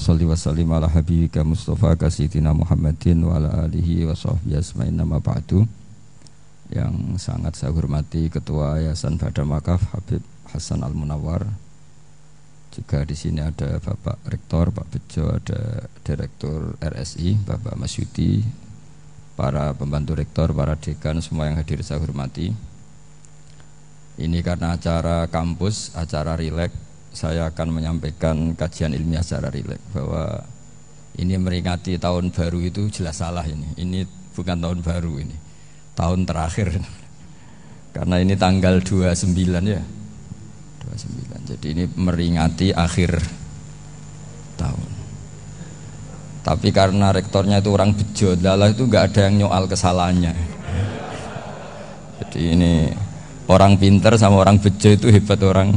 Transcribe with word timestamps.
sholli 0.00 0.24
wa 0.24 0.32
sallim 0.32 0.72
ala 0.72 0.88
habibika 0.88 1.44
Mustafa 1.44 1.92
kasidina 1.92 2.56
Muhammadin 2.56 3.20
wa 3.20 3.36
ala 3.36 3.68
alihi 3.68 4.08
wa 4.08 4.16
sahbihi 4.16 4.56
asma'in 4.56 4.96
nama 4.96 5.20
ba'du. 5.20 5.68
Yang 6.72 7.20
sangat 7.20 7.60
saya 7.60 7.76
hormati 7.76 8.32
Ketua 8.32 8.80
Yayasan 8.80 9.20
Badar 9.20 9.44
Makaf 9.44 9.92
Habib 9.92 10.24
Hasan 10.48 10.80
Al 10.80 10.96
Munawar 10.96 11.44
juga 12.70 13.02
di 13.02 13.18
sini 13.18 13.42
ada 13.42 13.82
Bapak 13.82 14.22
Rektor 14.30 14.70
Pak 14.70 14.86
Bejo 14.88 15.34
ada 15.34 15.90
Direktur 16.06 16.78
RSI 16.78 17.42
Bapak 17.42 17.74
Masyudi 17.74 18.40
para 19.34 19.74
pembantu 19.74 20.16
rektor 20.16 20.54
para 20.54 20.78
dekan 20.78 21.18
semua 21.20 21.50
yang 21.50 21.58
hadir 21.58 21.82
saya 21.84 22.00
hormati. 22.00 22.54
Ini 24.20 24.38
karena 24.40 24.78
acara 24.78 25.26
kampus 25.28 25.92
acara 25.92 26.38
rileks 26.40 26.89
saya 27.10 27.50
akan 27.50 27.68
menyampaikan 27.74 28.54
kajian 28.54 28.94
ilmiah 28.94 29.22
secara 29.22 29.50
rileks 29.50 29.82
bahwa 29.90 30.46
ini 31.18 31.34
meringati 31.34 31.98
tahun 31.98 32.30
baru 32.30 32.58
itu 32.62 32.86
jelas 32.88 33.18
salah 33.18 33.42
ini. 33.42 33.66
Ini 33.74 34.06
bukan 34.34 34.56
tahun 34.62 34.78
baru 34.80 35.18
ini. 35.18 35.36
Tahun 35.98 36.22
terakhir. 36.22 36.78
Karena 37.96 38.22
ini 38.22 38.38
tanggal 38.38 38.78
29 38.78 39.34
ya. 39.66 39.82
29. 40.86 41.50
Jadi 41.50 41.66
ini 41.74 41.84
meringati 41.90 42.70
akhir 42.70 43.18
tahun. 44.54 44.90
Tapi 46.40 46.72
karena 46.72 47.12
rektornya 47.12 47.60
itu 47.60 47.68
orang 47.68 47.92
bejo, 47.92 48.32
dalah 48.32 48.72
itu 48.72 48.88
nggak 48.88 49.12
ada 49.12 49.20
yang 49.28 49.44
nyoal 49.44 49.68
kesalahannya. 49.68 50.32
Jadi 52.24 52.40
ini 52.56 52.72
orang 53.44 53.76
pinter 53.76 54.16
sama 54.16 54.40
orang 54.40 54.56
bejo 54.56 54.88
itu 54.88 55.12
hebat 55.12 55.36
orang 55.44 55.76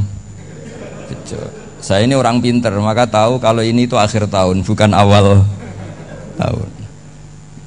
bejo. 1.06 1.40
Saya 1.84 2.08
ini 2.08 2.16
orang 2.16 2.40
pinter, 2.40 2.72
maka 2.80 3.04
tahu 3.04 3.36
kalau 3.36 3.60
ini 3.60 3.84
itu 3.84 3.94
akhir 4.00 4.28
tahun, 4.32 4.64
bukan 4.64 4.90
awal 4.96 5.44
tahun. 6.40 6.70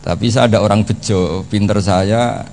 Tapi 0.02 0.25
saya 0.31 0.47
ada 0.49 0.63
orang 0.63 0.81
bejo, 0.88 1.43
pinter 1.52 1.77
saya 1.83 2.47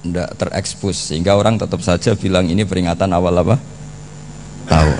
tidak 0.00 0.32
terekspos 0.40 1.12
sehingga 1.12 1.36
orang 1.36 1.60
tetap 1.60 1.80
saja 1.84 2.16
bilang 2.16 2.48
ini 2.48 2.64
peringatan 2.64 3.12
awal 3.12 3.36
apa 3.40 3.56
tahun. 4.68 4.98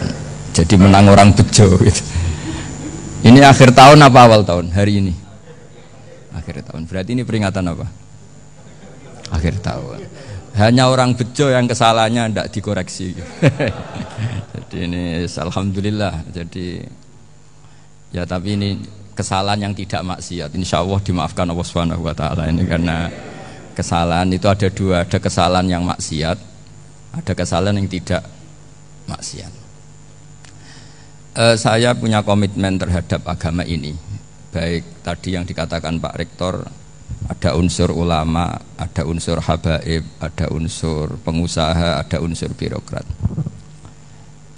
Jadi 0.50 0.74
menang 0.76 1.06
orang 1.08 1.30
bejo. 1.32 1.78
Gitu. 1.78 2.02
Ini 3.20 3.44
akhir 3.44 3.76
tahun 3.76 4.00
apa 4.00 4.18
awal 4.26 4.42
tahun 4.42 4.72
hari 4.72 5.00
ini? 5.04 5.14
Akhir 6.34 6.64
tahun. 6.64 6.88
Berarti 6.88 7.10
ini 7.14 7.22
peringatan 7.22 7.64
apa? 7.68 7.86
Akhir 9.30 9.60
tahun. 9.62 10.04
Hanya 10.60 10.92
orang 10.92 11.16
bejo 11.16 11.48
yang 11.48 11.64
kesalahannya 11.64 12.36
tidak 12.36 12.48
dikoreksi. 12.52 13.16
jadi 14.52 14.76
ini 14.84 15.24
alhamdulillah. 15.24 16.28
Jadi 16.36 16.84
ya 18.12 18.28
tapi 18.28 18.60
ini 18.60 18.76
kesalahan 19.16 19.70
yang 19.70 19.72
tidak 19.72 20.04
maksiat. 20.04 20.52
Insya 20.52 20.84
Allah 20.84 21.00
dimaafkan 21.00 21.48
Allah 21.48 21.64
Subhanahu 21.64 22.04
Wa 22.04 22.12
Taala 22.12 22.44
ini 22.52 22.68
karena 22.68 23.08
kesalahan 23.72 24.28
itu 24.28 24.44
ada 24.52 24.68
dua, 24.68 25.08
ada 25.08 25.16
kesalahan 25.16 25.64
yang 25.64 25.82
maksiat, 25.88 26.36
ada 27.16 27.32
kesalahan 27.32 27.80
yang 27.80 27.88
tidak 27.88 28.20
maksiat. 29.08 29.52
Uh, 31.40 31.56
saya 31.56 31.96
punya 31.96 32.20
komitmen 32.20 32.76
terhadap 32.76 33.24
agama 33.24 33.64
ini, 33.64 33.96
baik 34.52 35.04
tadi 35.06 35.40
yang 35.40 35.48
dikatakan 35.48 35.96
Pak 36.02 36.14
Rektor 36.20 36.68
ada 37.30 37.54
unsur 37.54 37.94
ulama, 37.94 38.58
ada 38.74 39.06
unsur 39.06 39.38
habaib, 39.38 40.02
ada 40.18 40.46
unsur 40.50 41.14
pengusaha, 41.22 42.02
ada 42.02 42.18
unsur 42.18 42.50
birokrat. 42.58 43.06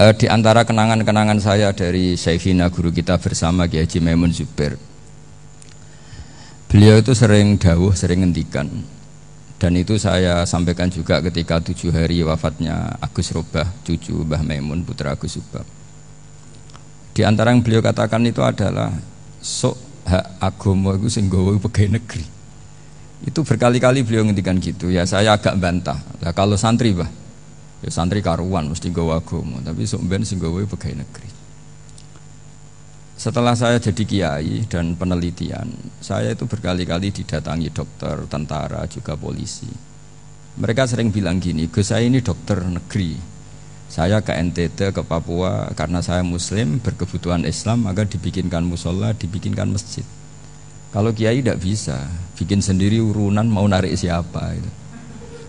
E, 0.00 0.05
di 0.17 0.27
antara 0.27 0.64
kenangan-kenangan 0.64 1.36
saya 1.36 1.69
dari 1.77 2.16
Syekhina 2.16 2.72
guru 2.72 2.88
kita 2.88 3.21
bersama 3.21 3.69
Kiai 3.69 3.84
Haji 3.84 4.00
Maimun 4.00 4.32
Zubair. 4.32 4.81
Beliau 6.72 6.97
itu 6.97 7.12
sering 7.12 7.60
dawuh, 7.60 7.93
sering 7.93 8.25
ngendikan. 8.25 8.65
Dan 9.60 9.77
itu 9.77 10.00
saya 10.00 10.43
sampaikan 10.48 10.88
juga 10.88 11.21
ketika 11.21 11.60
tujuh 11.60 11.93
hari 11.93 12.25
wafatnya 12.25 12.97
Agus 12.98 13.31
Robah, 13.37 13.69
cucu 13.84 14.16
Mbah 14.25 14.43
Maimun, 14.43 14.81
putra 14.82 15.12
Agus 15.12 15.37
Subah. 15.37 15.62
Di 17.12 17.22
antara 17.28 17.53
yang 17.53 17.60
beliau 17.60 17.84
katakan 17.84 18.25
itu 18.25 18.41
adalah 18.41 18.88
sok 19.44 19.77
hak 20.09 20.41
agomo 20.41 20.97
itu 20.97 21.12
sing 21.12 21.28
pegawai 21.28 21.60
negeri. 22.00 22.31
Itu 23.22 23.47
berkali-kali 23.47 24.03
beliau 24.03 24.27
ngendikan 24.27 24.59
gitu. 24.59 24.91
Ya 24.91 25.06
saya 25.06 25.38
agak 25.38 25.55
bantah. 25.59 25.99
Nah, 26.19 26.34
kalau 26.34 26.59
santri 26.59 26.91
bah, 26.91 27.10
ya 27.83 27.91
santri 27.91 28.19
karuan 28.19 28.71
mesti 28.71 28.91
gawa 28.91 29.22
agama. 29.22 29.62
Tapi 29.62 29.87
sebenarnya 29.87 30.27
sing 30.27 30.43
gawa 30.43 30.66
pegawai 30.66 31.06
negeri. 31.06 31.31
Setelah 33.22 33.55
saya 33.55 33.78
jadi 33.78 34.03
kiai 34.03 34.66
dan 34.66 34.99
penelitian, 34.99 35.71
saya 36.03 36.34
itu 36.34 36.43
berkali-kali 36.50 37.15
didatangi 37.15 37.71
dokter, 37.71 38.27
tentara, 38.27 38.83
juga 38.91 39.15
polisi. 39.15 39.71
Mereka 40.59 40.91
sering 40.91 41.15
bilang 41.15 41.39
gini, 41.39 41.71
Gus 41.71 41.94
saya 41.94 42.03
ini 42.03 42.19
dokter 42.19 42.59
negeri. 42.66 43.15
Saya 43.87 44.27
ke 44.27 44.34
NTT, 44.34 44.91
ke 44.91 45.03
Papua, 45.06 45.71
karena 45.78 46.03
saya 46.03 46.27
muslim, 46.27 46.83
berkebutuhan 46.83 47.47
Islam, 47.47 47.87
maka 47.87 48.03
dibikinkan 48.03 48.66
musola, 48.66 49.15
dibikinkan 49.15 49.71
masjid. 49.71 50.03
Kalau 50.92 51.10
kiai 51.16 51.41
tidak 51.41 51.56
bisa, 51.64 51.97
bikin 52.36 52.60
sendiri 52.60 53.00
urunan 53.00 53.48
mau 53.48 53.64
narik 53.64 53.97
siapa 53.97 54.53
itu. 54.53 54.70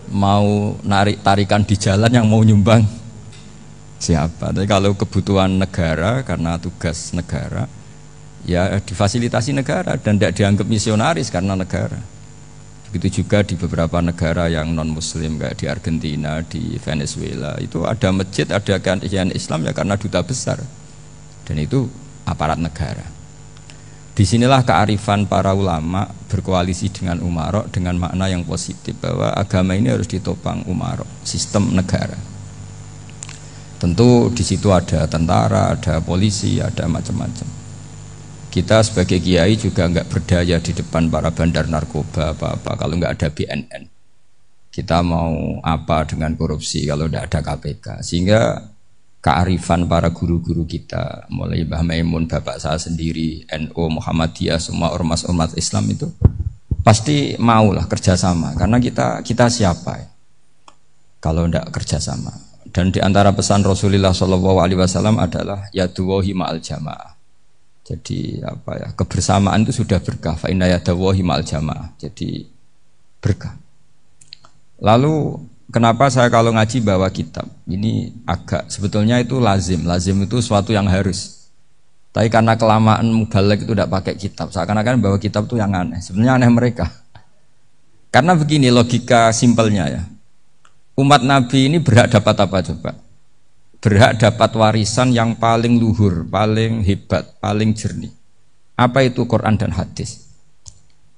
Mau 0.08 0.76
narik 0.80 1.20
tarikan 1.20 1.64
di 1.64 1.76
jalan 1.76 2.08
yang 2.08 2.24
mau 2.24 2.40
nyumbang 2.40 2.84
siapa. 4.00 4.56
Tapi 4.56 4.64
kalau 4.64 4.96
kebutuhan 4.96 5.60
negara 5.60 6.24
karena 6.24 6.56
tugas 6.56 7.12
negara 7.12 7.68
ya 8.44 8.76
difasilitasi 8.80 9.56
negara 9.56 9.96
dan 9.96 10.20
tidak 10.20 10.36
dianggap 10.36 10.66
misionaris 10.68 11.32
karena 11.32 11.56
negara. 11.56 11.96
Begitu 12.92 13.24
juga 13.24 13.42
di 13.42 13.58
beberapa 13.58 13.98
negara 13.98 14.46
yang 14.46 14.70
non 14.70 14.92
muslim 14.92 15.40
kayak 15.40 15.56
di 15.58 15.66
Argentina, 15.66 16.38
di 16.46 16.78
Venezuela 16.78 17.58
itu 17.58 17.82
ada 17.82 18.14
masjid, 18.14 18.46
ada 18.46 18.78
kajian 18.78 19.34
Islam 19.34 19.66
ya 19.66 19.72
karena 19.74 19.98
duta 19.98 20.22
besar. 20.22 20.62
Dan 21.44 21.58
itu 21.58 21.90
aparat 22.22 22.56
negara. 22.56 23.13
Di 24.14 24.22
sinilah 24.22 24.62
kearifan 24.62 25.26
para 25.26 25.50
ulama 25.58 26.06
berkoalisi 26.30 26.86
dengan 26.86 27.18
umarok 27.18 27.66
dengan 27.74 27.98
makna 27.98 28.30
yang 28.30 28.46
positif 28.46 28.94
bahwa 29.02 29.34
agama 29.34 29.74
ini 29.74 29.90
harus 29.90 30.06
ditopang 30.06 30.62
umarok, 30.70 31.26
sistem 31.26 31.74
negara. 31.74 32.14
Tentu 33.82 34.30
di 34.30 34.46
situ 34.46 34.70
ada 34.70 35.10
tentara, 35.10 35.74
ada 35.74 35.98
polisi, 35.98 36.62
ada 36.62 36.86
macam-macam. 36.86 37.66
Kita 38.54 38.86
sebagai 38.86 39.18
kiai 39.18 39.58
juga 39.58 39.90
nggak 39.90 40.06
berdaya 40.06 40.62
di 40.62 40.70
depan 40.70 41.10
para 41.10 41.34
bandar 41.34 41.66
narkoba 41.66 42.38
apa-apa 42.38 42.78
kalau 42.78 42.94
nggak 42.94 43.18
ada 43.18 43.28
BNN. 43.34 43.82
Kita 44.70 45.02
mau 45.02 45.58
apa 45.58 46.06
dengan 46.06 46.38
korupsi 46.38 46.86
kalau 46.86 47.10
tidak 47.10 47.34
ada 47.34 47.40
KPK? 47.42 47.86
Sehingga 48.06 48.62
kearifan 49.24 49.88
para 49.88 50.12
guru-guru 50.12 50.68
kita. 50.68 51.24
Mulai 51.32 51.64
Mbah 51.64 51.80
Maimun 51.80 52.28
bapak 52.28 52.60
saya 52.60 52.76
sendiri 52.76 53.48
NU 53.48 53.84
Muhammadiyah 53.88 54.60
semua 54.60 54.92
ormas-ormas 54.92 55.56
Islam 55.56 55.88
itu. 55.88 56.12
Pasti 56.84 57.32
maulah 57.40 57.88
kerjasama 57.88 58.52
karena 58.60 58.76
kita 58.76 59.24
kita 59.24 59.48
siapa 59.48 59.92
ya? 59.96 60.08
kalau 61.24 61.48
tidak 61.48 61.72
kerjasama. 61.72 62.36
Dan 62.68 62.92
di 62.92 63.00
antara 63.00 63.32
pesan 63.32 63.64
Rasulullah 63.64 64.12
Shallallahu 64.12 64.60
Alaihi 64.60 64.76
Wasallam 64.76 65.16
adalah 65.16 65.72
ya 65.72 65.88
duwahi 65.88 66.36
ma'al 66.36 66.60
jamaah. 66.60 67.16
Jadi 67.86 68.44
apa 68.44 68.72
ya? 68.76 68.88
Kebersamaan 68.92 69.64
itu 69.64 69.72
sudah 69.80 70.04
berkah. 70.04 70.36
Fa 70.36 70.52
yadawahi 70.52 71.22
ma'al 71.24 71.46
jamaah. 71.46 71.96
Jadi 71.96 72.44
berkah. 73.22 73.56
Lalu 74.82 75.38
Kenapa 75.74 76.06
saya 76.06 76.30
kalau 76.30 76.54
ngaji 76.54 76.86
bawa 76.86 77.10
kitab? 77.10 77.50
Ini 77.66 78.22
agak 78.30 78.70
sebetulnya 78.70 79.18
itu 79.18 79.42
lazim. 79.42 79.82
Lazim 79.82 80.22
itu 80.22 80.38
suatu 80.38 80.70
yang 80.70 80.86
harus. 80.86 81.50
Tapi 82.14 82.30
karena 82.30 82.54
kelamaan 82.54 83.10
mubalek 83.10 83.66
itu 83.66 83.74
tidak 83.74 83.90
pakai 83.90 84.14
kitab. 84.14 84.54
Seakan-akan 84.54 85.02
bawa 85.02 85.18
kitab 85.18 85.50
itu 85.50 85.58
yang 85.58 85.74
aneh. 85.74 85.98
Sebenarnya 85.98 86.38
aneh 86.38 86.50
mereka. 86.54 86.86
Karena 88.14 88.38
begini 88.38 88.70
logika 88.70 89.34
simpelnya 89.34 89.90
ya. 89.90 90.02
Umat 90.94 91.26
Nabi 91.26 91.66
ini 91.66 91.82
berhak 91.82 92.14
dapat 92.14 92.38
apa 92.38 92.58
coba? 92.70 92.90
Berhak 93.82 94.22
dapat 94.22 94.50
warisan 94.54 95.10
yang 95.10 95.34
paling 95.34 95.82
luhur, 95.82 96.22
paling 96.30 96.86
hebat, 96.86 97.34
paling 97.42 97.74
jernih. 97.74 98.14
Apa 98.78 99.02
itu 99.02 99.26
Quran 99.26 99.58
dan 99.58 99.74
hadis? 99.74 100.23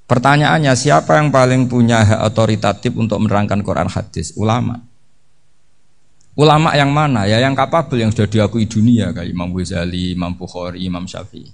Pertanyaannya 0.07 0.71
siapa 0.79 1.19
yang 1.19 1.35
paling 1.35 1.67
punya 1.67 2.07
hak 2.07 2.21
otoritatif 2.31 2.95
untuk 2.95 3.19
menerangkan 3.27 3.59
Quran 3.67 3.91
hadis? 3.91 4.39
Ulama. 4.39 4.79
Ulama 6.39 6.71
yang 6.79 6.95
mana? 6.95 7.27
Ya 7.27 7.43
yang 7.43 7.59
kapabel 7.59 8.07
yang 8.07 8.15
sudah 8.15 8.31
diakui 8.31 8.71
dunia 8.71 9.11
kayak 9.11 9.27
Imam 9.27 9.51
Ghazali, 9.51 10.15
Imam 10.15 10.39
Bukhari, 10.39 10.87
Imam 10.87 11.11
Syafi'i. 11.11 11.51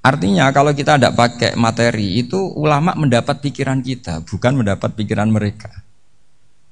Artinya 0.00 0.52
kalau 0.52 0.72
kita 0.72 0.96
tidak 0.96 1.16
pakai 1.16 1.56
materi 1.56 2.20
itu 2.20 2.36
ulama 2.36 2.92
mendapat 2.96 3.40
pikiran 3.40 3.80
kita, 3.80 4.24
bukan 4.24 4.60
mendapat 4.60 4.96
pikiran 4.96 5.28
mereka. 5.28 5.70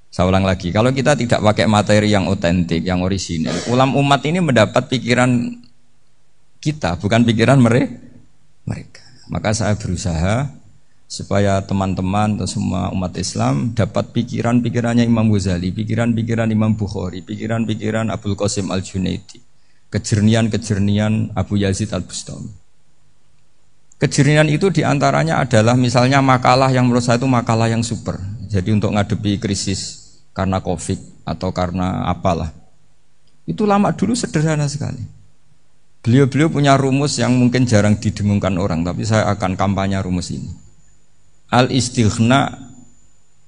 Saya 0.08 0.32
ulang 0.32 0.48
lagi, 0.48 0.72
kalau 0.72 0.88
kita 0.88 1.12
tidak 1.12 1.44
pakai 1.44 1.68
materi 1.68 2.08
yang 2.08 2.24
otentik, 2.28 2.80
yang 2.80 3.04
orisinil, 3.04 3.52
ulama 3.68 4.00
umat 4.00 4.24
ini 4.24 4.40
mendapat 4.40 4.88
pikiran 4.88 5.28
kita, 6.64 6.96
bukan 6.96 7.28
pikiran 7.28 7.60
mereka. 7.60 9.04
Maka 9.28 9.52
saya 9.52 9.76
berusaha 9.76 10.57
supaya 11.08 11.64
teman-teman 11.64 12.36
atau 12.36 12.44
semua 12.44 12.92
umat 12.92 13.16
Islam 13.16 13.72
dapat 13.72 14.12
pikiran-pikirannya 14.12 15.08
Imam 15.08 15.32
Ghazali, 15.32 15.72
pikiran-pikiran 15.72 16.52
Imam 16.52 16.76
Bukhari, 16.76 17.24
pikiran-pikiran 17.24 18.12
Abdul 18.12 18.36
Qasim 18.36 18.68
Al 18.68 18.84
Junaidi, 18.84 19.40
kejernian-kejernian 19.88 21.32
Abu 21.32 21.56
Yazid 21.56 21.96
Al 21.96 22.04
Bustami. 22.04 22.52
Kejernian 23.98 24.46
itu 24.46 24.70
di 24.70 24.86
antaranya 24.86 25.42
adalah 25.42 25.74
misalnya 25.74 26.22
makalah 26.22 26.70
yang 26.70 26.86
menurut 26.86 27.02
saya 27.02 27.18
itu 27.18 27.26
makalah 27.26 27.66
yang 27.66 27.82
super. 27.82 28.20
Jadi 28.46 28.70
untuk 28.70 28.94
ngadepi 28.94 29.42
krisis 29.42 30.14
karena 30.30 30.62
COVID 30.62 31.26
atau 31.26 31.50
karena 31.50 32.06
apalah. 32.06 32.54
Itu 33.48 33.66
lama 33.66 33.90
dulu 33.96 34.14
sederhana 34.14 34.70
sekali. 34.70 35.02
Beliau-beliau 36.04 36.46
punya 36.46 36.78
rumus 36.78 37.18
yang 37.18 37.34
mungkin 37.34 37.66
jarang 37.66 37.98
didengungkan 37.98 38.54
orang, 38.54 38.86
tapi 38.86 39.02
saya 39.02 39.26
akan 39.34 39.58
kampanye 39.58 39.98
rumus 39.98 40.30
ini. 40.30 40.67
Al 41.48 41.72
istighna 41.72 42.56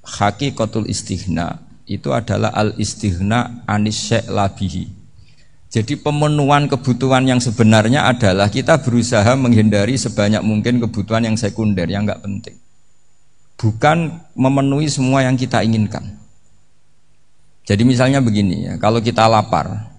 hakikatul 0.00 0.88
istighna 0.88 1.60
itu 1.84 2.08
adalah 2.16 2.48
al 2.56 2.72
istighna 2.80 3.64
anis 3.68 4.08
labihi 4.24 5.00
jadi 5.70 5.94
pemenuhan 6.02 6.66
kebutuhan 6.66 7.22
yang 7.30 7.38
sebenarnya 7.38 8.10
adalah 8.10 8.50
kita 8.50 8.82
berusaha 8.82 9.38
menghindari 9.38 9.94
sebanyak 9.94 10.42
mungkin 10.42 10.82
kebutuhan 10.82 11.22
yang 11.30 11.38
sekunder 11.38 11.86
yang 11.86 12.02
nggak 12.02 12.26
penting. 12.26 12.58
Bukan 13.54 14.18
memenuhi 14.34 14.90
semua 14.90 15.22
yang 15.22 15.38
kita 15.38 15.62
inginkan. 15.62 16.18
Jadi 17.70 17.86
misalnya 17.86 18.18
begini 18.18 18.66
ya, 18.66 18.74
kalau 18.82 18.98
kita 18.98 19.30
lapar, 19.30 19.94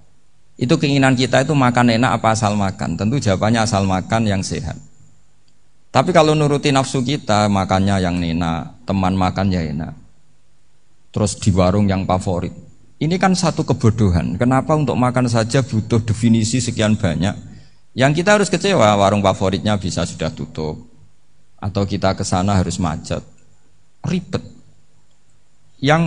itu 0.60 0.76
keinginan 0.76 1.16
kita 1.16 1.48
itu 1.48 1.56
makan 1.56 1.96
enak 1.96 2.20
apa 2.20 2.36
asal 2.36 2.60
makan? 2.60 3.00
Tentu 3.00 3.24
jawabannya 3.24 3.64
asal 3.64 3.88
makan 3.88 4.28
yang 4.28 4.44
sehat. 4.44 4.76
Tapi 5.92 6.16
kalau 6.16 6.32
nuruti 6.32 6.72
nafsu 6.72 7.04
kita, 7.04 7.52
makannya 7.52 8.00
yang 8.00 8.16
enak, 8.16 8.88
teman 8.88 9.12
makan 9.12 9.52
ya 9.52 9.60
enak. 9.60 9.92
Terus 11.12 11.36
di 11.36 11.52
warung 11.52 11.92
yang 11.92 12.08
favorit, 12.08 12.56
ini 12.96 13.20
kan 13.20 13.36
satu 13.36 13.68
kebodohan. 13.68 14.40
Kenapa 14.40 14.72
untuk 14.72 14.96
makan 14.96 15.28
saja 15.28 15.60
butuh 15.60 16.00
definisi 16.00 16.64
sekian 16.64 16.96
banyak? 16.96 17.36
Yang 17.92 18.24
kita 18.24 18.40
harus 18.40 18.48
kecewa, 18.48 18.96
warung 18.96 19.20
favoritnya 19.20 19.76
bisa 19.76 20.08
sudah 20.08 20.32
tutup. 20.32 20.80
Atau 21.60 21.84
kita 21.84 22.16
ke 22.16 22.24
sana 22.24 22.56
harus 22.56 22.80
macet. 22.80 23.20
Ribet. 24.08 24.48
Yang 25.84 26.04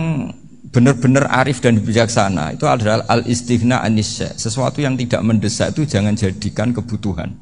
benar-benar 0.73 1.29
arif 1.29 1.61
dan 1.61 1.77
bijaksana 1.77 2.57
itu 2.57 2.65
adalah 2.65 3.05
al 3.05 3.21
istighna 3.29 3.85
anisya. 3.85 4.33
Sesuatu 4.33 4.81
yang 4.81 4.97
tidak 4.97 5.21
mendesak 5.21 5.77
itu 5.77 5.85
jangan 5.85 6.17
jadikan 6.17 6.73
kebutuhan. 6.73 7.37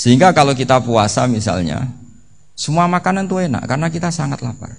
Sehingga 0.00 0.32
kalau 0.32 0.56
kita 0.56 0.80
puasa 0.80 1.28
misalnya, 1.28 1.84
semua 2.56 2.88
makanan 2.88 3.28
itu 3.28 3.36
enak 3.36 3.68
karena 3.68 3.92
kita 3.92 4.08
sangat 4.08 4.40
lapar. 4.40 4.72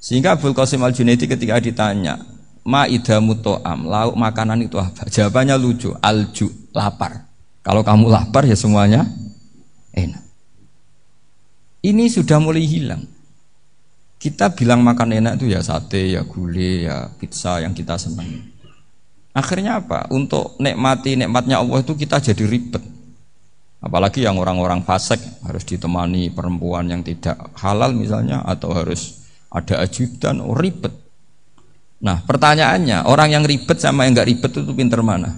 Sehingga 0.00 0.32
Abdul 0.32 0.56
Qasim 0.56 0.80
Al 0.80 0.96
Junaidi 0.96 1.28
ketika 1.28 1.60
ditanya, 1.60 2.24
"Ma 2.64 2.88
idamu 2.88 3.36
to'am, 3.36 3.84
lauk 3.84 4.16
makanan 4.16 4.64
itu 4.64 4.80
apa?" 4.80 5.04
Jawabannya 5.12 5.60
lucu, 5.60 5.92
alju, 6.00 6.72
lapar. 6.72 7.28
Kalau 7.60 7.84
kamu 7.84 8.08
lapar 8.08 8.48
ya 8.48 8.56
semuanya 8.56 9.04
enak. 9.92 10.24
Ini 11.84 12.08
sudah 12.08 12.40
mulai 12.40 12.64
hilang. 12.64 13.04
Kita 14.16 14.56
bilang 14.56 14.80
makan 14.80 15.20
enak 15.20 15.32
itu 15.36 15.52
ya 15.52 15.60
sate, 15.60 16.16
ya 16.16 16.24
gulai, 16.24 16.88
ya 16.88 17.12
pizza 17.20 17.60
yang 17.60 17.76
kita 17.76 18.00
senang. 18.00 18.40
Akhirnya 19.36 19.84
apa? 19.84 20.08
Untuk 20.08 20.56
nikmati 20.56 21.12
nikmatnya 21.12 21.60
Allah 21.60 21.84
itu 21.84 21.92
kita 21.92 22.24
jadi 22.24 22.40
ribet. 22.48 22.93
Apalagi 23.84 24.24
yang 24.24 24.40
orang-orang 24.40 24.80
fasik 24.80 25.20
harus 25.44 25.60
ditemani 25.68 26.32
perempuan 26.32 26.88
yang 26.88 27.04
tidak 27.04 27.52
halal 27.60 27.92
misalnya 27.92 28.40
atau 28.40 28.72
harus 28.72 29.20
ada 29.52 29.84
ajudan, 29.84 30.40
oh 30.40 30.56
ribet. 30.56 30.88
Nah 32.00 32.24
pertanyaannya, 32.24 33.04
orang 33.04 33.36
yang 33.36 33.44
ribet 33.44 33.76
sama 33.76 34.08
yang 34.08 34.16
nggak 34.16 34.28
ribet 34.32 34.50
itu 34.56 34.72
pinter 34.72 35.04
mana? 35.04 35.36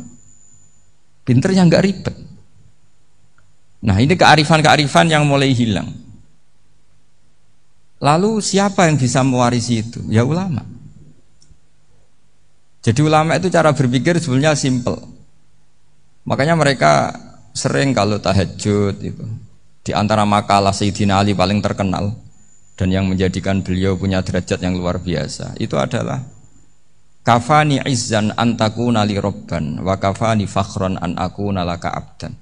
Pinter 1.26 1.50
yang 1.50 1.66
nggak 1.66 1.82
ribet. 1.82 2.14
Nah 3.82 3.98
ini 3.98 4.14
kearifan-kearifan 4.14 5.10
yang 5.10 5.26
mulai 5.26 5.50
hilang. 5.50 5.90
Lalu 7.98 8.38
siapa 8.38 8.86
yang 8.86 8.94
bisa 8.94 9.26
mewarisi 9.26 9.82
itu? 9.82 10.06
Ya 10.06 10.22
ulama. 10.22 10.62
Jadi 12.86 13.02
ulama 13.02 13.34
itu 13.34 13.50
cara 13.50 13.74
berpikir 13.74 14.22
sebenarnya 14.22 14.54
simple. 14.54 15.02
Makanya 16.22 16.54
mereka 16.54 17.25
sering 17.56 17.96
kalau 17.96 18.20
tahajud 18.20 19.00
itu. 19.00 19.24
Di 19.80 19.96
antara 19.96 20.28
makalah 20.28 20.76
Sayyidina 20.76 21.24
Ali 21.24 21.32
paling 21.32 21.64
terkenal 21.64 22.12
dan 22.76 22.92
yang 22.92 23.08
menjadikan 23.08 23.64
beliau 23.64 23.96
punya 23.96 24.20
derajat 24.20 24.60
yang 24.60 24.76
luar 24.76 25.00
biasa. 25.00 25.56
Itu 25.56 25.80
adalah 25.80 26.20
kafani 27.24 27.80
izzan 27.88 28.36
antaku 28.36 28.92
nali 28.92 29.16
robban 29.16 29.80
wa 29.80 29.96
kafani 29.96 30.44
fakhron 30.44 31.00
an 31.00 31.16
aku 31.16 31.48
nalaka 31.48 31.96
abdan. 31.96 32.36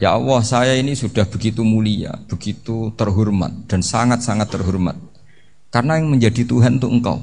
Ya 0.00 0.16
Allah 0.16 0.40
saya 0.46 0.78
ini 0.80 0.96
sudah 0.96 1.28
begitu 1.28 1.60
mulia 1.60 2.16
begitu 2.24 2.88
terhormat 2.96 3.68
dan 3.68 3.84
sangat-sangat 3.84 4.48
terhormat 4.48 4.96
karena 5.68 6.00
yang 6.00 6.08
menjadi 6.08 6.48
Tuhan 6.48 6.80
itu 6.80 6.88
engkau. 6.88 7.20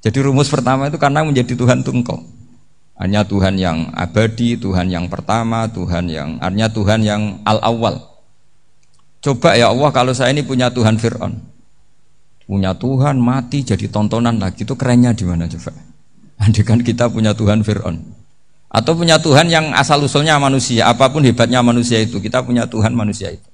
Jadi 0.00 0.18
rumus 0.24 0.48
pertama 0.48 0.88
itu 0.88 0.96
karena 0.96 1.24
menjadi 1.24 1.56
Tuhan 1.56 1.84
itu 1.84 1.92
engkau 1.92 2.20
hanya 3.00 3.24
Tuhan 3.24 3.56
yang 3.56 3.88
abadi, 3.96 4.60
Tuhan 4.60 4.92
yang 4.92 5.08
pertama, 5.08 5.64
Tuhan 5.72 6.04
yang 6.12 6.36
artinya 6.36 6.68
Tuhan 6.68 7.00
yang 7.00 7.40
al-awwal. 7.48 7.96
Coba 9.24 9.56
ya 9.56 9.72
Allah 9.72 9.88
kalau 9.88 10.12
saya 10.12 10.36
ini 10.36 10.44
punya 10.44 10.68
Tuhan 10.68 11.00
Fir'aun. 11.00 11.40
Punya 12.44 12.76
Tuhan 12.76 13.16
mati 13.16 13.64
jadi 13.64 13.88
tontonan 13.88 14.36
lagi. 14.36 14.68
Itu 14.68 14.76
kerennya 14.76 15.16
di 15.16 15.24
mana 15.24 15.48
coba? 15.48 15.72
Andikan 16.44 16.84
kita 16.84 17.08
punya 17.08 17.32
Tuhan 17.32 17.64
Fir'aun. 17.64 18.04
Atau 18.68 18.92
punya 19.00 19.16
Tuhan 19.16 19.48
yang 19.48 19.72
asal 19.72 20.04
usulnya 20.04 20.36
manusia. 20.36 20.92
Apa 20.92 21.08
pun 21.08 21.24
hebatnya 21.26 21.58
manusia 21.58 21.98
itu 21.98 22.22
Kita 22.22 22.44
punya 22.44 22.68
Tuhan 22.68 22.94
manusia 22.94 23.32
itu. 23.34 23.48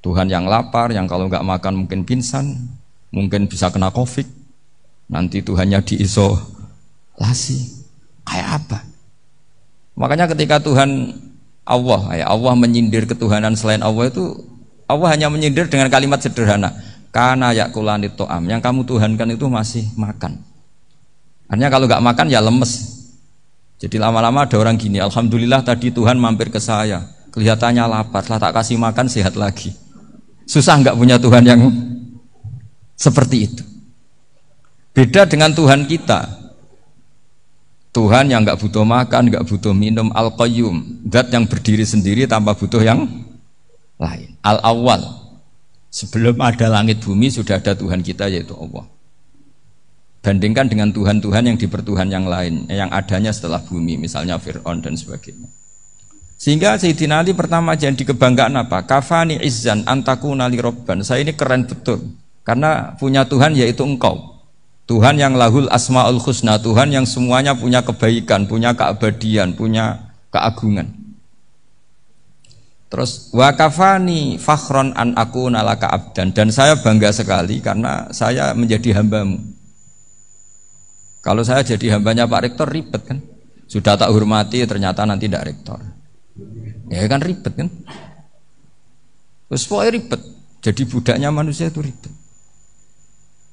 Tuhan 0.00 0.30
yang 0.30 0.48
lapar 0.48 0.88
Yang 0.94 1.12
kalau 1.12 1.28
nggak 1.28 1.44
makan 1.44 1.84
mungkin 1.84 2.06
pingsan 2.06 2.56
Mungkin 3.12 3.44
bisa 3.50 3.68
kena 3.68 3.92
covid. 3.92 4.24
Nanti 5.12 5.44
Tuhannya 5.44 5.84
diisolasi 5.84 7.75
Kayak 8.26 8.48
apa 8.62 8.78
Makanya 9.96 10.28
ketika 10.28 10.60
Tuhan 10.60 11.16
Allah 11.66 12.02
ya 12.14 12.26
Allah 12.28 12.52
menyindir 12.52 13.08
ketuhanan 13.08 13.56
selain 13.56 13.80
Allah 13.80 14.12
itu 14.12 14.44
Allah 14.86 15.08
hanya 15.10 15.26
menyindir 15.26 15.66
dengan 15.66 15.90
kalimat 15.90 16.22
sederhana. 16.22 16.70
Karena 17.10 17.50
yakulani 17.50 18.12
to'am. 18.14 18.46
Yang 18.46 18.60
kamu 18.62 18.80
tuhankan 18.86 19.28
itu 19.34 19.46
masih 19.50 19.84
makan. 19.98 20.38
Hanya 21.50 21.66
kalau 21.72 21.90
nggak 21.90 22.02
makan 22.02 22.26
ya 22.30 22.38
lemes. 22.38 23.02
Jadi 23.82 23.98
lama-lama 23.98 24.46
ada 24.46 24.56
orang 24.60 24.78
gini. 24.78 25.02
Alhamdulillah 25.02 25.64
tadi 25.66 25.90
Tuhan 25.90 26.20
mampir 26.20 26.54
ke 26.54 26.62
saya. 26.62 27.02
Kelihatannya 27.34 27.82
lapar. 27.88 28.22
Setelah 28.22 28.40
tak 28.46 28.52
kasih 28.62 28.76
makan 28.78 29.06
sehat 29.10 29.34
lagi. 29.34 29.74
Susah 30.46 30.78
nggak 30.78 30.94
punya 30.94 31.18
Tuhan 31.18 31.42
yang 31.42 31.60
seperti 32.94 33.36
itu. 33.42 33.62
Beda 34.94 35.26
dengan 35.26 35.50
Tuhan 35.50 35.88
kita. 35.88 36.45
Tuhan 37.96 38.28
yang 38.28 38.44
nggak 38.44 38.60
butuh 38.60 38.84
makan, 38.84 39.32
nggak 39.32 39.48
butuh 39.48 39.72
minum, 39.72 40.12
al 40.12 40.36
qayyum, 40.36 41.08
zat 41.08 41.32
yang 41.32 41.48
berdiri 41.48 41.80
sendiri 41.80 42.28
tanpa 42.28 42.52
butuh 42.52 42.84
yang 42.84 43.08
lain. 43.96 44.36
Al 44.44 44.60
awal 44.60 45.00
sebelum 45.88 46.36
ada 46.44 46.68
langit 46.68 47.00
bumi 47.00 47.32
sudah 47.32 47.56
ada 47.56 47.72
Tuhan 47.72 48.04
kita 48.04 48.28
yaitu 48.28 48.52
Allah. 48.52 48.84
Bandingkan 50.20 50.68
dengan 50.68 50.92
Tuhan-Tuhan 50.92 51.48
yang 51.48 51.56
di 51.56 51.64
pertuhan 51.64 52.12
yang 52.12 52.28
lain 52.28 52.68
yang 52.68 52.92
adanya 52.92 53.32
setelah 53.32 53.64
bumi 53.64 53.96
misalnya 53.96 54.36
Fir'aun 54.36 54.84
dan 54.84 54.92
sebagainya. 54.92 55.48
Sehingga 56.36 56.76
Sayyidina 56.76 57.24
Ali 57.24 57.32
pertama 57.32 57.72
jadi 57.80 57.96
kebanggaan 57.96 58.60
apa? 58.60 58.84
Kafani 58.84 59.40
izzan 59.40 59.88
antaku 59.88 60.36
nali 60.36 60.60
robban. 60.60 61.00
Saya 61.00 61.24
ini 61.24 61.32
keren 61.32 61.64
betul 61.64 62.12
karena 62.44 62.92
punya 63.00 63.24
Tuhan 63.24 63.56
yaitu 63.56 63.88
engkau. 63.88 64.35
Tuhan 64.86 65.18
yang 65.18 65.34
lahul 65.34 65.66
asmaul 65.66 66.22
husna, 66.22 66.62
Tuhan 66.62 66.94
yang 66.94 67.02
semuanya 67.02 67.58
punya 67.58 67.82
kebaikan, 67.82 68.46
punya 68.46 68.70
keabadian, 68.70 69.58
punya 69.58 70.14
keagungan. 70.30 70.94
Terus 72.86 73.34
wakafani 73.34 74.38
fakhron 74.38 74.94
an 74.94 75.18
aku 75.18 75.50
nalaka 75.50 75.90
abdan 75.90 76.30
dan 76.30 76.54
saya 76.54 76.78
bangga 76.78 77.10
sekali 77.10 77.58
karena 77.58 78.06
saya 78.14 78.54
menjadi 78.54 79.02
hambamu. 79.02 79.42
Kalau 81.18 81.42
saya 81.42 81.66
jadi 81.66 81.98
hambanya 81.98 82.30
Pak 82.30 82.40
Rektor 82.46 82.70
ribet 82.70 83.02
kan? 83.02 83.18
Sudah 83.66 83.98
tak 83.98 84.14
hormati 84.14 84.62
ternyata 84.62 85.02
nanti 85.02 85.26
tidak 85.26 85.50
rektor. 85.50 85.82
Ya 86.86 87.02
kan 87.10 87.18
ribet 87.18 87.50
kan? 87.50 87.66
Terus 89.50 89.66
pokoknya 89.66 89.90
ribet. 89.90 90.22
Jadi 90.62 90.82
budaknya 90.86 91.34
manusia 91.34 91.66
itu 91.66 91.82
ribet. 91.82 92.14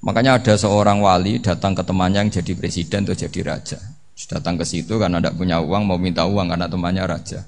Makanya 0.04 0.36
ada 0.36 0.54
seorang 0.60 1.00
wali 1.00 1.40
datang 1.40 1.72
ke 1.72 1.80
temannya 1.80 2.28
yang 2.28 2.32
jadi 2.32 2.52
presiden 2.60 3.08
atau 3.08 3.16
jadi 3.16 3.40
raja. 3.48 3.80
Datang 4.28 4.60
ke 4.60 4.68
situ 4.68 5.00
karena 5.00 5.24
tidak 5.24 5.40
punya 5.40 5.64
uang, 5.64 5.88
mau 5.88 5.96
minta 5.96 6.28
uang 6.28 6.52
karena 6.52 6.68
temannya 6.68 7.04
raja. 7.08 7.48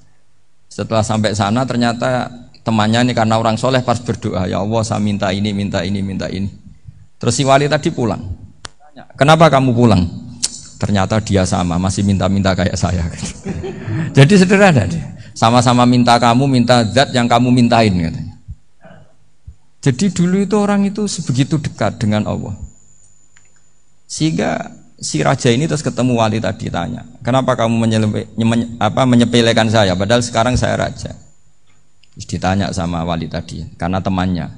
Setelah 0.71 1.03
sampai 1.03 1.35
sana 1.35 1.67
ternyata 1.67 2.31
temannya 2.63 3.11
ini 3.11 3.13
karena 3.15 3.35
orang 3.39 3.59
soleh 3.59 3.83
pas 3.83 3.99
berdoa, 3.99 4.47
ya 4.47 4.63
Allah 4.63 4.81
saya 4.87 5.03
minta 5.03 5.35
ini, 5.35 5.51
minta 5.51 5.83
ini, 5.83 5.99
minta 5.99 6.31
ini. 6.31 6.47
Terus 7.19 7.35
si 7.35 7.43
wali 7.43 7.67
tadi 7.67 7.91
pulang. 7.91 8.23
Kenapa 9.19 9.51
kamu 9.51 9.75
pulang? 9.75 10.03
Ternyata 10.79 11.19
dia 11.23 11.47
sama, 11.47 11.75
masih 11.79 12.03
minta-minta 12.03 12.51
kayak 12.55 12.75
saya. 12.75 13.03
Jadi 14.17 14.33
sederhana 14.35 14.87
dia. 14.87 15.15
Sama-sama 15.35 15.83
minta 15.83 16.15
kamu, 16.15 16.47
minta 16.47 16.83
zat 16.87 17.11
yang 17.11 17.27
kamu 17.27 17.51
mintain 17.51 17.91
katanya. 17.91 18.34
Jadi 19.85 20.09
dulu 20.09 20.41
itu 20.41 20.57
orang 20.57 20.89
itu 20.89 21.05
sebegitu 21.05 21.61
dekat 21.61 22.01
dengan 22.01 22.25
Allah. 22.25 22.57
Sehingga 24.09 24.73
si 24.97 25.21
raja 25.21 25.53
ini 25.53 25.69
terus 25.69 25.85
ketemu 25.85 26.17
wali 26.17 26.41
tadi 26.41 26.73
tanya, 26.73 27.05
kenapa 27.21 27.53
kamu 27.53 27.85
apa, 28.81 29.01
menyepelekan 29.05 29.69
saya 29.69 29.93
padahal 29.93 30.25
sekarang 30.25 30.57
saya 30.57 30.73
raja. 30.81 31.13
Terus 32.17 32.25
ditanya 32.25 32.73
sama 32.73 33.05
wali 33.05 33.29
tadi, 33.29 33.61
karena 33.77 34.01
temannya, 34.01 34.57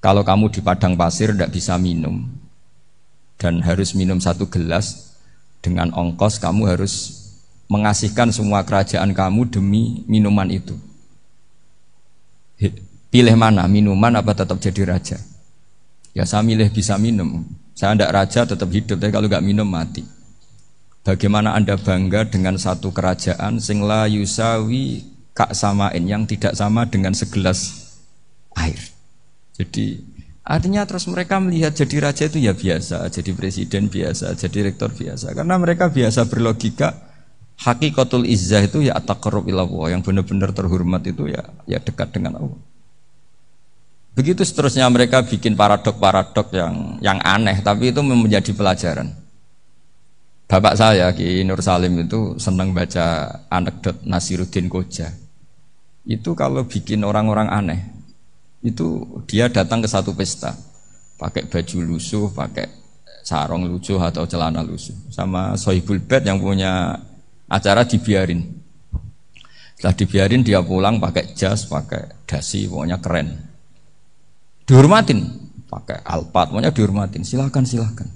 kalau 0.00 0.24
kamu 0.24 0.48
di 0.48 0.64
padang 0.64 0.96
pasir 0.96 1.36
tidak 1.36 1.52
bisa 1.52 1.76
minum 1.76 2.24
dan 3.36 3.60
harus 3.60 3.92
minum 3.92 4.16
satu 4.24 4.48
gelas 4.48 5.20
dengan 5.60 5.92
ongkos 5.92 6.40
kamu 6.40 6.64
harus 6.64 7.28
mengasihkan 7.68 8.32
semua 8.32 8.64
kerajaan 8.64 9.12
kamu 9.12 9.52
demi 9.52 10.00
minuman 10.08 10.48
itu. 10.48 10.80
Pilih 13.10 13.34
mana, 13.34 13.66
minuman 13.66 14.14
apa 14.14 14.38
tetap 14.38 14.62
jadi 14.62 14.86
raja? 14.86 15.18
Ya 16.14 16.22
saya 16.22 16.46
milih 16.46 16.70
bisa 16.70 16.94
minum. 16.94 17.42
Saya 17.74 17.98
tidak 17.98 18.14
raja 18.14 18.40
tetap 18.46 18.70
hidup, 18.70 19.02
tapi 19.02 19.10
kalau 19.10 19.26
nggak 19.26 19.42
minum 19.42 19.66
mati. 19.66 20.06
Bagaimana 21.02 21.58
anda 21.58 21.74
bangga 21.74 22.30
dengan 22.30 22.54
satu 22.54 22.94
kerajaan 22.94 23.58
sing 23.58 23.82
la 23.82 24.06
yusawi 24.06 25.02
kak 25.34 25.58
samain 25.58 26.06
yang 26.06 26.22
tidak 26.22 26.54
sama 26.54 26.86
dengan 26.86 27.10
segelas 27.10 27.90
air. 28.54 28.78
Jadi 29.58 30.06
artinya 30.46 30.86
terus 30.86 31.10
mereka 31.10 31.42
melihat 31.42 31.74
jadi 31.74 31.96
raja 31.98 32.30
itu 32.30 32.38
ya 32.38 32.54
biasa, 32.54 33.10
jadi 33.10 33.30
presiden 33.34 33.90
biasa, 33.90 34.38
jadi 34.38 34.70
rektor 34.70 34.94
biasa. 34.94 35.34
Karena 35.34 35.58
mereka 35.58 35.90
biasa 35.90 36.30
berlogika 36.30 36.94
hakikatul 37.58 38.22
izzah 38.22 38.62
itu 38.62 38.86
ya 38.86 38.94
taqarrub 39.02 39.50
ilallah 39.50 39.98
yang 39.98 40.04
benar-benar 40.06 40.54
terhormat 40.54 41.02
itu 41.10 41.26
ya 41.26 41.42
ya 41.66 41.82
dekat 41.82 42.14
dengan 42.14 42.38
Allah. 42.38 42.69
Begitu 44.10 44.42
seterusnya 44.42 44.90
mereka 44.90 45.22
bikin 45.22 45.54
paradok-paradok 45.54 46.50
yang 46.50 46.98
yang 46.98 47.18
aneh, 47.22 47.62
tapi 47.62 47.94
itu 47.94 48.02
menjadi 48.02 48.50
pelajaran. 48.50 49.14
Bapak 50.50 50.74
saya 50.74 51.14
Ki 51.14 51.46
Nur 51.46 51.62
Salim 51.62 51.94
itu 52.02 52.34
senang 52.42 52.74
baca 52.74 53.38
anekdot 53.46 54.02
Nasiruddin 54.02 54.66
Koja. 54.66 55.14
Itu 56.02 56.34
kalau 56.34 56.66
bikin 56.66 57.06
orang-orang 57.06 57.46
aneh, 57.54 57.80
itu 58.66 59.06
dia 59.30 59.46
datang 59.46 59.78
ke 59.78 59.86
satu 59.86 60.10
pesta, 60.10 60.58
pakai 61.14 61.46
baju 61.46 61.94
lusuh, 61.94 62.34
pakai 62.34 62.66
sarung 63.22 63.70
lusuh 63.70 64.02
atau 64.02 64.26
celana 64.26 64.66
lusuh, 64.66 64.96
sama 65.14 65.54
Sohibul 65.54 66.02
Bed 66.02 66.26
yang 66.26 66.42
punya 66.42 66.98
acara 67.46 67.86
dibiarin. 67.86 68.42
Setelah 69.78 69.94
dibiarin 69.94 70.42
dia 70.42 70.58
pulang 70.66 70.98
pakai 70.98 71.30
jas, 71.38 71.70
pakai 71.70 72.26
dasi, 72.26 72.66
pokoknya 72.66 72.98
keren 72.98 73.49
dihormatin. 74.70 75.26
Pakai 75.66 75.98
alpat 76.06 76.54
maunya 76.54 76.70
dihormatin. 76.70 77.26
Silahkan 77.26 77.66
silahkan 77.66 78.06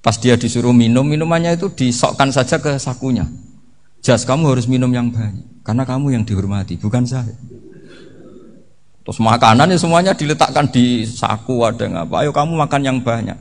pas 0.00 0.16
dia 0.16 0.36
disuruh 0.36 0.72
minum 0.72 1.04
minumannya 1.04 1.60
itu 1.60 1.68
disokkan 1.72 2.32
saja 2.32 2.56
ke 2.56 2.76
sakunya. 2.80 3.28
Jas 4.00 4.24
kamu 4.24 4.56
harus 4.56 4.64
minum 4.64 4.88
yang 4.88 5.12
banyak. 5.12 5.44
Karena 5.60 5.84
kamu 5.84 6.16
yang 6.16 6.24
dihormati 6.24 6.80
bukan 6.80 7.04
saya. 7.04 7.36
Terus 9.04 9.18
makanannya 9.20 9.76
semuanya 9.76 10.16
diletakkan 10.16 10.72
di 10.72 11.04
saku 11.04 11.60
ada 11.68 11.84
apa. 12.08 12.24
Ayo 12.24 12.32
kamu 12.32 12.56
makan 12.56 12.80
yang 12.80 12.98
banyak. 13.04 13.36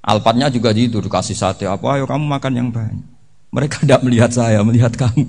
Alpatnya 0.00 0.48
juga 0.48 0.72
gitu 0.72 1.04
dikasih 1.04 1.36
sate 1.36 1.68
apa 1.68 2.00
ayo 2.00 2.08
kamu 2.08 2.24
makan 2.24 2.52
yang 2.56 2.68
banyak. 2.72 3.04
Mereka 3.52 3.76
tidak 3.84 4.00
melihat 4.00 4.32
saya 4.32 4.64
melihat 4.64 4.96
kamu. 4.96 5.28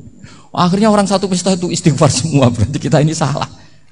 Akhirnya 0.50 0.90
orang 0.90 1.06
satu 1.06 1.30
pesta 1.30 1.54
itu 1.54 1.70
istighfar 1.70 2.10
semua 2.10 2.50
berarti 2.50 2.82
kita 2.82 2.98
ini 2.98 3.14
salah 3.14 3.46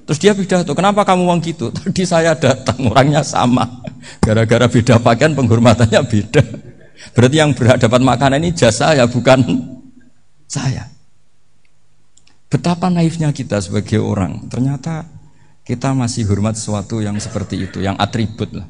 Terus 0.09 0.25
dia 0.25 0.33
pidato, 0.33 0.73
kenapa 0.73 1.05
kamu 1.05 1.29
uang 1.29 1.41
gitu? 1.45 1.69
Tadi 1.77 2.09
saya 2.09 2.33
datang, 2.33 2.81
orangnya 2.89 3.21
sama. 3.21 3.69
Gara-gara 4.25 4.65
beda 4.65 4.97
pakaian, 5.05 5.37
penghormatannya 5.37 6.01
beda. 6.01 6.43
Berarti 7.13 7.37
yang 7.37 7.53
berhak 7.53 7.77
dapat 7.77 8.01
makanan 8.01 8.41
ini 8.41 8.57
jasa 8.57 8.97
ya, 8.97 9.05
bukan 9.05 9.45
saya. 10.57 10.89
Betapa 12.49 12.89
naifnya 12.89 13.37
kita 13.37 13.61
sebagai 13.61 14.01
orang. 14.01 14.49
Ternyata 14.49 15.05
kita 15.61 15.93
masih 15.93 16.25
hormat 16.25 16.57
sesuatu 16.57 17.05
yang 17.05 17.21
seperti 17.21 17.69
itu, 17.69 17.85
yang 17.85 18.01
atribut 18.01 18.49
lah. 18.57 18.65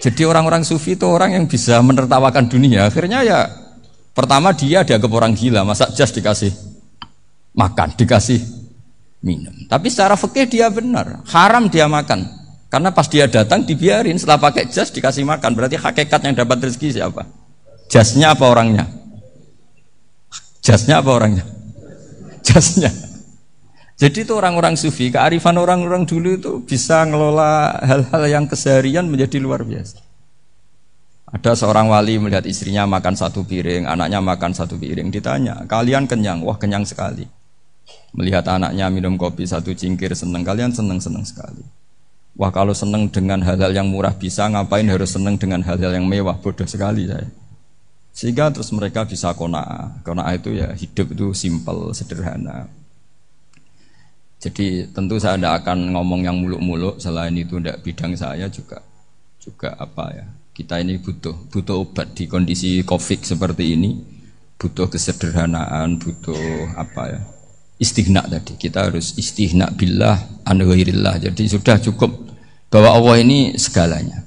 Jadi 0.00 0.24
orang-orang 0.24 0.64
sufi 0.64 0.96
itu 0.96 1.04
orang 1.04 1.36
yang 1.36 1.44
bisa 1.44 1.76
menertawakan 1.84 2.48
dunia. 2.48 2.88
Akhirnya 2.88 3.20
ya 3.20 3.52
pertama 4.16 4.56
dia 4.56 4.80
dianggap 4.80 5.12
orang 5.12 5.36
gila, 5.36 5.60
masa 5.68 5.92
jas 5.92 6.08
dikasih 6.08 6.56
makan, 7.52 7.92
dikasih 7.96 8.40
minum. 9.26 9.66
Tapi 9.66 9.90
secara 9.90 10.14
fikih 10.14 10.46
dia 10.46 10.70
benar, 10.70 11.26
haram 11.26 11.66
dia 11.66 11.90
makan. 11.90 12.22
Karena 12.70 12.94
pas 12.94 13.10
dia 13.10 13.26
datang 13.26 13.66
dibiarin, 13.66 14.14
setelah 14.14 14.38
pakai 14.38 14.70
jas 14.70 14.94
dikasih 14.94 15.26
makan. 15.26 15.58
Berarti 15.58 15.74
hakikat 15.74 16.20
yang 16.22 16.34
dapat 16.38 16.70
rezeki 16.70 17.02
siapa? 17.02 17.26
Jasnya 17.90 18.38
apa 18.38 18.46
orangnya? 18.46 18.86
Jasnya 20.62 21.02
apa 21.02 21.10
orangnya? 21.10 21.46
Jasnya. 22.46 22.90
Jadi 23.96 24.28
itu 24.28 24.32
orang-orang 24.36 24.76
sufi, 24.76 25.08
kearifan 25.08 25.56
orang-orang 25.56 26.04
dulu 26.04 26.36
itu 26.36 26.52
bisa 26.62 27.06
ngelola 27.08 27.80
hal-hal 27.80 28.22
yang 28.28 28.44
keseharian 28.44 29.08
menjadi 29.08 29.40
luar 29.40 29.64
biasa. 29.64 30.04
Ada 31.26 31.58
seorang 31.58 31.90
wali 31.90 32.20
melihat 32.20 32.44
istrinya 32.44 32.84
makan 32.84 33.16
satu 33.16 33.42
piring, 33.42 33.88
anaknya 33.88 34.20
makan 34.20 34.52
satu 34.52 34.76
piring. 34.76 35.08
Ditanya, 35.08 35.64
kalian 35.64 36.04
kenyang? 36.06 36.44
Wah 36.44 36.60
kenyang 36.60 36.84
sekali. 36.84 37.24
Melihat 38.16 38.48
anaknya 38.48 38.88
minum 38.88 39.20
kopi 39.20 39.44
satu 39.44 39.76
cingkir 39.76 40.16
seneng, 40.16 40.40
kalian 40.40 40.72
seneng-seneng 40.72 41.22
sekali. 41.22 41.62
Wah 42.36 42.52
kalau 42.52 42.76
seneng 42.76 43.08
dengan 43.08 43.40
hal-hal 43.40 43.72
yang 43.72 43.88
murah 43.88 44.12
bisa, 44.12 44.44
ngapain 44.48 44.84
harus 44.88 45.12
seneng 45.12 45.40
dengan 45.40 45.64
hal-hal 45.64 45.96
yang 45.96 46.04
mewah? 46.04 46.36
Bodoh 46.36 46.68
sekali 46.68 47.08
saya. 47.08 47.28
Sehingga 48.12 48.48
terus 48.52 48.72
mereka 48.72 49.04
bisa 49.04 49.32
kona. 49.36 49.96
Kona 50.00 50.24
itu 50.32 50.56
ya 50.56 50.72
hidup 50.72 51.12
itu 51.12 51.32
simpel, 51.36 51.92
sederhana. 51.92 52.68
Jadi 54.36 54.88
tentu 54.92 55.16
saya 55.16 55.40
tidak 55.40 55.64
akan 55.64 55.96
ngomong 55.96 56.24
yang 56.24 56.36
muluk-muluk. 56.40 57.00
Selain 57.00 57.32
itu 57.36 57.56
tidak 57.60 57.80
bidang 57.84 58.12
saya 58.16 58.48
juga 58.48 58.80
juga 59.40 59.76
apa 59.76 60.12
ya. 60.12 60.26
Kita 60.56 60.80
ini 60.80 60.96
butuh 60.96 61.52
butuh 61.52 61.84
obat 61.84 62.16
di 62.16 62.24
kondisi 62.28 62.80
covid 62.84 63.24
seperti 63.24 63.76
ini. 63.76 63.96
Butuh 64.56 64.88
kesederhanaan, 64.88 66.00
butuh 66.00 66.72
apa 66.80 67.02
ya 67.12 67.20
istighna 67.76 68.24
tadi. 68.24 68.56
Kita 68.56 68.88
harus 68.88 69.16
istighna 69.16 69.72
billah 69.72 70.44
an 70.44 70.60
Jadi 71.20 71.42
sudah 71.48 71.80
cukup 71.80 72.10
bahwa 72.72 72.90
Allah 72.96 73.14
ini 73.22 73.54
segalanya. 73.56 74.26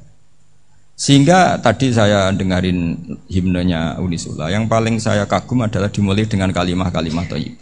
Sehingga 1.00 1.56
tadi 1.64 1.96
saya 1.96 2.28
dengarin 2.36 3.00
himnenya 3.32 4.04
Unisula, 4.04 4.52
yang 4.52 4.68
paling 4.68 5.00
saya 5.00 5.24
kagum 5.24 5.64
adalah 5.64 5.88
dimulai 5.88 6.28
dengan 6.28 6.52
kalimah-kalimah 6.52 7.24
thayyib. 7.24 7.56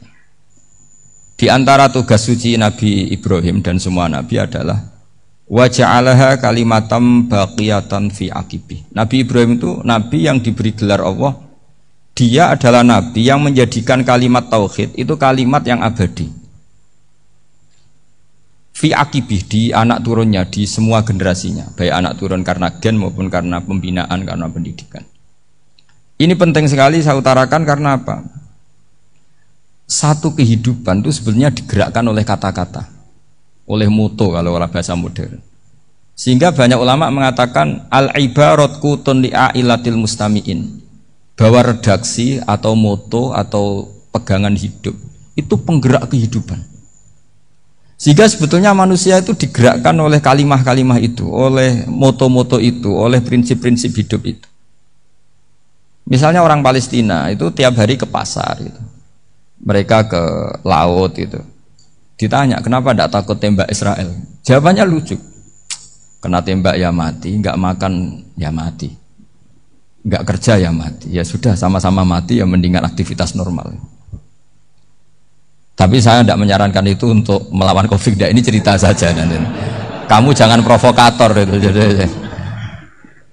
Di 1.37 1.45
antara 1.53 1.85
tugas 1.93 2.25
suci 2.25 2.57
Nabi 2.57 3.13
Ibrahim 3.13 3.61
dan 3.61 3.77
semua 3.77 4.09
nabi 4.09 4.41
adalah 4.41 4.89
waja'alaha 5.45 6.41
kalimatam 6.41 7.29
baqiyatan 7.29 8.09
fi 8.09 8.33
akibi. 8.33 8.81
Nabi 8.89 9.21
Ibrahim 9.21 9.61
itu 9.61 9.85
nabi 9.85 10.25
yang 10.25 10.41
diberi 10.41 10.73
gelar 10.73 11.05
Allah 11.05 11.37
dia 12.17 12.49
adalah 12.49 12.81
nabi 12.81 13.29
yang 13.29 13.45
menjadikan 13.45 14.01
kalimat 14.01 14.49
tauhid 14.49 14.97
itu 14.97 15.13
kalimat 15.21 15.61
yang 15.61 15.85
abadi. 15.85 16.33
Fi 18.73 18.89
akibih 18.89 19.45
di 19.45 19.61
anak 19.69 20.01
turunnya 20.01 20.45
di 20.49 20.65
semua 20.65 21.05
generasinya, 21.05 21.69
baik 21.77 21.93
anak 21.93 22.13
turun 22.17 22.41
karena 22.41 22.73
gen 22.81 22.97
maupun 22.97 23.29
karena 23.29 23.61
pembinaan 23.61 24.25
karena 24.25 24.49
pendidikan. 24.49 25.05
Ini 26.17 26.33
penting 26.33 26.65
sekali 26.65 27.01
saya 27.05 27.17
utarakan 27.17 27.61
karena 27.61 28.01
apa? 28.01 28.25
Satu 29.85 30.33
kehidupan 30.33 31.05
itu 31.05 31.21
sebenarnya 31.21 31.53
digerakkan 31.53 32.05
oleh 32.05 32.25
kata-kata, 32.25 32.89
oleh 33.69 33.89
moto 33.89 34.33
kalau 34.33 34.57
oleh 34.57 34.69
bahasa 34.69 34.97
modern. 34.97 35.37
Sehingga 36.17 36.49
banyak 36.49 36.81
ulama 36.81 37.13
mengatakan 37.13 37.85
al 37.93 38.09
ibarat 38.17 38.81
kutun 38.81 39.21
li'ailatil 39.25 39.97
mustamiin 39.97 40.76
bahwa 41.37 41.61
redaksi 41.61 42.41
atau 42.43 42.73
moto 42.73 43.31
atau 43.31 43.93
pegangan 44.09 44.57
hidup 44.57 44.97
itu 45.37 45.53
penggerak 45.61 46.09
kehidupan. 46.09 46.65
Sehingga 47.97 48.29
sebetulnya 48.29 48.73
manusia 48.73 49.21
itu 49.21 49.33
digerakkan 49.33 49.93
oleh 49.97 50.21
kalimah-kalimah 50.21 51.01
itu, 51.01 51.25
oleh 51.29 51.85
moto-moto 51.89 52.61
itu, 52.61 52.93
oleh 52.93 53.21
prinsip-prinsip 53.21 53.93
hidup 53.93 54.21
itu. 54.25 54.47
Misalnya 56.05 56.45
orang 56.45 56.61
Palestina 56.61 57.29
itu 57.33 57.49
tiap 57.53 57.77
hari 57.77 57.97
ke 57.97 58.05
pasar 58.05 58.61
gitu. 58.61 58.81
Mereka 59.61 60.09
ke 60.09 60.23
laut 60.61 61.17
itu. 61.17 61.41
Ditanya, 62.17 62.61
kenapa 62.61 62.93
tidak 62.93 63.13
takut 63.13 63.37
tembak 63.37 63.69
Israel? 63.69 64.13
Jawabannya 64.45 64.85
lucu. 64.85 65.17
Kena 66.21 66.41
tembak 66.41 66.77
ya 66.77 66.89
mati, 66.89 67.33
nggak 67.37 67.57
makan 67.57 67.93
ya 68.37 68.49
mati. 68.49 69.06
Nggak 70.07 70.23
kerja 70.23 70.55
ya 70.55 70.71
mati. 70.71 71.11
Ya 71.11 71.27
sudah 71.27 71.59
sama-sama 71.59 72.07
mati 72.07 72.39
ya 72.39 72.47
mendingan 72.47 72.87
aktivitas 72.87 73.35
normal. 73.35 73.75
Tapi 75.77 75.99
saya 75.99 76.23
tidak 76.23 76.39
menyarankan 76.39 76.85
itu 76.87 77.11
untuk 77.11 77.51
melawan 77.51 77.85
COVID. 77.91 78.31
Ini 78.31 78.41
cerita 78.41 78.79
saja. 78.79 79.11
Kamu 80.07 80.31
jangan 80.31 80.63
provokator. 80.63 81.35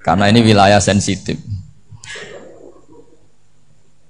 Karena 0.04 0.24
ini 0.28 0.44
wilayah 0.44 0.82
sensitif. 0.82 1.38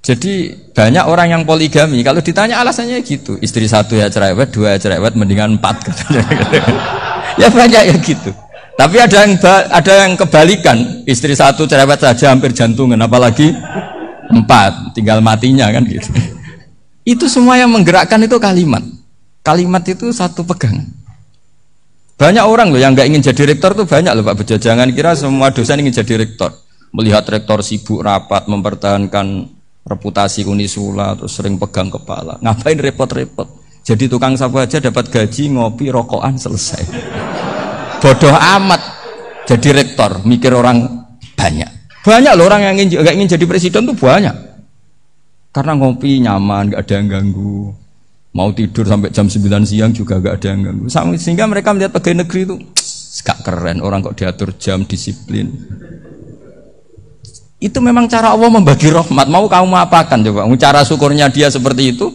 Jadi 0.04 0.52
banyak 0.76 1.04
orang 1.08 1.32
yang 1.32 1.42
poligami. 1.48 2.04
Kalau 2.04 2.20
ditanya 2.20 2.60
alasannya 2.60 3.00
gitu, 3.00 3.40
istri 3.40 3.64
satu 3.64 3.96
ya 3.96 4.12
cerewet, 4.12 4.52
dua 4.52 4.76
ya 4.76 4.78
cerewet, 4.82 5.16
mendingan 5.16 5.56
empat. 5.56 5.80
ya 7.40 7.48
banyak 7.48 7.82
ya 7.88 7.96
gitu. 8.04 8.28
Tapi 8.74 8.96
ada 8.98 9.22
yang 9.22 9.38
ada 9.70 9.92
yang 10.02 10.12
kebalikan, 10.18 11.06
istri 11.06 11.32
satu 11.32 11.64
cerewet 11.64 12.02
saja 12.02 12.34
hampir 12.34 12.50
jantungan, 12.50 12.98
apalagi 12.98 13.54
empat, 14.28 14.96
tinggal 14.98 15.22
matinya 15.22 15.70
kan 15.70 15.86
gitu. 15.86 16.10
Itu 17.06 17.30
semua 17.30 17.54
yang 17.54 17.70
menggerakkan 17.70 18.18
itu 18.24 18.34
kalimat. 18.42 18.82
Kalimat 19.44 19.84
itu 19.86 20.10
satu 20.10 20.42
pegangan. 20.42 20.88
Banyak 22.18 22.44
orang 22.46 22.72
loh 22.72 22.80
yang 22.80 22.96
nggak 22.96 23.06
ingin 23.10 23.22
jadi 23.22 23.54
rektor 23.54 23.76
tuh 23.76 23.86
banyak 23.86 24.10
loh 24.10 24.24
Pak 24.26 24.42
Bejo. 24.42 24.56
Jangan 24.58 24.90
kira 24.90 25.14
semua 25.14 25.52
dosen 25.52 25.84
ingin 25.84 25.94
jadi 25.94 26.24
rektor. 26.24 26.50
Melihat 26.94 27.26
rektor 27.28 27.60
sibuk 27.60 28.02
rapat 28.02 28.46
mempertahankan 28.48 29.54
reputasi 29.84 30.48
Unisula 30.48 31.12
terus 31.14 31.36
sering 31.36 31.60
pegang 31.60 31.92
kepala 31.92 32.40
ngapain 32.40 32.80
repot-repot 32.80 33.46
jadi 33.84 34.08
tukang 34.08 34.32
sapu 34.32 34.56
aja 34.56 34.80
dapat 34.80 35.12
gaji 35.12 35.52
ngopi 35.52 35.92
rokokan 35.92 36.40
selesai 36.40 36.82
bodoh 38.04 38.36
amat 38.36 38.80
jadi 39.48 39.80
rektor 39.80 40.20
mikir 40.28 40.52
orang 40.52 41.08
banyak 41.32 41.72
banyak 42.04 42.32
loh 42.36 42.44
orang 42.44 42.60
yang 42.68 42.76
ingin, 42.76 43.00
gak 43.00 43.16
ingin 43.16 43.32
jadi 43.32 43.44
presiden 43.48 43.88
tuh 43.88 43.96
banyak 43.96 44.36
karena 45.56 45.72
ngopi 45.72 46.20
nyaman 46.20 46.76
gak 46.76 46.84
ada 46.84 47.00
yang 47.00 47.08
ganggu 47.08 47.72
mau 48.36 48.52
tidur 48.52 48.84
sampai 48.84 49.08
jam 49.08 49.24
9 49.24 49.40
siang 49.64 49.96
juga 49.96 50.20
gak 50.20 50.44
ada 50.44 50.48
yang 50.52 50.60
ganggu 50.68 50.84
sehingga 51.16 51.48
mereka 51.48 51.72
melihat 51.72 51.96
pegawai 51.96 52.28
negeri 52.28 52.40
itu 52.44 52.60
gak 53.24 53.40
keren 53.40 53.80
orang 53.80 54.04
kok 54.04 54.20
diatur 54.20 54.52
jam 54.60 54.84
disiplin 54.84 55.48
itu 57.64 57.80
memang 57.80 58.04
cara 58.12 58.36
Allah 58.36 58.52
membagi 58.52 58.92
rahmat. 58.92 59.24
Mau 59.24 59.48
kamu 59.48 59.72
apakan 59.88 60.20
coba? 60.20 60.44
Cara 60.60 60.84
syukurnya 60.84 61.32
dia 61.32 61.48
seperti 61.48 61.96
itu. 61.96 62.12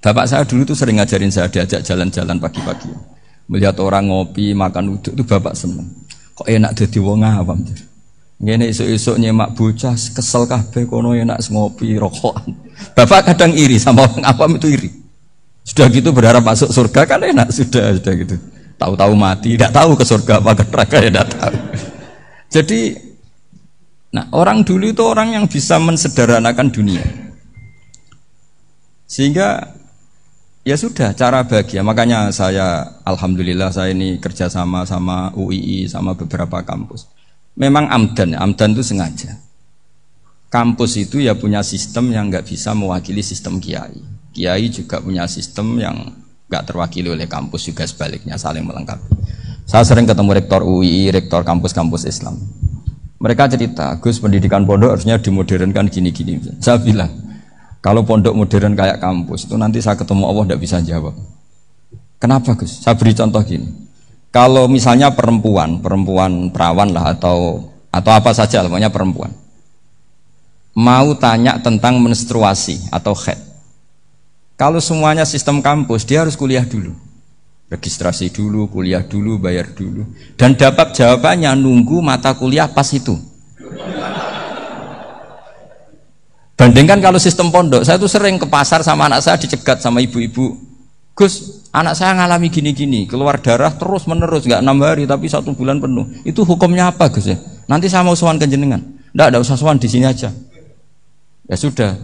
Bapak 0.00 0.24
saya 0.24 0.48
dulu 0.48 0.64
tuh 0.64 0.72
sering 0.72 0.96
ngajarin 0.96 1.28
saya 1.28 1.52
diajak 1.52 1.84
jalan-jalan 1.84 2.40
pagi-pagi. 2.40 3.17
Melihat 3.48 3.80
orang 3.80 4.12
ngopi, 4.12 4.52
makan 4.52 5.00
uduk 5.00 5.16
itu 5.16 5.24
bapak 5.24 5.56
seneng. 5.56 5.88
Kok 6.36 6.46
enak 6.46 6.76
jadi 6.76 6.98
wong 7.00 7.24
awam. 7.24 7.64
Ngene 8.38 8.70
esuk-esuk 8.70 9.18
nyemak 9.18 9.56
bocah 9.58 9.96
kesel 9.96 10.46
kabeh 10.46 10.86
kono 10.86 11.16
enak 11.16 11.42
ngopi 11.50 11.96
rokokan. 11.98 12.54
Bapak 12.94 13.32
kadang 13.32 13.56
iri 13.56 13.80
sama 13.80 14.06
orang 14.06 14.22
awam 14.22 14.60
itu 14.60 14.68
iri. 14.70 14.90
Sudah 15.66 15.90
gitu 15.90 16.14
berharap 16.14 16.44
masuk 16.44 16.70
surga 16.70 17.08
kan 17.08 17.24
enak 17.24 17.50
sudah 17.50 17.96
sudah 17.98 18.12
gitu. 18.14 18.36
Tahu-tahu 18.78 19.12
mati, 19.18 19.58
tidak 19.58 19.74
tahu 19.74 19.98
ke 19.98 20.04
surga 20.06 20.38
apa 20.38 20.50
ke 20.54 20.64
neraka 20.70 20.96
ya 21.02 21.10
tidak 21.10 21.28
tahu. 21.34 21.56
Jadi 22.48 22.80
Nah, 24.08 24.24
orang 24.32 24.64
dulu 24.64 24.88
itu 24.88 25.04
orang 25.04 25.36
yang 25.36 25.44
bisa 25.44 25.76
mensederhanakan 25.76 26.72
dunia. 26.72 27.04
Sehingga 29.04 29.77
ya 30.68 30.76
sudah 30.76 31.16
cara 31.16 31.40
bahagia. 31.48 31.80
Makanya 31.80 32.28
saya 32.28 33.00
alhamdulillah 33.08 33.72
saya 33.72 33.96
ini 33.96 34.20
kerjasama 34.20 34.84
sama 34.84 35.32
UII 35.32 35.88
sama 35.88 36.12
beberapa 36.12 36.60
kampus. 36.60 37.08
Memang 37.56 37.88
amdan, 37.88 38.36
amdan 38.36 38.76
itu 38.76 38.84
sengaja. 38.84 39.40
Kampus 40.52 41.00
itu 41.00 41.24
ya 41.24 41.32
punya 41.32 41.64
sistem 41.64 42.12
yang 42.12 42.28
nggak 42.28 42.44
bisa 42.44 42.76
mewakili 42.76 43.24
sistem 43.24 43.56
kiai. 43.56 43.96
Kiai 44.36 44.68
juga 44.68 45.00
punya 45.00 45.24
sistem 45.24 45.80
yang 45.80 46.12
nggak 46.48 46.64
terwakili 46.68 47.08
oleh 47.08 47.24
kampus 47.24 47.68
juga 47.68 47.88
sebaliknya 47.88 48.36
saling 48.36 48.64
melengkapi. 48.64 49.08
Saya 49.68 49.84
sering 49.84 50.08
ketemu 50.08 50.32
rektor 50.32 50.64
UII, 50.64 51.12
rektor 51.12 51.44
kampus-kampus 51.44 52.08
Islam. 52.08 52.40
Mereka 53.20 53.52
cerita, 53.52 53.98
Gus 54.00 54.16
pendidikan 54.16 54.64
pondok 54.64 54.96
harusnya 54.96 55.20
dimodernkan 55.20 55.92
gini-gini. 55.92 56.40
Saya 56.62 56.80
bilang, 56.80 57.27
kalau 57.78 58.02
pondok 58.02 58.34
modern 58.34 58.74
kayak 58.74 58.98
kampus 58.98 59.46
itu 59.46 59.54
nanti 59.54 59.78
saya 59.78 59.94
ketemu 59.94 60.24
Allah 60.26 60.44
tidak 60.48 60.60
bisa 60.60 60.76
jawab. 60.82 61.14
Kenapa 62.18 62.58
Gus? 62.58 62.82
Saya 62.82 62.98
beri 62.98 63.14
contoh 63.14 63.38
gini. 63.46 63.70
Kalau 64.34 64.66
misalnya 64.66 65.14
perempuan, 65.14 65.78
perempuan 65.78 66.50
perawan 66.50 66.90
lah 66.90 67.14
atau 67.14 67.70
atau 67.88 68.12
apa 68.12 68.34
saja, 68.36 68.60
namanya 68.60 68.92
perempuan, 68.92 69.32
mau 70.76 71.14
tanya 71.16 71.56
tentang 71.62 71.96
menstruasi 72.02 72.90
atau 72.92 73.16
head. 73.16 73.38
Kalau 74.58 74.82
semuanya 74.82 75.22
sistem 75.24 75.62
kampus, 75.62 76.04
dia 76.04 76.26
harus 76.26 76.34
kuliah 76.34 76.66
dulu 76.66 77.08
registrasi 77.68 78.32
dulu, 78.32 78.68
kuliah 78.72 79.04
dulu, 79.04 79.36
bayar 79.36 79.76
dulu, 79.76 80.08
dan 80.40 80.56
dapat 80.56 80.96
jawabannya 80.96 81.52
nunggu 81.52 82.00
mata 82.00 82.32
kuliah 82.32 82.68
pas 82.68 82.88
itu. 82.96 83.14
Bandingkan 86.58 86.98
kalau 86.98 87.22
sistem 87.22 87.54
pondok, 87.54 87.86
saya 87.86 88.02
tuh 88.02 88.10
sering 88.10 88.34
ke 88.34 88.46
pasar 88.50 88.82
sama 88.82 89.06
anak 89.06 89.22
saya 89.22 89.38
dicegat 89.38 89.78
sama 89.78 90.02
ibu-ibu. 90.02 90.58
Gus, 91.14 91.62
anak 91.70 91.94
saya 91.94 92.18
ngalami 92.18 92.50
gini-gini, 92.50 93.06
keluar 93.06 93.38
darah 93.38 93.70
terus 93.78 94.10
menerus, 94.10 94.42
nggak 94.42 94.58
enam 94.58 94.82
hari 94.82 95.06
tapi 95.06 95.30
satu 95.30 95.54
bulan 95.54 95.78
penuh. 95.78 96.10
Itu 96.26 96.42
hukumnya 96.42 96.90
apa 96.90 97.14
Gus 97.14 97.30
ya? 97.30 97.38
Nanti 97.70 97.86
saya 97.86 98.02
mau 98.02 98.18
sowan 98.18 98.42
kenjenengan. 98.42 98.82
Nggak, 99.14 99.26
ada 99.30 99.38
usah 99.38 99.54
sowan 99.54 99.78
di 99.78 99.86
sini 99.86 100.10
aja. 100.10 100.34
Ya 101.46 101.56
sudah, 101.56 101.94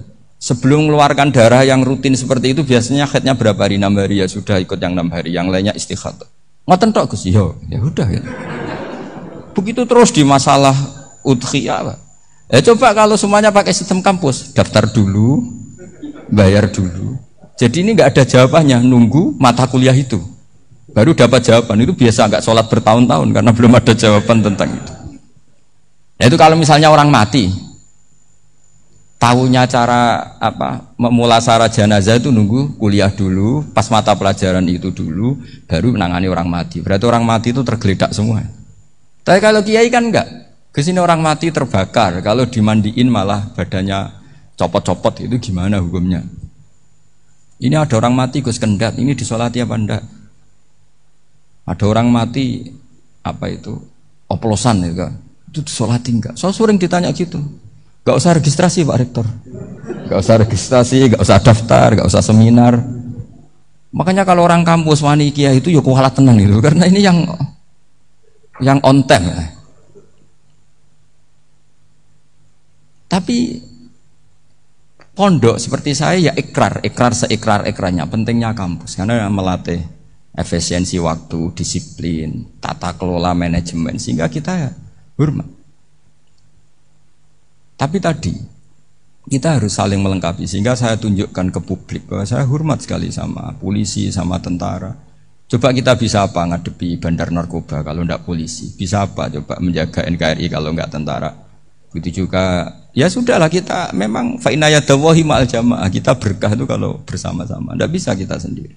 Sebelum 0.45 0.85
mengeluarkan 0.85 1.33
darah 1.33 1.64
yang 1.64 1.81
rutin 1.81 2.12
seperti 2.12 2.53
itu 2.53 2.69
biasanya 2.69 3.09
headnya 3.09 3.33
berapa 3.33 3.57
hari? 3.57 3.81
6 3.81 3.88
hari 3.97 4.21
ya 4.21 4.29
sudah 4.29 4.61
ikut 4.61 4.77
yang 4.77 4.93
enam 4.93 5.09
hari, 5.09 5.33
yang 5.33 5.49
lainnya 5.49 5.73
istighadah. 5.73 6.29
Ngoten 6.69 6.93
tok 6.93 7.17
Gus, 7.17 7.25
ya, 7.25 7.49
ya 7.73 7.81
udah 7.81 8.05
ya. 8.12 8.21
Begitu 9.57 9.88
terus 9.88 10.12
di 10.12 10.21
masalah 10.21 10.77
udhiyah. 11.25 11.97
Ya 12.52 12.61
coba 12.61 12.92
kalau 12.92 13.16
semuanya 13.16 13.48
pakai 13.48 13.72
sistem 13.72 14.04
kampus, 14.04 14.52
daftar 14.52 14.85
dulu, 14.85 15.40
bayar 16.28 16.68
dulu. 16.68 17.16
Jadi 17.57 17.87
ini 17.87 17.96
nggak 17.96 18.11
ada 18.12 18.22
jawabannya, 18.28 18.85
nunggu 18.85 19.40
mata 19.40 19.64
kuliah 19.64 19.96
itu. 19.96 20.20
Baru 20.92 21.16
dapat 21.16 21.42
jawaban 21.42 21.83
itu 21.83 21.96
biasa 21.96 22.28
nggak 22.30 22.44
sholat 22.44 22.68
bertahun-tahun 22.70 23.28
karena 23.35 23.50
belum 23.50 23.72
ada 23.74 23.92
jawaban 23.96 24.44
tentang 24.44 24.70
itu. 24.76 24.92
Nah 26.20 26.24
itu 26.30 26.37
kalau 26.38 26.54
misalnya 26.54 26.92
orang 26.92 27.11
mati, 27.11 27.50
tahunya 29.24 29.64
cara 29.64 30.37
apa 30.37 30.92
memulasara 31.00 31.72
jenazah 31.72 32.20
itu 32.20 32.28
nunggu 32.28 32.76
kuliah 32.76 33.09
dulu 33.09 33.64
pas 33.72 33.88
mata 33.88 34.12
pelajaran 34.12 34.68
itu 34.68 34.92
dulu 34.92 35.40
baru 35.64 35.96
menangani 35.96 36.28
orang 36.28 36.44
mati 36.44 36.85
berarti 36.85 37.09
orang 37.09 37.24
mati 37.24 37.57
itu 37.57 37.64
tergeledak 37.64 38.12
semua 38.12 38.44
tapi 39.24 39.40
kalau 39.40 39.64
kiai 39.64 39.88
kan 39.88 40.12
enggak 40.12 40.28
ke 40.74 40.82
sini 40.82 40.98
orang 40.98 41.22
mati 41.22 41.54
terbakar. 41.54 42.18
Kalau 42.26 42.50
dimandiin 42.50 43.06
malah 43.06 43.54
badannya 43.54 44.10
copot-copot. 44.58 45.22
Itu 45.22 45.38
gimana 45.38 45.78
hukumnya? 45.78 46.26
Ini 47.62 47.78
ada 47.78 47.94
orang 47.94 48.18
mati 48.18 48.42
Gus 48.42 48.58
Kendat. 48.58 48.98
Ini 48.98 49.14
disolati 49.14 49.62
apa 49.62 49.74
enggak? 49.78 50.02
Ada 51.70 51.84
orang 51.87 52.10
mati 52.10 52.66
apa 53.22 53.46
itu? 53.46 53.78
Oplosan 54.26 54.82
ya 54.82 54.92
kan 54.98 55.14
itu 55.54 55.62
disolati 55.62 56.10
enggak? 56.10 56.34
So 56.34 56.50
sering 56.50 56.82
ditanya 56.82 57.14
gitu. 57.14 57.38
Gak 58.02 58.18
usah 58.18 58.34
registrasi 58.34 58.82
Pak 58.82 58.98
Rektor. 58.98 59.22
Gak 60.10 60.18
usah 60.18 60.37
registrasi, 60.42 61.14
gak 61.14 61.22
usah 61.22 61.38
daftar, 61.38 61.94
gak 62.02 62.08
usah 62.10 62.20
seminar. 62.20 62.74
Makanya 63.94 64.26
kalau 64.26 64.42
orang 64.42 64.66
kampus 64.66 64.98
wani 65.06 65.30
itu 65.30 65.70
ya 65.70 65.78
kualat 65.78 66.18
tenang 66.18 66.37
itu 66.42 66.58
karena 66.58 66.90
ini 66.90 67.00
yang 67.00 67.22
yang 68.58 68.82
on 68.82 69.06
time. 69.06 69.30
Tapi 73.14 73.62
pondok 75.14 75.62
seperti 75.62 75.94
saya 75.94 76.18
ya 76.18 76.33
ikrar, 76.35 76.83
ikrar 76.83 77.14
seikrar 77.14 77.62
ikrarnya 77.62 78.11
pentingnya 78.11 78.59
kampus 78.59 78.98
karena 78.98 79.31
melatih 79.31 79.79
efisiensi 80.35 80.98
waktu, 80.98 81.55
disiplin, 81.55 82.59
tata 82.59 82.90
kelola 82.98 83.31
manajemen 83.31 84.03
sehingga 84.03 84.27
kita 84.27 84.53
ya 84.59 84.70
hormat. 85.14 85.46
Tapi 87.79 88.03
tadi 88.03 88.35
kita 89.31 89.62
harus 89.62 89.79
saling 89.79 90.03
melengkapi 90.03 90.50
sehingga 90.50 90.74
saya 90.74 90.98
tunjukkan 90.98 91.55
ke 91.55 91.61
publik 91.62 92.11
bahwa 92.11 92.27
saya 92.27 92.42
hormat 92.50 92.83
sekali 92.83 93.14
sama 93.14 93.55
polisi 93.62 94.11
sama 94.11 94.42
tentara. 94.42 94.90
Coba 95.46 95.70
kita 95.70 95.94
bisa 95.94 96.27
apa 96.27 96.42
ngadepi 96.50 96.98
bandar 96.98 97.31
narkoba 97.31 97.87
kalau 97.87 98.03
tidak 98.03 98.27
polisi? 98.27 98.74
Bisa 98.74 99.07
apa 99.07 99.31
coba 99.31 99.62
menjaga 99.62 100.03
NKRI 100.03 100.50
kalau 100.50 100.74
nggak 100.74 100.90
tentara? 100.90 101.43
Begitu 101.94 102.26
juga 102.26 102.74
ya 102.90 103.07
sudahlah 103.07 103.46
kita 103.46 103.94
memang 103.94 104.42
fa'inayadawahi 104.42 105.22
ma'al 105.22 105.46
jamaah 105.46 105.87
kita 105.87 106.18
berkah 106.18 106.50
itu 106.50 106.66
kalau 106.66 106.98
bersama-sama. 107.07 107.78
Tidak 107.78 107.87
bisa 107.87 108.18
kita 108.18 108.35
sendiri. 108.35 108.74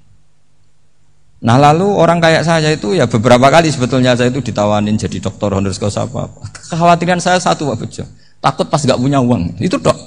Nah 1.41 1.58
lalu 1.58 1.86
orang 1.86 2.21
kayak 2.21 2.45
saya 2.45 2.69
itu 2.69 2.93
ya 2.93 3.10
beberapa 3.10 3.49
kali 3.49 3.73
sebetulnya 3.73 4.13
saya 4.13 4.30
itu 4.30 4.41
ditawanin 4.41 4.97
jadi 5.01 5.17
dokter 5.17 5.49
causa 5.82 6.06
apa, 6.06 6.30
apa. 6.30 6.41
Kekhawatiran 6.69 7.17
saya 7.17 7.41
satu 7.41 7.73
Pak 7.73 7.77
Bejo, 7.82 8.06
takut 8.38 8.69
pas 8.69 8.82
gak 8.82 9.01
punya 9.01 9.17
uang. 9.17 9.58
Itu 9.58 9.82
dok, 9.82 9.97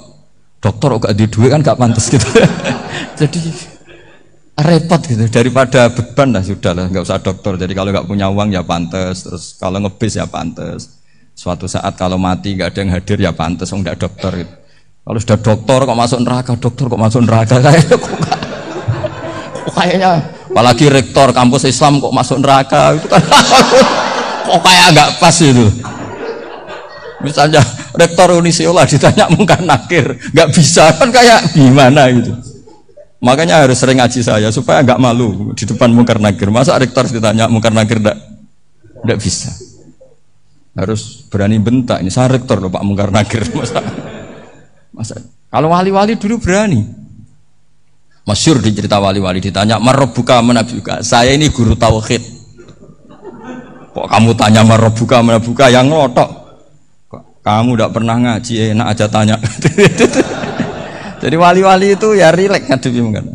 dokter 0.63 0.91
gak 0.95 1.15
di 1.15 1.27
duit 1.27 1.51
kan 1.51 1.59
gak 1.59 1.75
pantas 1.75 2.07
gitu. 2.07 2.23
jadi 3.19 3.39
repot 4.61 5.01
gitu 5.07 5.23
daripada 5.31 5.89
beban 5.89 6.35
lah 6.35 6.43
sudah 6.43 6.71
lah 6.75 6.85
nggak 6.87 7.03
usah 7.03 7.19
dokter. 7.19 7.59
Jadi 7.59 7.75
kalau 7.75 7.91
gak 7.91 8.07
punya 8.07 8.27
uang 8.27 8.51
ya 8.51 8.63
pantas, 8.63 9.27
terus 9.27 9.55
kalau 9.55 9.83
ngebis 9.83 10.19
ya 10.19 10.27
pantas. 10.27 11.00
Suatu 11.31 11.65
saat 11.65 11.95
kalau 11.95 12.19
mati 12.19 12.53
gak 12.53 12.75
ada 12.75 12.79
yang 12.83 12.91
hadir 12.93 13.17
ya 13.17 13.31
pantas, 13.33 13.71
nggak 13.71 13.97
dokter. 13.97 14.45
Gitu. 14.45 14.53
Kalau 15.01 15.17
sudah 15.17 15.39
dokter 15.41 15.79
kok 15.89 15.97
masuk 15.97 16.19
neraka, 16.21 16.51
dokter 16.53 16.85
kok 16.85 17.01
masuk 17.01 17.21
neraka? 17.25 17.55
Kayaknya 17.65 17.97
kok 19.61 19.73
kayaknya 19.77 20.11
apalagi 20.51 20.85
rektor 20.89 21.27
kampus 21.31 21.63
Islam 21.69 21.97
kok 22.01 22.13
masuk 22.13 22.37
neraka? 22.37 22.93
Itu 22.97 23.07
kan 23.09 23.21
kok 24.49 24.59
kayak 24.61 24.85
agak 24.93 25.09
pas 25.17 25.37
itu? 25.41 25.65
Misalnya 27.21 27.61
rektor 27.93 28.29
Unisiola 28.37 28.85
ditanya 28.85 29.25
mungkin 29.29 29.69
nakir? 29.69 30.17
Nggak 30.33 30.49
bisa 30.53 30.89
kan 30.97 31.09
kayak 31.09 31.53
gimana 31.53 32.09
gitu? 32.13 32.33
Makanya 33.21 33.65
harus 33.65 33.77
sering 33.77 34.01
ngaji 34.01 34.21
saya 34.21 34.49
supaya 34.49 34.81
nggak 34.81 34.97
malu 35.01 35.53
di 35.53 35.65
depan 35.65 35.93
mungkar 35.93 36.17
nakir. 36.17 36.49
Masa 36.49 36.77
rektor 36.77 37.05
ditanya 37.05 37.45
mungkar 37.49 37.73
nakir 37.73 38.01
nggak 38.01 38.17
nggak 39.01 39.17
bisa 39.17 39.70
harus 40.81 41.29
berani 41.29 41.61
bentak 41.61 42.01
ini 42.01 42.09
saya 42.09 42.33
rektor 42.33 42.57
loh 42.57 42.73
pak 42.73 42.81
mungkar 42.81 43.13
nakir 43.13 43.45
masa 43.59 43.85
masa 44.89 45.21
kalau 45.53 45.69
wali-wali 45.69 46.17
dulu 46.17 46.41
berani 46.41 47.01
Masyur 48.21 48.61
di 48.61 48.69
cerita 48.69 49.01
wali-wali 49.01 49.41
ditanya 49.41 49.81
marobuka 49.81 50.45
menabuka. 50.45 51.01
Saya 51.01 51.33
ini 51.33 51.49
guru 51.49 51.73
tauhid. 51.73 52.21
Kok 53.91 54.07
kamu 54.07 54.37
tanya 54.37 54.61
marobuka 54.61 55.25
menabuka 55.25 55.73
yang 55.73 55.89
ngotok? 55.89 56.29
Kok 57.09 57.41
kamu 57.41 57.71
tidak 57.75 57.91
pernah 57.97 58.15
ngaji 58.21 58.77
enak 58.77 58.87
aja 58.93 59.05
tanya. 59.09 59.35
Jadi 61.21 61.35
wali-wali 61.37 61.97
itu 61.97 62.13
ya 62.13 62.29
rileks 62.29 62.69
ngadepi 62.69 62.99
mungkin. 63.01 63.25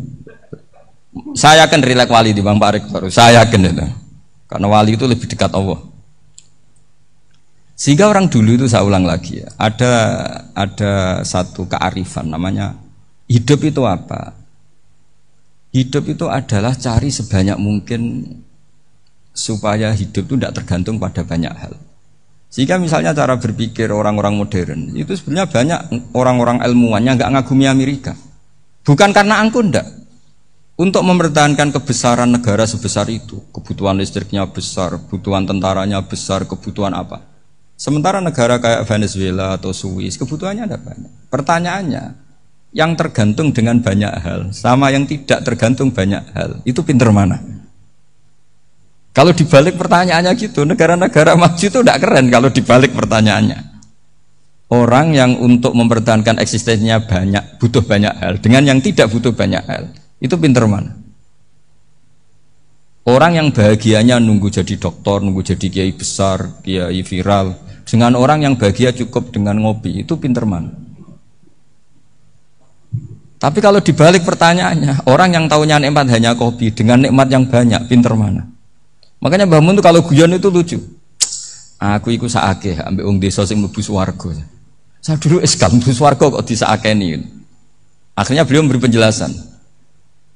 Saya 1.35 1.67
akan 1.67 1.83
rileks 1.83 2.11
wali 2.11 2.31
di 2.31 2.39
Bang 2.39 2.55
Pak 2.55 2.71
Rektor. 2.79 3.11
Saya 3.11 3.43
yakin 3.43 3.67
itu. 3.67 3.87
Karena 4.47 4.67
wali 4.71 4.95
itu 4.95 5.03
lebih 5.03 5.27
dekat 5.27 5.51
Allah. 5.51 5.83
Sehingga 7.77 8.09
orang 8.09 8.25
dulu 8.25 8.57
itu 8.57 8.65
saya 8.65 8.81
ulang 8.81 9.05
lagi 9.05 9.45
ya, 9.45 9.53
ada 9.53 9.93
ada 10.57 11.21
satu 11.21 11.69
kearifan 11.69 12.25
namanya 12.25 12.73
hidup 13.29 13.61
itu 13.69 13.85
apa? 13.85 14.33
Hidup 15.69 16.09
itu 16.09 16.25
adalah 16.25 16.73
cari 16.73 17.13
sebanyak 17.13 17.53
mungkin 17.61 18.25
supaya 19.29 19.93
hidup 19.93 20.25
itu 20.25 20.33
tidak 20.41 20.57
tergantung 20.57 20.97
pada 20.97 21.21
banyak 21.21 21.53
hal. 21.53 21.77
Sehingga 22.49 22.81
misalnya 22.81 23.13
cara 23.13 23.37
berpikir 23.37 23.93
orang-orang 23.93 24.33
modern 24.33 24.97
itu 24.97 25.13
sebenarnya 25.13 25.45
banyak 25.45 25.79
orang-orang 26.17 26.65
ilmuwan 26.65 27.05
nggak 27.05 27.29
ngagumi 27.29 27.69
Amerika. 27.69 28.17
Bukan 28.81 29.13
karena 29.13 29.37
angku 29.37 29.61
ndak. 29.61 29.85
Untuk 30.77 31.01
mempertahankan 31.05 31.73
kebesaran 31.73 32.29
negara 32.29 32.65
sebesar 32.69 33.09
itu, 33.09 33.41
kebutuhan 33.49 33.97
listriknya 33.97 34.45
besar, 34.45 34.97
kebutuhan 34.97 35.45
tentaranya 35.45 36.05
besar, 36.05 36.45
kebutuhan 36.45 36.93
apa? 36.93 37.26
Sementara 37.77 38.17
negara 38.17 38.57
kayak 38.57 38.89
Venezuela 38.89 39.53
atau 39.53 39.69
Swiss 39.69 40.17
kebutuhannya 40.17 40.65
ada 40.65 40.81
banyak. 40.81 41.29
Pertanyaannya, 41.29 42.03
yang 42.73 42.97
tergantung 42.97 43.53
dengan 43.53 43.79
banyak 43.79 44.11
hal 44.17 44.49
sama 44.49 44.89
yang 44.89 45.05
tidak 45.05 45.45
tergantung 45.45 45.93
banyak 45.93 46.25
hal 46.33 46.57
itu 46.65 46.81
pinter 46.81 47.13
mana? 47.13 47.37
Kalau 49.13 49.29
dibalik 49.29 49.77
pertanyaannya 49.77 50.33
gitu 50.37 50.65
negara-negara 50.65 51.37
maju 51.41 51.57
itu 51.57 51.79
tidak 51.81 52.01
keren 52.01 52.33
kalau 52.33 52.49
dibalik 52.49 52.97
pertanyaannya. 52.97 53.77
Orang 54.67 55.15
yang 55.15 55.39
untuk 55.39 55.71
mempertahankan 55.71 56.43
eksistensinya 56.43 56.99
banyak 56.99 57.55
butuh 57.55 57.85
banyak 57.87 58.13
hal 58.19 58.41
dengan 58.43 58.67
yang 58.67 58.79
tidak 58.83 59.07
butuh 59.07 59.31
banyak 59.31 59.63
hal 59.63 59.93
itu 60.17 60.33
pinter 60.35 60.65
mana? 60.65 60.97
Orang 63.07 63.39
yang 63.39 63.55
bahagianya 63.55 64.19
nunggu 64.19 64.51
jadi 64.51 64.75
dokter 64.75 65.23
nunggu 65.23 65.39
jadi 65.39 65.67
kiai 65.71 65.93
besar 65.95 66.59
kiai 66.65 66.99
viral 66.99 67.66
dengan 67.87 68.19
orang 68.19 68.43
yang 68.43 68.53
bahagia 68.59 68.91
cukup 68.91 69.31
dengan 69.31 69.57
ngopi 69.63 70.03
itu 70.03 70.19
pinter 70.19 70.43
mana 70.43 70.87
tapi 73.37 73.61
kalau 73.61 73.77
dibalik 73.77 74.25
pertanyaannya, 74.25 75.05
orang 75.05 75.29
yang 75.29 75.45
tahunya 75.45 75.77
nikmat 75.77 76.09
hanya 76.09 76.33
kopi 76.33 76.73
dengan 76.73 77.05
nikmat 77.05 77.29
yang 77.29 77.45
banyak, 77.45 77.85
pinter 77.85 78.17
mana? 78.17 78.49
Makanya 79.21 79.45
Mbah 79.45 79.61
Mun 79.61 79.77
tuh 79.77 79.85
kalau 79.85 80.01
guyon 80.01 80.33
itu 80.33 80.49
lucu. 80.49 80.81
Aku 81.77 82.09
ikut 82.09 82.33
saake 82.33 82.81
ambil 82.81 83.05
ung 83.05 83.21
desa 83.21 83.45
sing 83.45 83.61
mlebu 83.61 83.77
swarga. 83.77 84.33
Saya 84.97 85.21
dulu 85.21 85.37
es 85.45 85.53
mlebu 85.53 85.93
swarga 85.93 86.33
kok 86.33 86.45
disakeni. 86.49 87.21
Akhirnya 88.17 88.41
beliau 88.41 88.65
memberi 88.65 88.89
penjelasan. 88.89 89.29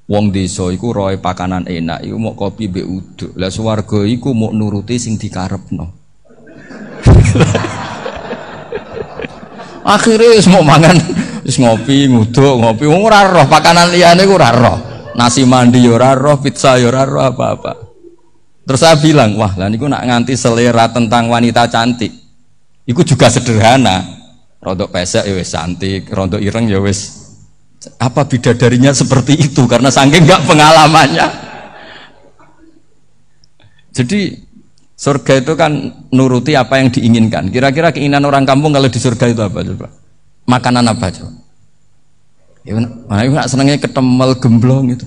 Wong 0.05 0.29
desa 0.29 0.69
iku 0.69 0.93
roe 0.93 1.17
pakanan 1.17 1.65
enak, 1.65 2.05
iku 2.05 2.17
mau 2.21 2.37
kopi 2.37 2.69
mbek 2.69 2.85
uduk. 2.85 3.31
Lah 3.33 3.49
swarga 3.49 4.05
iku 4.05 4.37
mau 4.37 4.53
nuruti 4.53 5.01
sing 5.01 5.17
dikarepno. 5.17 6.00
Akhirnya 9.81 10.37
semua 10.37 10.61
mangan 10.61 10.93
Wis 11.41 11.57
ngopi, 11.57 12.05
nguduk, 12.05 12.61
ngopi. 12.61 12.85
Wong 12.85 13.01
ora 13.01 13.25
roh 13.25 13.45
pakanan 13.49 13.89
liyane 13.89 14.29
ora 14.29 14.53
roh. 14.53 14.77
Nasi 15.17 15.43
mandi 15.43 15.81
yo 15.81 15.97
ora 15.97 16.13
roh, 16.13 16.37
pizza 16.37 16.77
yo 16.77 16.93
ora 16.93 17.03
roh 17.03 17.27
apa-apa. 17.33 17.73
Terus 18.61 18.79
saya 18.79 18.95
bilang, 19.01 19.33
wah 19.35 19.57
lah 19.57 19.67
niku 19.67 19.89
nak 19.89 20.05
nganti 20.05 20.37
selera 20.37 20.87
tentang 20.93 21.27
wanita 21.27 21.65
cantik. 21.67 22.13
Iku 22.85 23.01
juga 23.01 23.27
sederhana. 23.27 24.21
Rontok 24.61 24.93
pesek 24.93 25.25
ya 25.25 25.33
wis 25.33 25.49
cantik, 25.49 26.05
rontok 26.13 26.37
ireng 26.37 26.69
ya 26.69 26.77
wis 26.77 27.17
apa 27.97 28.29
bidadarinya 28.29 28.93
seperti 28.93 29.33
itu 29.33 29.65
karena 29.65 29.89
saking 29.89 30.21
nggak 30.21 30.45
pengalamannya. 30.45 31.27
Jadi 33.89 34.37
surga 35.01 35.41
itu 35.41 35.57
kan 35.57 35.71
nuruti 36.13 36.53
apa 36.53 36.77
yang 36.77 36.93
diinginkan. 36.93 37.49
Kira-kira 37.49 37.89
keinginan 37.89 38.21
orang 38.29 38.45
kampung 38.45 38.69
kalau 38.69 38.85
di 38.85 39.01
surga 39.01 39.25
itu 39.33 39.41
apa 39.41 39.65
coba? 39.65 39.87
Makanan 40.45 40.85
apa 40.93 41.09
coba? 41.09 41.33
Ya, 42.61 42.77
nak 42.77 43.49
senengnya 43.49 43.81
ketemel 43.81 44.37
gemblong 44.37 44.93
itu. 44.93 45.01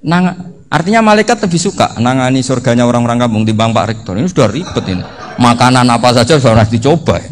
Nang, 0.00 0.32
artinya 0.72 1.04
malaikat 1.04 1.44
lebih 1.44 1.60
suka 1.60 2.00
nangani 2.00 2.40
surganya 2.40 2.88
orang-orang 2.88 3.20
kampung 3.20 3.44
di 3.44 3.52
bang 3.52 3.76
Pak 3.76 3.84
Rektor. 3.92 4.16
Ini 4.16 4.32
sudah 4.32 4.48
ribet 4.48 4.84
ini. 4.88 5.04
Makanan 5.36 5.84
apa 5.92 6.16
saja 6.16 6.40
sudah 6.40 6.64
dicoba. 6.64 7.20
Ya. 7.20 7.28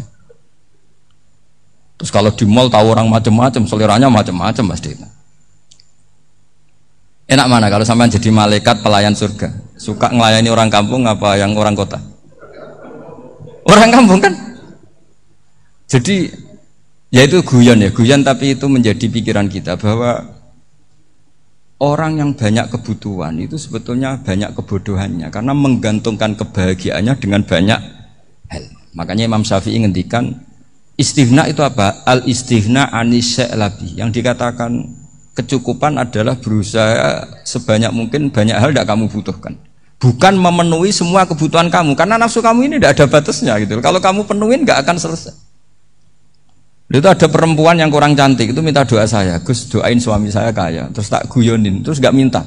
Terus 1.97 2.13
kalau 2.13 2.29
di 2.29 2.45
mall 2.45 2.69
tahu 2.69 2.93
orang 2.93 3.09
macam-macam, 3.09 3.65
seleranya 3.65 4.05
macam-macam 4.13 4.77
pasti. 4.77 4.93
Enak 7.25 7.47
mana 7.49 7.73
kalau 7.73 7.81
sampai 7.81 8.13
jadi 8.13 8.29
malaikat 8.29 8.85
pelayan 8.85 9.17
surga? 9.17 9.64
Suka 9.75 10.07
ngelayani 10.11 10.49
orang 10.51 10.71
kampung 10.71 11.03
apa 11.03 11.35
yang 11.35 11.51
orang 11.55 11.75
kota? 11.75 11.99
Orang 13.65 13.91
kampung 13.91 14.19
kan? 14.23 14.33
Jadi 15.85 16.45
Ya 17.15 17.23
itu 17.23 17.39
guyon 17.47 17.79
ya, 17.79 17.95
guyon 17.95 18.27
tapi 18.27 18.59
itu 18.59 18.67
menjadi 18.67 19.07
pikiran 19.07 19.47
kita 19.47 19.79
bahwa 19.79 20.35
orang 21.79 22.19
yang 22.19 22.31
banyak 22.35 22.67
kebutuhan 22.67 23.39
itu 23.39 23.55
sebetulnya 23.55 24.19
banyak 24.19 24.51
kebodohannya 24.51 25.31
karena 25.31 25.55
menggantungkan 25.55 26.35
kebahagiaannya 26.35 27.15
dengan 27.15 27.47
banyak 27.47 27.79
hal. 28.51 28.63
Makanya 28.99 29.31
Imam 29.31 29.47
Syafi'i 29.47 29.79
ngendikan 29.79 30.43
istighna 30.99 31.47
itu 31.47 31.63
apa? 31.63 32.03
Al 32.03 32.27
istighna 32.27 32.91
labi. 33.55 33.95
Yang 33.95 34.19
dikatakan 34.19 34.83
kecukupan 35.39 35.95
adalah 35.95 36.35
berusaha 36.35 37.31
sebanyak 37.47 37.95
mungkin 37.95 38.27
banyak 38.27 38.59
hal 38.59 38.75
tidak 38.75 38.91
kamu 38.91 39.07
butuhkan. 39.07 39.55
Bukan 40.05 40.37
memenuhi 40.37 40.93
semua 40.93 41.25
kebutuhan 41.25 41.73
kamu 41.73 41.97
karena 41.97 42.21
nafsu 42.21 42.37
kamu 42.37 42.69
ini 42.69 42.77
tidak 42.77 42.93
ada 42.93 43.05
batasnya 43.09 43.57
gitu. 43.57 43.81
Kalau 43.81 43.97
kamu 43.97 44.29
penuhin 44.29 44.61
nggak 44.61 44.85
akan 44.85 45.01
selesai. 45.01 45.33
Itu 46.85 47.09
ada 47.09 47.25
perempuan 47.25 47.81
yang 47.81 47.89
kurang 47.89 48.13
cantik 48.13 48.53
itu 48.53 48.61
minta 48.61 48.85
doa 48.85 49.09
saya, 49.09 49.41
Gus 49.41 49.65
doain 49.67 49.97
suami 49.97 50.29
saya 50.29 50.53
kaya, 50.53 50.85
terus 50.93 51.09
tak 51.09 51.25
guyonin, 51.27 51.81
terus 51.81 51.97
gak 51.97 52.13
minta. 52.13 52.45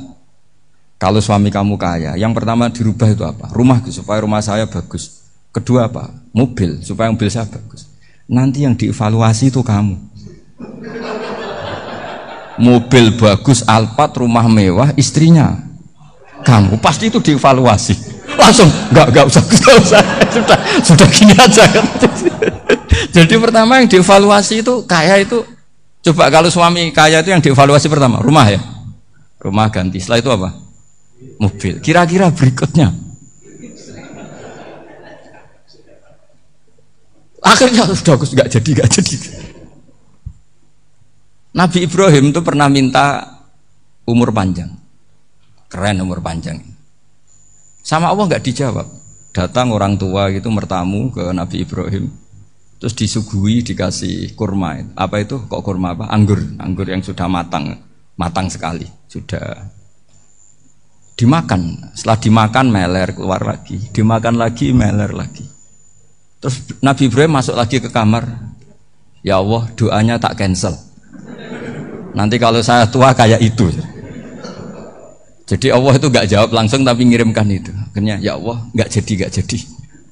Kalau 0.96 1.18
suami 1.18 1.50
kamu 1.50 1.74
kaya, 1.74 2.14
yang 2.14 2.30
pertama 2.30 2.70
dirubah 2.70 3.10
itu 3.10 3.26
apa? 3.26 3.50
Rumah 3.50 3.82
supaya 3.90 4.22
rumah 4.22 4.38
saya 4.38 4.70
bagus. 4.70 5.26
Kedua 5.50 5.90
apa? 5.90 6.08
Mobil 6.30 6.80
supaya 6.86 7.10
mobil 7.10 7.28
saya 7.28 7.50
bagus. 7.50 7.90
Nanti 8.30 8.62
yang 8.62 8.78
dievaluasi 8.78 9.50
itu 9.50 9.60
kamu. 9.60 9.98
Mobil 12.62 13.14
bagus, 13.18 13.66
Alphard, 13.66 14.16
rumah 14.16 14.46
mewah, 14.46 14.94
istrinya 14.94 15.67
kamu 16.48 16.80
pasti 16.80 17.12
itu 17.12 17.20
dievaluasi. 17.20 17.92
Langsung 18.40 18.72
nggak 18.88 19.06
nggak 19.12 19.24
usah, 19.28 19.42
usah 19.84 20.00
sudah 20.32 20.58
sudah 20.80 21.08
gini 21.12 21.34
aja 21.36 21.64
Jadi 23.16 23.34
pertama 23.36 23.84
yang 23.84 23.88
dievaluasi 23.88 24.64
itu 24.64 24.88
kaya 24.88 25.20
itu 25.20 25.44
coba 26.08 26.32
kalau 26.32 26.48
suami 26.48 26.88
kaya 26.88 27.20
itu 27.20 27.28
yang 27.36 27.44
dievaluasi 27.44 27.92
pertama 27.92 28.24
rumah 28.24 28.48
ya. 28.48 28.60
Rumah 29.38 29.68
ganti. 29.68 30.00
Setelah 30.00 30.18
itu 30.24 30.30
apa? 30.32 30.48
Mobil. 31.36 31.84
Kira-kira 31.84 32.32
berikutnya. 32.32 32.90
Akhirnya 37.44 37.86
sudah 37.92 38.14
aku 38.16 38.24
nggak 38.24 38.48
jadi 38.50 38.68
nggak 38.82 38.90
jadi. 38.98 39.16
Nabi 41.54 41.78
Ibrahim 41.84 42.24
itu 42.32 42.40
pernah 42.40 42.66
minta 42.72 43.36
umur 44.08 44.32
panjang. 44.32 44.87
Keren 45.68 46.00
umur 46.00 46.24
panjang. 46.24 46.56
Sama 47.84 48.08
Allah 48.12 48.24
nggak 48.28 48.44
dijawab. 48.44 48.88
Datang 49.36 49.70
orang 49.70 50.00
tua 50.00 50.32
gitu 50.32 50.48
mertamu 50.48 51.12
ke 51.12 51.28
Nabi 51.30 51.62
Ibrahim. 51.62 52.08
Terus 52.78 52.94
disuguhi 52.94 53.60
dikasih 53.60 54.32
kurma. 54.38 54.78
Apa 54.96 55.20
itu? 55.20 55.44
Kok 55.44 55.62
kurma 55.62 55.92
apa? 55.92 56.08
Anggur, 56.08 56.40
anggur 56.62 56.86
yang 56.86 57.02
sudah 57.02 57.26
matang, 57.26 57.74
matang 58.14 58.46
sekali, 58.46 58.86
sudah 59.10 59.66
dimakan. 61.18 61.90
Setelah 61.92 62.18
dimakan 62.22 62.66
meler 62.70 63.10
keluar 63.18 63.42
lagi, 63.42 63.82
dimakan 63.90 64.38
lagi 64.38 64.70
meler 64.70 65.10
lagi. 65.10 65.42
Terus 66.38 66.78
Nabi 66.78 67.10
Ibrahim 67.10 67.34
masuk 67.34 67.58
lagi 67.58 67.82
ke 67.82 67.90
kamar. 67.90 68.54
Ya 69.26 69.42
Allah, 69.42 69.66
doanya 69.74 70.22
tak 70.22 70.38
cancel. 70.38 70.78
Nanti 72.14 72.38
kalau 72.38 72.62
saya 72.62 72.86
tua 72.86 73.10
kayak 73.10 73.42
itu. 73.42 73.66
Jadi 75.48 75.72
Allah 75.72 75.96
itu 75.96 76.06
nggak 76.12 76.26
jawab 76.28 76.50
langsung 76.52 76.84
tapi 76.84 77.08
ngirimkan 77.08 77.48
itu. 77.48 77.72
Akhirnya 77.72 78.20
ya 78.20 78.36
Allah 78.36 78.68
nggak 78.76 78.88
jadi 79.00 79.12
nggak 79.24 79.32
jadi. 79.40 79.58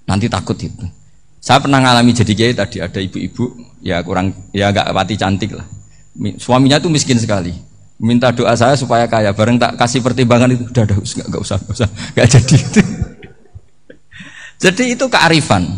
Nanti 0.09 0.27
takut 0.33 0.57
itu. 0.57 0.89
Saya 1.45 1.61
pernah 1.61 1.79
ngalami 1.85 2.17
jadi 2.17 2.33
kiai 2.33 2.55
tadi 2.57 2.81
ada 2.81 2.97
ibu-ibu 2.97 3.45
ya 3.85 4.01
kurang 4.01 4.33
ya 4.57 4.73
nggak 4.73 4.97
pati 4.97 5.15
cantik 5.21 5.53
lah. 5.53 5.69
Suaminya 6.41 6.81
tuh 6.81 6.89
miskin 6.89 7.21
sekali. 7.21 7.53
Minta 8.01 8.33
doa 8.33 8.57
saya 8.57 8.81
supaya 8.81 9.05
kaya. 9.05 9.37
Bareng 9.37 9.61
tak 9.61 9.77
kasih 9.77 10.01
pertimbangan 10.01 10.57
itu 10.57 10.65
udah 10.73 10.85
udah 10.89 10.97
nggak 11.05 11.43
usah 11.45 11.57
nggak 11.61 11.75
usah 11.77 11.89
nggak 12.17 12.29
jadi. 12.33 12.57
jadi 14.65 14.85
itu 14.97 15.05
kearifan. 15.05 15.69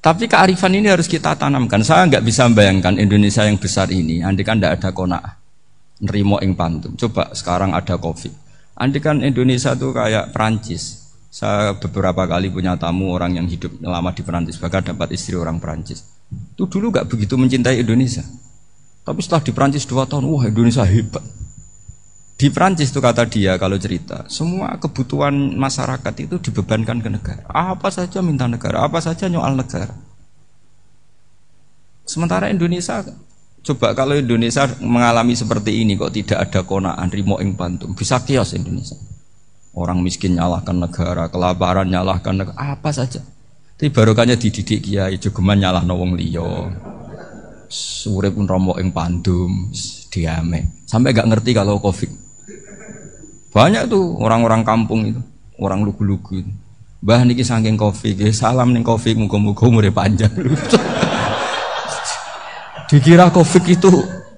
Tapi 0.00 0.24
kearifan 0.24 0.72
ini 0.72 0.88
harus 0.88 1.04
kita 1.04 1.36
tanamkan. 1.36 1.84
Saya 1.84 2.08
nggak 2.08 2.24
bisa 2.24 2.48
membayangkan 2.48 2.96
Indonesia 2.96 3.44
yang 3.44 3.60
besar 3.60 3.92
ini, 3.92 4.24
andai 4.24 4.40
kan 4.40 4.56
tidak 4.56 4.80
ada 4.80 4.88
konak 4.96 5.39
nerimo 6.00 6.40
ing 6.40 6.56
pantum. 6.56 6.96
Coba 6.96 7.32
sekarang 7.36 7.76
ada 7.76 8.00
covid. 8.00 8.32
Andi 8.80 8.98
kan 8.98 9.20
Indonesia 9.20 9.76
tuh 9.76 9.92
kayak 9.92 10.32
Perancis. 10.32 11.12
Saya 11.30 11.78
beberapa 11.78 12.26
kali 12.26 12.50
punya 12.50 12.74
tamu 12.74 13.14
orang 13.14 13.38
yang 13.38 13.46
hidup 13.46 13.78
lama 13.84 14.10
di 14.10 14.26
Perancis, 14.26 14.58
bahkan 14.58 14.82
dapat 14.82 15.14
istri 15.14 15.38
orang 15.38 15.62
Perancis. 15.62 16.02
Itu 16.56 16.66
dulu 16.66 16.90
gak 16.90 17.06
begitu 17.06 17.38
mencintai 17.38 17.86
Indonesia. 17.86 18.26
Tapi 19.06 19.20
setelah 19.22 19.42
di 19.44 19.52
Perancis 19.54 19.86
dua 19.86 20.10
tahun, 20.10 20.26
wah 20.26 20.42
Indonesia 20.50 20.82
hebat. 20.82 21.22
Di 22.40 22.48
Perancis 22.48 22.88
itu 22.88 23.04
kata 23.04 23.28
dia 23.28 23.54
kalau 23.60 23.76
cerita, 23.76 24.24
semua 24.32 24.74
kebutuhan 24.80 25.54
masyarakat 25.60 26.14
itu 26.24 26.40
dibebankan 26.40 26.98
ke 27.04 27.08
negara. 27.12 27.44
Apa 27.52 27.92
saja 27.92 28.24
minta 28.24 28.48
negara, 28.48 28.80
apa 28.80 28.98
saja 28.98 29.28
nyoal 29.28 29.60
negara. 29.60 29.92
Sementara 32.08 32.48
Indonesia 32.48 33.04
Coba 33.60 33.92
kalau 33.92 34.16
Indonesia 34.16 34.64
mengalami 34.80 35.36
seperti 35.36 35.84
ini 35.84 35.92
kok 35.92 36.16
tidak 36.16 36.48
ada 36.48 36.64
konaan 36.64 37.12
rimo 37.12 37.36
ing 37.44 37.52
pantum, 37.52 37.92
bisa 37.92 38.16
kios 38.24 38.56
Indonesia. 38.56 38.96
Orang 39.76 40.00
miskin 40.00 40.40
nyalahkan 40.40 40.74
negara, 40.74 41.28
kelaparan 41.28 41.86
nyalahkan 41.86 42.34
negara, 42.40 42.56
apa 42.56 42.90
saja. 42.90 43.20
Tapi 43.76 43.92
barokahnya 43.92 44.36
dididik 44.40 44.80
kiai 44.80 45.20
jogeman 45.20 45.60
nyalah 45.60 45.84
wong 45.84 46.16
liya. 46.16 46.72
Surip 47.70 48.34
pun 48.34 48.48
romo 48.48 48.74
ing 48.80 48.90
pandum, 48.90 49.70
diame. 50.10 50.84
Sampai 50.88 51.14
gak 51.14 51.28
ngerti 51.30 51.54
kalau 51.54 51.78
Covid. 51.78 52.10
Banyak 53.54 53.86
tuh 53.92 54.18
orang-orang 54.18 54.66
kampung 54.66 55.06
itu, 55.06 55.20
orang 55.60 55.84
lugu-lugu. 55.84 56.42
Bah 57.00 57.22
niki 57.24 57.44
saking 57.44 57.76
Covid, 57.80 58.20
salam 58.32 58.72
ning 58.72 58.84
Covid 58.84 59.16
muga-muga 59.20 59.68
umure 59.68 59.92
panjang. 59.92 60.32
Dikira 62.90 63.30
Covid 63.30 63.64
itu 63.70 63.86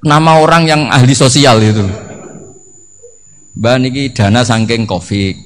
nama 0.05 0.37
orang 0.37 0.69
yang 0.69 0.81
ahli 0.93 1.17
sosial 1.17 1.57
itu. 1.65 1.89
Mbak 3.57 3.77
niki 3.81 4.13
dana 4.13 4.45
saking 4.45 4.85
Covid. 4.85 5.41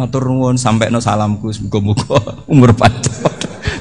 Matur 0.00 0.32
nuwun 0.32 0.56
sampai 0.56 0.88
no 0.88 1.04
salamku 1.04 1.52
muga-muga 1.68 2.16
umur 2.52 2.72
panjang. 2.72 3.12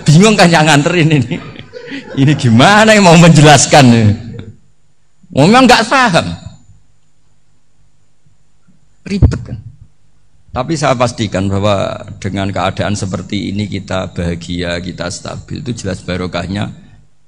Bingung 0.03 0.35
kan 0.35 0.51
yang 0.51 0.67
nganterin 0.67 1.23
ini. 1.23 1.39
Ini 2.19 2.33
gimana 2.35 2.91
yang 2.91 3.07
mau 3.07 3.15
menjelaskan? 3.15 3.95
Memang 5.31 5.63
nggak 5.63 5.87
paham. 5.87 6.27
Ribet 9.07 9.39
kan. 9.39 9.55
Tapi 10.51 10.73
saya 10.75 10.99
pastikan 10.99 11.47
bahwa 11.47 11.95
dengan 12.19 12.51
keadaan 12.51 12.97
seperti 12.97 13.55
ini 13.55 13.71
kita 13.71 14.11
bahagia, 14.11 14.83
kita 14.83 15.07
stabil 15.07 15.63
itu 15.63 15.85
jelas 15.85 16.03
barokahnya 16.03 16.73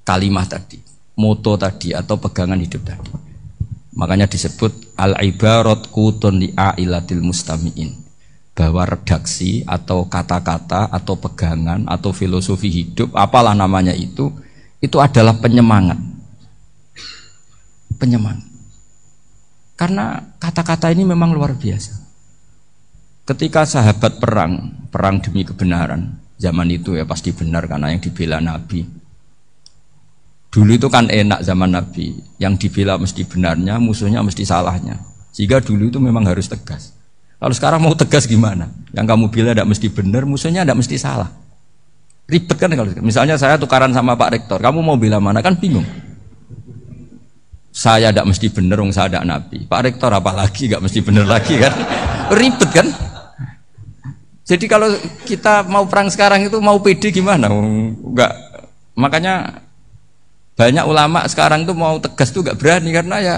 kalimat 0.01 0.49
tadi 0.49 0.88
moto 1.19 1.59
tadi 1.59 1.91
atau 1.91 2.15
pegangan 2.15 2.55
hidup 2.55 2.87
tadi. 2.87 3.11
Makanya 3.99 4.31
disebut 4.31 4.95
al 4.95 5.19
ibarat 5.19 5.91
kutun 5.91 6.39
li 6.39 6.55
ailatil 6.55 7.19
mustamiin 7.19 7.99
bahwa 8.55 8.87
redaksi 8.87 9.67
atau 9.67 10.07
kata-kata 10.07 10.87
atau 10.87 11.19
pegangan 11.19 11.83
atau 11.83 12.15
filosofi 12.15 12.71
hidup 12.71 13.11
apalah 13.15 13.51
namanya 13.51 13.91
itu 13.91 14.31
itu 14.79 14.95
adalah 15.03 15.35
penyemangat. 15.35 15.99
Penyemangat. 17.99 18.47
Karena 19.75 20.23
kata-kata 20.39 20.91
ini 20.95 21.03
memang 21.03 21.35
luar 21.35 21.55
biasa. 21.59 21.99
Ketika 23.27 23.67
sahabat 23.67 24.19
perang, 24.19 24.87
perang 24.87 25.19
demi 25.19 25.43
kebenaran, 25.43 26.19
zaman 26.39 26.67
itu 26.71 26.95
ya 26.95 27.03
pasti 27.03 27.35
benar 27.35 27.67
karena 27.67 27.91
yang 27.91 27.99
dibela 27.99 28.39
Nabi 28.39 28.98
Dulu 30.49 30.81
itu 30.81 30.89
kan 30.89 31.05
enak 31.05 31.45
zaman 31.45 31.77
Nabi, 31.77 32.17
yang 32.41 32.57
dibela 32.57 32.97
mesti 32.97 33.21
benarnya, 33.21 33.77
musuhnya 33.77 34.25
mesti 34.25 34.41
salahnya. 34.41 34.97
Sehingga 35.29 35.61
dulu 35.61 35.93
itu 35.93 36.01
memang 36.01 36.25
harus 36.25 36.49
tegas. 36.49 36.97
Kalau 37.37 37.53
sekarang 37.53 37.79
mau 37.85 37.93
tegas 37.93 38.25
gimana? 38.25 38.67
Yang 38.91 39.05
kamu 39.13 39.25
bela 39.29 39.51
tidak 39.53 39.69
mesti 39.69 39.87
benar, 39.93 40.25
musuhnya 40.25 40.65
tidak 40.65 40.81
mesti 40.81 40.97
salah. 40.97 41.29
Ribet 42.25 42.57
kan 42.57 42.69
kalau 42.73 42.89
misalnya 43.01 43.37
saya 43.37 43.61
tukaran 43.61 43.93
sama 43.93 44.17
Pak 44.17 44.29
Rektor, 44.35 44.57
kamu 44.57 44.81
mau 44.81 44.97
bela 44.97 45.21
mana 45.21 45.45
kan 45.45 45.53
bingung. 45.53 45.85
Saya 47.69 48.09
tidak 48.09 48.33
mesti 48.33 48.49
benar, 48.49 48.81
saya 48.89 49.07
tidak 49.07 49.25
Nabi. 49.29 49.69
Pak 49.69 49.81
Rektor 49.85 50.11
apalagi 50.11 50.65
nggak 50.65 50.81
mesti 50.81 50.99
benar 51.05 51.25
lagi 51.29 51.61
kan? 51.61 51.73
Ribet 52.37 52.69
kan? 52.73 52.87
Jadi 54.49 54.65
kalau 54.65 54.89
kita 55.29 55.61
mau 55.69 55.85
perang 55.85 56.09
sekarang 56.09 56.49
itu 56.49 56.57
mau 56.57 56.81
pede 56.81 57.13
gimana? 57.13 57.53
Enggak. 57.53 58.33
Makanya 58.97 59.61
banyak 60.59 60.83
ulama 60.83 61.23
sekarang 61.31 61.63
tuh 61.63 61.71
mau 61.71 61.95
tegas 62.03 62.35
tuh 62.35 62.43
gak 62.43 62.59
berani 62.59 62.91
karena 62.91 63.15
ya 63.23 63.35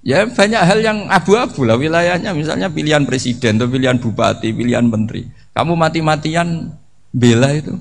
ya 0.00 0.24
banyak 0.24 0.62
hal 0.64 0.80
yang 0.80 0.98
abu-abu 1.12 1.68
lah 1.68 1.76
wilayahnya 1.76 2.32
misalnya 2.32 2.72
pilihan 2.72 3.04
presiden 3.04 3.60
atau 3.60 3.68
pilihan 3.68 4.00
bupati, 4.00 4.56
pilihan 4.56 4.88
menteri. 4.88 5.28
Kamu 5.52 5.76
mati-matian 5.76 6.72
bela 7.12 7.52
itu. 7.52 7.76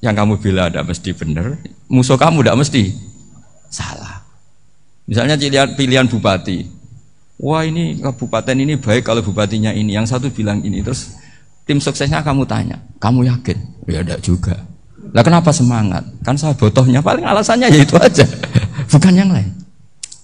Yang 0.00 0.14
kamu 0.16 0.34
bela 0.40 0.62
ada 0.72 0.80
mesti 0.80 1.12
benar, 1.12 1.60
musuh 1.92 2.16
kamu 2.16 2.40
tidak 2.40 2.58
mesti 2.64 2.82
salah. 3.68 4.24
Misalnya 5.04 5.36
pilihan, 5.36 5.68
pilihan 5.76 6.06
bupati. 6.08 6.64
Wah 7.36 7.68
ini 7.68 8.00
kabupaten 8.00 8.56
ini 8.56 8.80
baik 8.80 9.04
kalau 9.04 9.20
bupatinya 9.20 9.76
ini. 9.76 9.92
Yang 9.92 10.16
satu 10.16 10.32
bilang 10.32 10.64
ini. 10.64 10.80
Terus 10.80 11.14
tim 11.68 11.78
suksesnya 11.78 12.24
kamu 12.24 12.48
tanya. 12.48 12.80
Kamu 12.96 13.28
yakin? 13.28 13.58
Ya 13.86 14.00
tidak 14.00 14.24
juga. 14.24 14.71
Lah 15.10 15.26
kenapa 15.26 15.50
semangat? 15.50 16.06
Kan 16.22 16.38
saya 16.38 16.54
botohnya 16.54 17.02
paling 17.02 17.26
alasannya 17.26 17.74
ya 17.74 17.82
itu 17.82 17.98
aja, 17.98 18.22
bukan 18.94 19.12
yang 19.18 19.34
lain. 19.34 19.50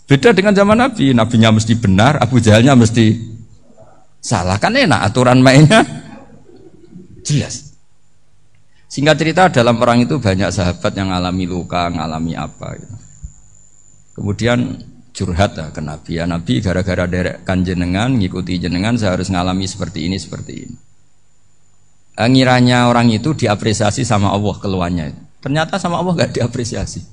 Beda 0.08 0.30
dengan 0.32 0.54
zaman 0.54 0.78
Nabi, 0.78 1.12
Nabinya 1.12 1.52
mesti 1.52 1.74
benar, 1.76 2.16
Abu 2.22 2.38
Jahalnya 2.38 2.78
mesti 2.78 3.18
salah. 4.22 4.56
Kan 4.56 4.78
enak 4.78 5.10
aturan 5.10 5.42
mainnya 5.42 5.84
jelas. 7.26 7.74
Singkat 8.88 9.16
cerita 9.20 9.42
dalam 9.52 9.76
perang 9.76 10.00
itu 10.00 10.16
banyak 10.16 10.48
sahabat 10.48 10.96
yang 10.96 11.12
alami 11.12 11.44
luka, 11.44 11.92
ngalami 11.92 12.32
apa. 12.32 12.80
Gitu. 12.80 12.96
Kemudian 14.16 14.58
curhat 15.12 15.60
ya, 15.60 15.68
ke 15.68 15.84
Nabi. 15.84 16.12
Ya 16.16 16.24
Nabi 16.24 16.64
gara-gara 16.64 17.04
derek 17.04 17.44
kan 17.44 17.60
jenengan, 17.60 18.16
ngikuti 18.16 18.56
jenengan, 18.56 18.96
saya 18.96 19.12
harus 19.12 19.28
ngalami 19.28 19.68
seperti 19.68 20.08
ini, 20.08 20.16
seperti 20.16 20.52
ini. 20.64 20.76
Eh, 22.18 22.26
ngiranya 22.26 22.90
orang 22.90 23.14
itu 23.14 23.30
diapresiasi 23.30 24.02
sama 24.02 24.34
Allah 24.34 24.58
keluarnya. 24.58 25.14
Ternyata 25.38 25.78
sama 25.78 26.02
Allah 26.02 26.26
gak 26.26 26.34
diapresiasi. 26.34 27.06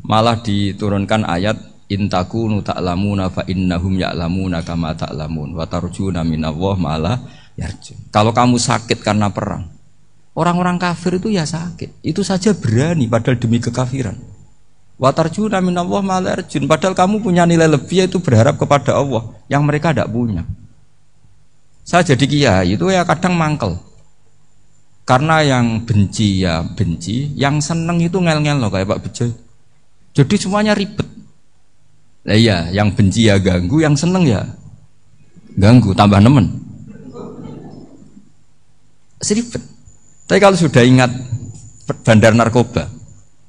Malah 0.00 0.40
diturunkan 0.40 1.28
ayat 1.28 1.60
intakunu 1.92 2.64
ta'lamuna 2.64 3.28
fa 3.28 3.44
innahum 3.44 4.00
ya'lamuna 4.00 4.64
kama 4.64 4.96
ta'lamun 4.96 5.52
wa 5.52 5.68
tarjuna 5.68 6.24
minallah 6.24 6.74
malah 6.80 7.16
yarjun. 7.60 8.00
Kalau 8.08 8.32
kamu 8.32 8.56
sakit 8.56 9.04
karena 9.04 9.28
perang, 9.28 9.68
Orang-orang 10.34 10.82
kafir 10.82 11.22
itu 11.22 11.30
ya 11.30 11.46
sakit. 11.46 12.02
Itu 12.02 12.26
saja 12.26 12.50
berani 12.58 13.06
padahal 13.06 13.38
demi 13.38 13.62
kekafiran. 13.62 14.18
Watarjuna 14.98 15.62
minallah 15.62 16.02
malarjun. 16.02 16.66
Padahal 16.66 16.98
kamu 16.98 17.22
punya 17.22 17.46
nilai 17.46 17.70
lebih 17.70 18.02
yaitu 18.02 18.18
berharap 18.18 18.58
kepada 18.58 18.98
Allah 18.98 19.30
yang 19.46 19.62
mereka 19.62 19.94
tidak 19.94 20.10
punya. 20.10 20.42
Saya 21.86 22.02
jadi 22.02 22.24
kiai 22.26 22.74
itu 22.74 22.90
ya 22.90 23.06
kadang 23.06 23.38
mangkel. 23.38 23.78
Karena 25.04 25.44
yang 25.44 25.84
benci 25.84 26.40
ya 26.40 26.64
benci, 26.64 27.36
yang 27.36 27.60
seneng 27.60 28.00
itu 28.00 28.16
ngel-ngel 28.16 28.56
loh 28.56 28.72
kayak 28.72 28.88
Pak 28.88 29.00
Bejo. 29.04 29.28
Jadi 30.16 30.34
semuanya 30.40 30.72
ribet. 30.72 31.04
Nah 32.24 32.32
iya, 32.32 32.72
yang 32.72 32.96
benci 32.96 33.28
ya 33.28 33.36
ganggu, 33.36 33.84
yang 33.84 33.92
seneng 33.92 34.24
ya 34.24 34.48
ganggu, 35.60 35.92
tambah 35.92 36.24
nemen. 36.24 36.56
Seribet. 39.20 39.60
Tapi 40.24 40.40
kalau 40.40 40.56
sudah 40.56 40.80
ingat 40.80 41.12
bandar 42.00 42.32
narkoba, 42.32 42.88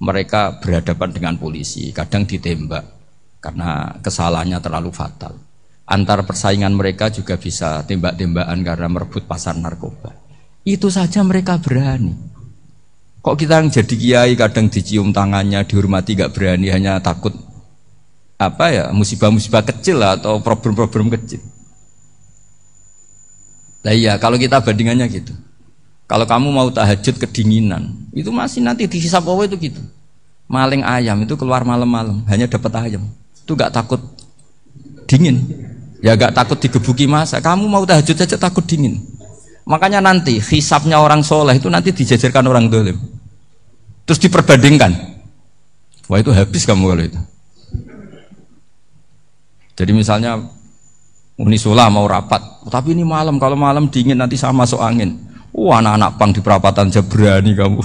mereka 0.04 0.60
berhadapan 0.60 1.10
dengan 1.16 1.34
polisi, 1.40 1.96
kadang 1.96 2.28
ditembak 2.28 2.84
karena 3.40 3.96
kesalahannya 4.04 4.60
terlalu 4.60 4.92
fatal. 4.92 5.40
Antar 5.88 6.28
persaingan 6.28 6.76
mereka 6.76 7.14
juga 7.14 7.40
bisa 7.40 7.80
tembak-tembakan 7.88 8.60
karena 8.66 8.88
merebut 8.92 9.24
pasar 9.24 9.56
narkoba. 9.56 10.25
Itu 10.66 10.90
saja 10.90 11.22
mereka 11.22 11.62
berani. 11.62 12.18
Kok 13.22 13.38
kita 13.38 13.62
yang 13.62 13.70
jadi 13.70 13.96
kiai 13.96 14.34
kadang 14.34 14.70
dicium 14.70 15.14
tangannya, 15.14 15.62
dihormati 15.66 16.18
gak 16.18 16.34
berani, 16.34 16.74
hanya 16.74 16.98
takut 17.02 17.34
apa 18.36 18.68
ya 18.68 18.86
musibah-musibah 18.92 19.64
kecil 19.64 20.02
atau 20.04 20.44
problem-problem 20.44 21.14
kecil. 21.14 21.40
Nah 23.86 23.94
iya, 23.94 24.18
kalau 24.18 24.42
kita 24.42 24.60
bandingannya 24.62 25.06
gitu. 25.10 25.34
Kalau 26.06 26.26
kamu 26.26 26.54
mau 26.54 26.70
tahajud 26.70 27.18
kedinginan, 27.18 27.94
itu 28.14 28.30
masih 28.30 28.62
nanti 28.62 28.86
dihisap 28.86 29.26
Allah 29.26 29.50
itu 29.50 29.58
gitu. 29.70 29.82
Maling 30.46 30.86
ayam 30.86 31.18
itu 31.26 31.34
keluar 31.34 31.66
malam-malam, 31.66 32.22
hanya 32.30 32.46
dapat 32.46 32.74
ayam. 32.78 33.06
Itu 33.42 33.58
gak 33.58 33.74
takut 33.74 34.02
dingin. 35.10 35.42
Ya 36.02 36.14
gak 36.14 36.38
takut 36.38 36.62
digebuki 36.62 37.10
masa. 37.10 37.42
Kamu 37.42 37.66
mau 37.66 37.82
tahajud 37.86 38.14
saja 38.14 38.38
takut 38.38 38.62
dingin. 38.66 39.02
Makanya 39.66 39.98
nanti 39.98 40.38
hisapnya 40.38 41.02
orang 41.02 41.26
soleh 41.26 41.58
itu 41.58 41.66
nanti 41.74 41.90
dijajarkan 41.90 42.46
orang 42.46 42.70
dolim. 42.70 42.98
Terus 44.06 44.22
diperbandingkan. 44.22 44.94
Wah 46.06 46.22
itu 46.22 46.30
habis 46.30 46.70
kamu 46.70 46.86
kalau 46.86 47.04
itu. 47.04 47.20
Jadi 49.76 49.92
misalnya 49.92 50.38
Unisula 51.36 51.92
mau 51.92 52.08
rapat, 52.08 52.40
tapi 52.72 52.96
ini 52.96 53.04
malam 53.04 53.36
kalau 53.42 53.60
malam 53.60 53.92
dingin 53.92 54.16
nanti 54.16 54.40
sama 54.40 54.64
masuk 54.64 54.80
angin. 54.80 55.20
Wah 55.52 55.84
anak-anak 55.84 56.12
pang 56.16 56.32
di 56.32 56.40
perapatan 56.40 56.88
aja 56.88 57.04
berani 57.04 57.52
kamu. 57.56 57.82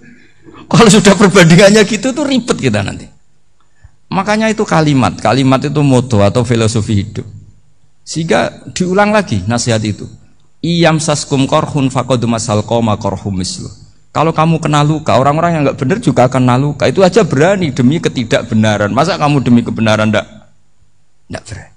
Kalau 0.72 0.88
sudah 0.88 1.12
perbandingannya 1.12 1.84
gitu 1.84 2.12
tuh 2.16 2.24
ribet 2.24 2.56
kita 2.56 2.80
nanti. 2.80 3.04
Makanya 4.12 4.48
itu 4.48 4.64
kalimat, 4.64 5.16
kalimat 5.20 5.60
itu 5.60 5.80
moto 5.84 6.24
atau 6.24 6.40
filosofi 6.44 7.04
hidup. 7.04 7.24
Sehingga 8.00 8.64
diulang 8.72 9.12
lagi 9.12 9.44
nasihat 9.44 9.80
itu. 9.84 10.08
Iyam 10.62 11.02
saskum 11.02 11.50
korhun 11.50 11.90
fakodu 11.90 12.30
masal 12.30 12.62
koma 12.62 12.94
korhum 12.94 13.34
mislu. 13.34 13.66
Kalau 14.14 14.30
kamu 14.30 14.62
kena 14.62 14.86
luka, 14.86 15.18
orang-orang 15.18 15.50
yang 15.58 15.62
nggak 15.66 15.78
benar 15.82 15.98
juga 15.98 16.30
akan 16.30 16.44
luka. 16.62 16.86
Itu 16.86 17.02
aja 17.02 17.26
berani 17.26 17.74
demi 17.74 17.98
ketidakbenaran. 17.98 18.94
Masa 18.94 19.18
kamu 19.18 19.42
demi 19.42 19.66
kebenaran 19.66 20.12
ndak 20.12 20.28
ndak 21.32 21.42
berani? 21.48 21.72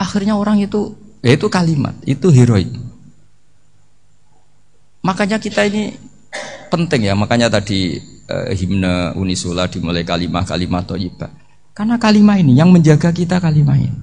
Akhirnya 0.00 0.38
orang 0.38 0.62
itu, 0.64 0.96
ya 1.20 1.36
itu 1.36 1.50
kalimat, 1.52 1.92
itu 2.08 2.32
heroik. 2.32 2.72
Makanya 5.04 5.36
kita 5.36 5.68
ini 5.68 5.92
penting 6.72 7.10
ya, 7.10 7.12
makanya 7.12 7.52
tadi 7.52 8.00
eh, 8.24 8.50
himne 8.56 9.12
Unisula 9.18 9.68
dimulai 9.68 10.06
kalimah-kalimah 10.06 10.86
toyibah. 10.88 11.28
Karena 11.76 12.00
kalimah 12.00 12.40
ini 12.40 12.56
yang 12.56 12.72
menjaga 12.72 13.12
kita 13.12 13.42
kalimah 13.42 13.76
ini. 13.76 13.98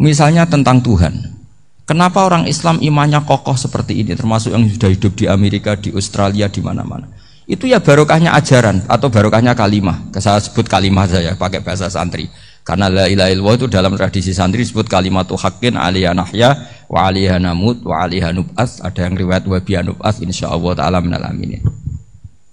Misalnya 0.00 0.48
tentang 0.48 0.80
Tuhan. 0.80 1.41
Kenapa 1.82 2.22
orang 2.22 2.46
Islam 2.46 2.78
imannya 2.78 3.26
kokoh 3.26 3.58
seperti 3.58 4.06
ini, 4.06 4.14
termasuk 4.14 4.54
yang 4.54 4.62
sudah 4.70 4.90
hidup 4.90 5.18
di 5.18 5.26
Amerika, 5.26 5.74
di 5.74 5.90
Australia, 5.90 6.46
di 6.46 6.62
mana-mana. 6.62 7.10
Itu 7.42 7.66
ya 7.66 7.82
barokahnya 7.82 8.30
ajaran 8.38 8.86
atau 8.86 9.10
barokahnya 9.10 9.58
kalimah. 9.58 10.14
Saya 10.14 10.38
sebut 10.38 10.70
kalimah 10.70 11.10
saya 11.10 11.34
pakai 11.34 11.58
bahasa 11.58 11.90
santri. 11.90 12.30
Karena 12.62 12.86
la 12.86 13.10
ilaha 13.10 13.34
illallah 13.34 13.56
itu 13.58 13.66
dalam 13.66 13.98
tradisi 13.98 14.30
santri 14.30 14.62
disebut 14.62 14.86
kalimatu 14.86 15.34
haqqin 15.34 15.74
aliyah 15.74 16.14
nahya 16.14 16.54
wa 16.86 17.10
aliyah 17.10 17.42
namut 17.42 17.82
wa 17.82 18.06
aliyah 18.06 18.30
nub'as. 18.30 18.78
Ada 18.78 19.10
yang 19.10 19.18
riwayat 19.18 19.42
wa 19.50 19.58
biya 19.58 19.82
nub'as 19.82 20.22
insyaallah 20.22 20.78
taala 20.78 21.02
minal 21.02 21.26
aminin. 21.26 21.66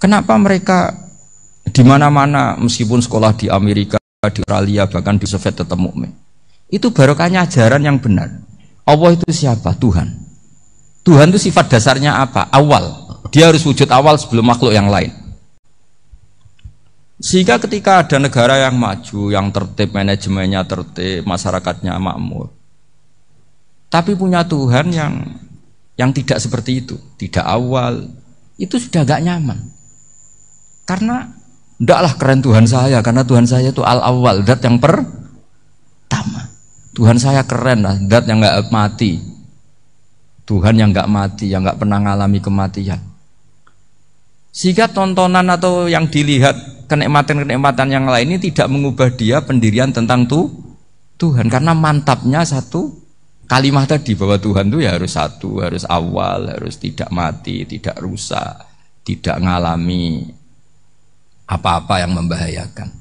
Kenapa 0.01 0.33
mereka 0.41 0.89
di 1.69 1.85
mana-mana 1.85 2.57
meskipun 2.57 3.05
sekolah 3.05 3.37
di 3.37 3.45
Amerika, 3.53 4.01
di 4.01 4.41
Australia 4.41 4.89
bahkan 4.89 5.21
di 5.21 5.29
Soviet 5.29 5.61
tetap 5.61 5.77
mukmin. 5.77 6.09
Itu 6.65 6.89
barokahnya 6.89 7.45
ajaran 7.45 7.85
yang 7.85 8.01
benar. 8.01 8.48
Allah 8.89 9.13
itu 9.13 9.29
siapa? 9.29 9.77
Tuhan. 9.77 10.17
Tuhan 11.05 11.29
itu 11.29 11.49
sifat 11.49 11.77
dasarnya 11.77 12.17
apa? 12.17 12.49
Awal. 12.49 13.09
Dia 13.29 13.53
harus 13.53 13.61
wujud 13.61 13.85
awal 13.93 14.17
sebelum 14.17 14.49
makhluk 14.49 14.73
yang 14.73 14.89
lain. 14.89 15.13
Sehingga 17.19 17.59
ketika 17.61 18.01
ada 18.01 18.17
negara 18.17 18.55
yang 18.57 18.79
maju, 18.79 19.29
yang 19.29 19.51
tertib, 19.51 19.91
manajemennya 19.91 20.63
tertib, 20.63 21.27
masyarakatnya 21.27 21.99
makmur, 21.99 22.47
tapi 23.91 24.15
punya 24.15 24.47
Tuhan 24.47 24.87
yang 24.95 25.13
yang 25.99 26.15
tidak 26.15 26.39
seperti 26.39 26.79
itu, 26.79 26.95
tidak 27.19 27.43
awal, 27.43 28.07
itu 28.55 28.79
sudah 28.79 29.03
gak 29.03 29.19
nyaman. 29.19 29.59
Karena 30.87 31.27
ndaklah 31.75 32.15
keren 32.15 32.39
Tuhan 32.39 32.63
saya, 32.63 33.03
karena 33.03 33.27
Tuhan 33.27 33.43
saya 33.43 33.75
itu 33.75 33.83
al 33.83 33.99
awal, 33.99 34.47
dat 34.47 34.63
yang 34.63 34.79
pertama. 34.79 36.48
Tuhan 36.99 37.15
saya 37.15 37.47
keren 37.47 37.79
lah, 37.87 37.95
dat 37.95 38.27
yang 38.27 38.43
gak 38.43 38.67
mati. 38.75 39.23
Tuhan 40.43 40.75
yang 40.75 40.91
gak 40.91 41.07
mati, 41.07 41.47
yang 41.47 41.63
gak 41.63 41.79
pernah 41.79 41.95
mengalami 41.95 42.43
kematian. 42.43 42.99
Sehingga 44.51 44.91
tontonan 44.91 45.47
atau 45.47 45.87
yang 45.87 46.11
dilihat 46.11 46.59
kenikmatan-kenikmatan 46.91 47.87
yang 47.87 48.03
lain 48.03 48.35
ini 48.35 48.51
tidak 48.51 48.67
mengubah 48.67 49.15
dia 49.15 49.39
pendirian 49.39 49.95
tentang 49.95 50.27
tuh 50.27 50.51
Tuhan 51.15 51.47
karena 51.47 51.71
mantapnya 51.71 52.43
satu 52.43 52.91
kalimat 53.47 53.87
tadi 53.87 54.19
bahwa 54.19 54.35
Tuhan 54.35 54.67
itu 54.67 54.83
ya 54.83 54.99
harus 54.99 55.15
satu, 55.15 55.63
harus 55.63 55.87
awal, 55.87 56.51
harus 56.51 56.75
tidak 56.75 57.07
mati, 57.15 57.63
tidak 57.63 57.95
rusak, 58.03 58.59
tidak 59.07 59.39
mengalami 59.39 60.27
apa-apa 61.47 62.03
yang 62.03 62.11
membahayakan. 62.11 62.98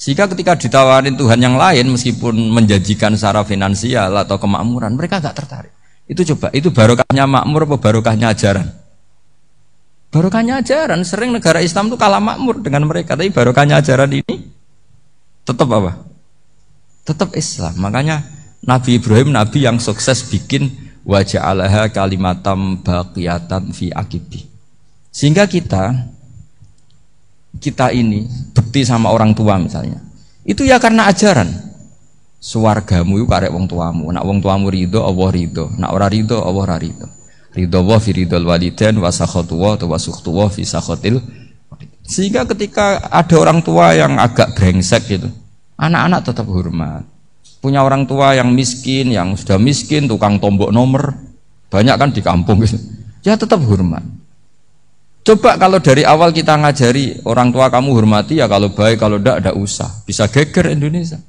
Sehingga 0.00 0.24
ketika 0.32 0.56
ditawarin 0.56 1.12
Tuhan 1.12 1.36
yang 1.36 1.60
lain 1.60 1.92
meskipun 1.92 2.32
menjanjikan 2.32 3.12
secara 3.20 3.44
finansial 3.44 4.16
atau 4.16 4.40
kemakmuran, 4.40 4.96
mereka 4.96 5.20
gak 5.20 5.36
tertarik. 5.36 5.76
Itu 6.08 6.24
coba, 6.24 6.48
itu 6.56 6.72
barokahnya 6.72 7.28
makmur 7.28 7.68
apa 7.68 7.76
barokahnya 7.76 8.32
ajaran? 8.32 8.72
Barokahnya 10.08 10.64
ajaran, 10.64 11.04
sering 11.04 11.36
negara 11.36 11.60
Islam 11.60 11.92
itu 11.92 12.00
kalah 12.00 12.18
makmur 12.18 12.64
dengan 12.64 12.88
mereka, 12.88 13.12
tapi 13.12 13.28
barokahnya 13.28 13.84
ajaran 13.84 14.08
ini 14.08 14.34
tetap 15.44 15.68
apa? 15.68 16.00
Tetap 17.04 17.36
Islam. 17.36 17.76
Makanya 17.76 18.24
Nabi 18.64 18.96
Ibrahim 18.96 19.36
Nabi 19.36 19.68
yang 19.68 19.76
sukses 19.76 20.24
bikin 20.32 20.72
wajah 21.04 21.44
Allah 21.44 21.92
kalimatam 21.92 22.80
baqiyatan 22.80 23.76
fi 23.76 23.92
akibi. 23.92 24.48
Sehingga 25.12 25.44
kita 25.44 26.08
kita 27.58 27.90
ini 27.90 28.28
bukti 28.54 28.86
sama 28.86 29.10
orang 29.10 29.34
tua 29.34 29.58
misalnya. 29.58 29.98
Itu 30.46 30.62
ya 30.62 30.78
karena 30.78 31.10
ajaran. 31.10 31.50
Suwargamu 32.40 33.20
itu 33.20 33.26
karek 33.28 33.52
wong 33.52 33.68
tuamu. 33.68 34.08
Nak 34.08 34.24
wong 34.24 34.40
tuamu 34.40 34.72
ridho, 34.72 35.04
Allah 35.04 35.28
ridho. 35.28 35.68
Nak 35.76 35.90
ora 35.92 36.08
ridho, 36.08 36.40
Allah 36.40 36.62
ora 36.72 36.76
ridho. 36.80 37.04
Ridho 37.52 37.78
wa 37.84 37.98
fi 38.00 38.14
ridho 38.14 38.40
walidain 38.40 38.96
wa 38.96 39.10
sakhatu 39.12 39.58
wa 39.58 39.76
wa 39.76 39.98
sukhtu 39.98 40.30
fi 40.54 40.62
sakhatil 40.62 41.20
sehingga 42.10 42.42
ketika 42.42 43.06
ada 43.06 43.38
orang 43.38 43.62
tua 43.62 43.94
yang 43.94 44.18
agak 44.18 44.58
brengsek 44.58 45.06
gitu 45.06 45.30
anak-anak 45.78 46.26
tetap 46.26 46.42
hormat 46.50 47.06
punya 47.62 47.86
orang 47.86 48.02
tua 48.02 48.34
yang 48.34 48.50
miskin 48.50 49.14
yang 49.14 49.38
sudah 49.38 49.62
miskin 49.62 50.10
tukang 50.10 50.42
tombok 50.42 50.74
nomor 50.74 51.14
banyak 51.70 51.94
kan 51.94 52.10
di 52.10 52.18
kampung 52.18 52.66
gitu 52.66 52.82
ya 53.22 53.38
tetap 53.38 53.62
hormat 53.62 54.02
coba 55.30 55.54
kalau 55.54 55.78
dari 55.78 56.02
awal 56.02 56.34
kita 56.34 56.58
ngajari 56.58 57.22
orang 57.22 57.54
tua 57.54 57.70
kamu 57.70 57.94
hormati 57.94 58.42
ya 58.42 58.50
kalau 58.50 58.74
baik 58.74 58.98
kalau 58.98 59.22
tidak 59.22 59.46
ada 59.46 59.52
usah 59.54 60.02
bisa 60.02 60.26
geger 60.26 60.74
Indonesia 60.74 61.22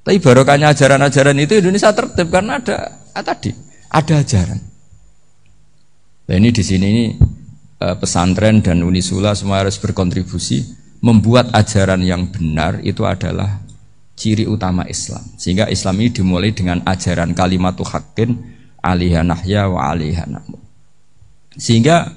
tapi 0.00 0.16
barokahnya 0.18 0.72
ajaran-ajaran 0.72 1.36
itu 1.38 1.60
Indonesia 1.60 1.92
tertib 1.92 2.32
karena 2.32 2.58
ada 2.58 2.76
ah, 3.14 3.22
tadi 3.22 3.52
ada 3.90 4.22
ajaran. 4.22 4.60
Nah 6.30 6.34
ini 6.38 6.48
di 6.54 6.62
sini 6.62 6.86
ini 6.86 7.04
eh, 7.82 7.96
pesantren 7.98 8.62
dan 8.62 8.86
Unisula 8.86 9.34
semua 9.34 9.66
harus 9.66 9.76
berkontribusi 9.82 10.62
membuat 11.02 11.50
ajaran 11.52 12.00
yang 12.06 12.30
benar 12.30 12.78
itu 12.86 13.02
adalah 13.04 13.60
ciri 14.14 14.46
utama 14.46 14.86
Islam. 14.86 15.20
Sehingga 15.36 15.66
Islam 15.68 16.00
ini 16.00 16.10
dimulai 16.14 16.50
dengan 16.54 16.80
ajaran 16.86 17.34
kalimat 17.34 17.76
haqqin 17.76 18.36
alaiha 18.80 19.26
nahya 19.26 19.66
wa 19.68 19.90
alaiha 19.90 20.24
namut. 20.30 20.62
Sehingga 21.58 22.14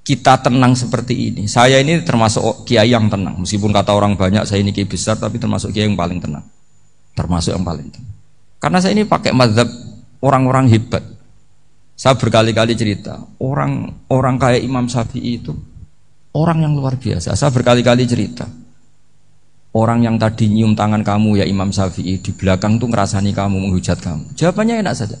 kita 0.00 0.40
tenang 0.40 0.72
seperti 0.72 1.32
ini. 1.32 1.44
Saya 1.46 1.78
ini 1.78 2.00
termasuk 2.02 2.64
kiai 2.64 2.90
yang 2.90 3.06
tenang. 3.12 3.40
Meskipun 3.40 3.70
kata 3.70 3.92
orang 3.92 4.16
banyak 4.16 4.48
saya 4.48 4.64
ini 4.64 4.72
kiai 4.72 4.88
besar, 4.88 5.20
tapi 5.20 5.36
termasuk 5.36 5.70
kiai 5.70 5.86
yang 5.86 5.98
paling 5.98 6.18
tenang. 6.18 6.44
Termasuk 7.14 7.52
yang 7.54 7.64
paling 7.64 7.88
tenang. 7.92 8.14
Karena 8.60 8.78
saya 8.80 8.92
ini 8.96 9.04
pakai 9.08 9.32
mazhab 9.32 9.68
orang-orang 10.20 10.68
hebat. 10.68 11.04
Saya 12.00 12.16
berkali-kali 12.16 12.72
cerita, 12.80 13.20
orang-orang 13.36 14.40
kayak 14.40 14.64
Imam 14.64 14.88
Syafi'i 14.88 15.36
itu 15.36 15.52
orang 16.32 16.62
yang 16.62 16.72
luar 16.72 16.96
biasa. 16.96 17.34
Saya 17.34 17.50
berkali-kali 17.52 18.06
cerita. 18.06 18.46
Orang 19.70 20.02
yang 20.02 20.18
tadi 20.18 20.50
nyium 20.50 20.74
tangan 20.74 21.06
kamu 21.06 21.38
ya 21.38 21.46
Imam 21.46 21.70
Syafi'i 21.70 22.18
di 22.18 22.34
belakang 22.34 22.82
tuh 22.82 22.90
ngerasani 22.90 23.30
kamu 23.30 23.68
menghujat 23.70 24.02
kamu. 24.02 24.34
Jawabannya 24.34 24.82
enak 24.82 24.94
saja. 24.98 25.14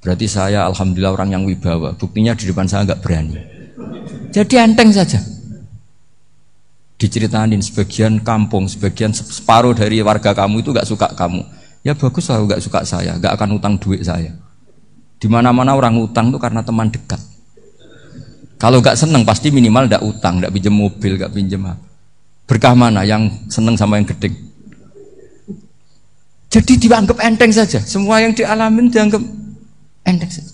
Berarti 0.00 0.26
saya 0.26 0.64
alhamdulillah 0.64 1.12
orang 1.12 1.36
yang 1.36 1.42
wibawa. 1.44 1.92
Buktinya 1.92 2.32
di 2.32 2.48
depan 2.48 2.64
saya 2.64 2.88
nggak 2.88 3.00
berani. 3.04 3.36
Jadi 4.32 4.54
enteng 4.56 4.90
saja. 4.92 5.20
Diceritain 6.96 7.58
sebagian 7.58 8.22
kampung, 8.22 8.70
sebagian 8.70 9.10
separuh 9.10 9.74
dari 9.74 9.98
warga 10.00 10.30
kamu 10.32 10.62
itu 10.62 10.70
nggak 10.70 10.86
suka 10.86 11.10
kamu. 11.18 11.42
Ya 11.82 11.98
bagus 11.98 12.30
lah 12.30 12.38
nggak 12.38 12.62
suka 12.62 12.86
saya, 12.86 13.18
nggak 13.18 13.34
akan 13.34 13.58
utang 13.58 13.74
duit 13.74 14.06
saya. 14.06 14.30
Di 15.18 15.26
mana-mana 15.26 15.74
orang 15.74 15.98
utang 15.98 16.30
tuh 16.30 16.38
karena 16.38 16.62
teman 16.62 16.90
dekat. 16.94 17.18
Kalau 18.62 18.78
nggak 18.78 18.94
seneng 18.94 19.26
pasti 19.26 19.50
minimal 19.50 19.90
nggak 19.90 20.02
utang, 20.06 20.38
nggak 20.38 20.54
pinjam 20.54 20.74
mobil, 20.78 21.18
nggak 21.18 21.32
pinjam 21.34 21.66
apa. 21.66 21.82
Berkah 22.46 22.78
mana 22.78 23.02
yang 23.02 23.26
seneng 23.50 23.74
sama 23.74 23.98
yang 23.98 24.06
gede? 24.06 24.30
Jadi 26.52 26.76
dianggap 26.76 27.16
enteng 27.24 27.48
saja. 27.48 27.80
Semua 27.80 28.20
yang 28.20 28.36
dialamin 28.36 28.92
dianggap 28.92 29.24
enteng 30.04 30.28
saja. 30.28 30.51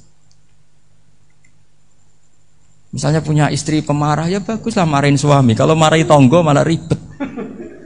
Misalnya 2.89 3.21
punya 3.21 3.53
istri 3.53 3.85
pemarah 3.85 4.33
ya 4.33 4.41
baguslah 4.41 4.89
marahin 4.89 5.21
suami. 5.21 5.53
Kalau 5.53 5.77
marahin 5.77 6.09
tonggo 6.09 6.41
malah 6.41 6.65
ribet. 6.65 6.97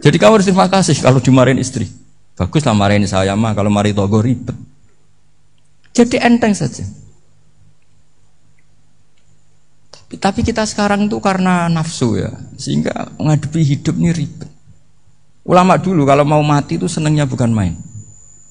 Jadi 0.03 0.17
kamu 0.19 0.39
harus 0.39 0.47
terima 0.47 0.67
kasih 0.71 0.95
kalau 1.03 1.19
dimarahin 1.19 1.59
istri. 1.59 1.91
Baguslah 2.39 2.75
marahin 2.75 3.07
saya 3.11 3.35
mah 3.35 3.55
kalau 3.55 3.71
marahin 3.71 3.99
tonggo 3.99 4.23
ribet. 4.23 4.55
Jadi 5.93 6.17
enteng 6.23 6.55
saja. 6.55 6.87
Tapi, 9.93 10.15
tapi 10.17 10.41
kita 10.47 10.65
sekarang 10.65 11.11
tuh 11.11 11.21
karena 11.21 11.69
nafsu 11.69 12.17
ya, 12.17 12.33
sehingga 12.57 13.13
menghadapi 13.21 13.61
hidup 13.61 13.99
ini 14.01 14.11
ribet. 14.15 14.49
Ulama 15.43 15.75
dulu 15.75 16.07
kalau 16.07 16.23
mau 16.23 16.41
mati 16.41 16.79
itu 16.79 16.87
senengnya 16.87 17.27
bukan 17.27 17.51
main. 17.51 17.75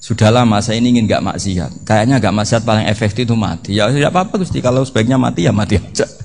Sudah 0.01 0.33
lama 0.33 0.59
saya 0.59 0.81
ini 0.81 0.97
ingin 0.97 1.05
gak 1.07 1.23
maksiat. 1.23 1.85
Kayaknya 1.85 2.19
gak 2.19 2.35
maksiat 2.35 2.61
paling 2.65 2.85
efektif 2.89 3.23
itu 3.23 3.37
mati. 3.37 3.77
Ya 3.77 3.87
tidak 3.87 4.11
apa-apa 4.11 4.41
Gusti, 4.41 4.59
kalau 4.59 4.83
sebaiknya 4.83 5.15
mati 5.15 5.45
ya 5.47 5.53
mati 5.53 5.79
aja. 5.79 6.20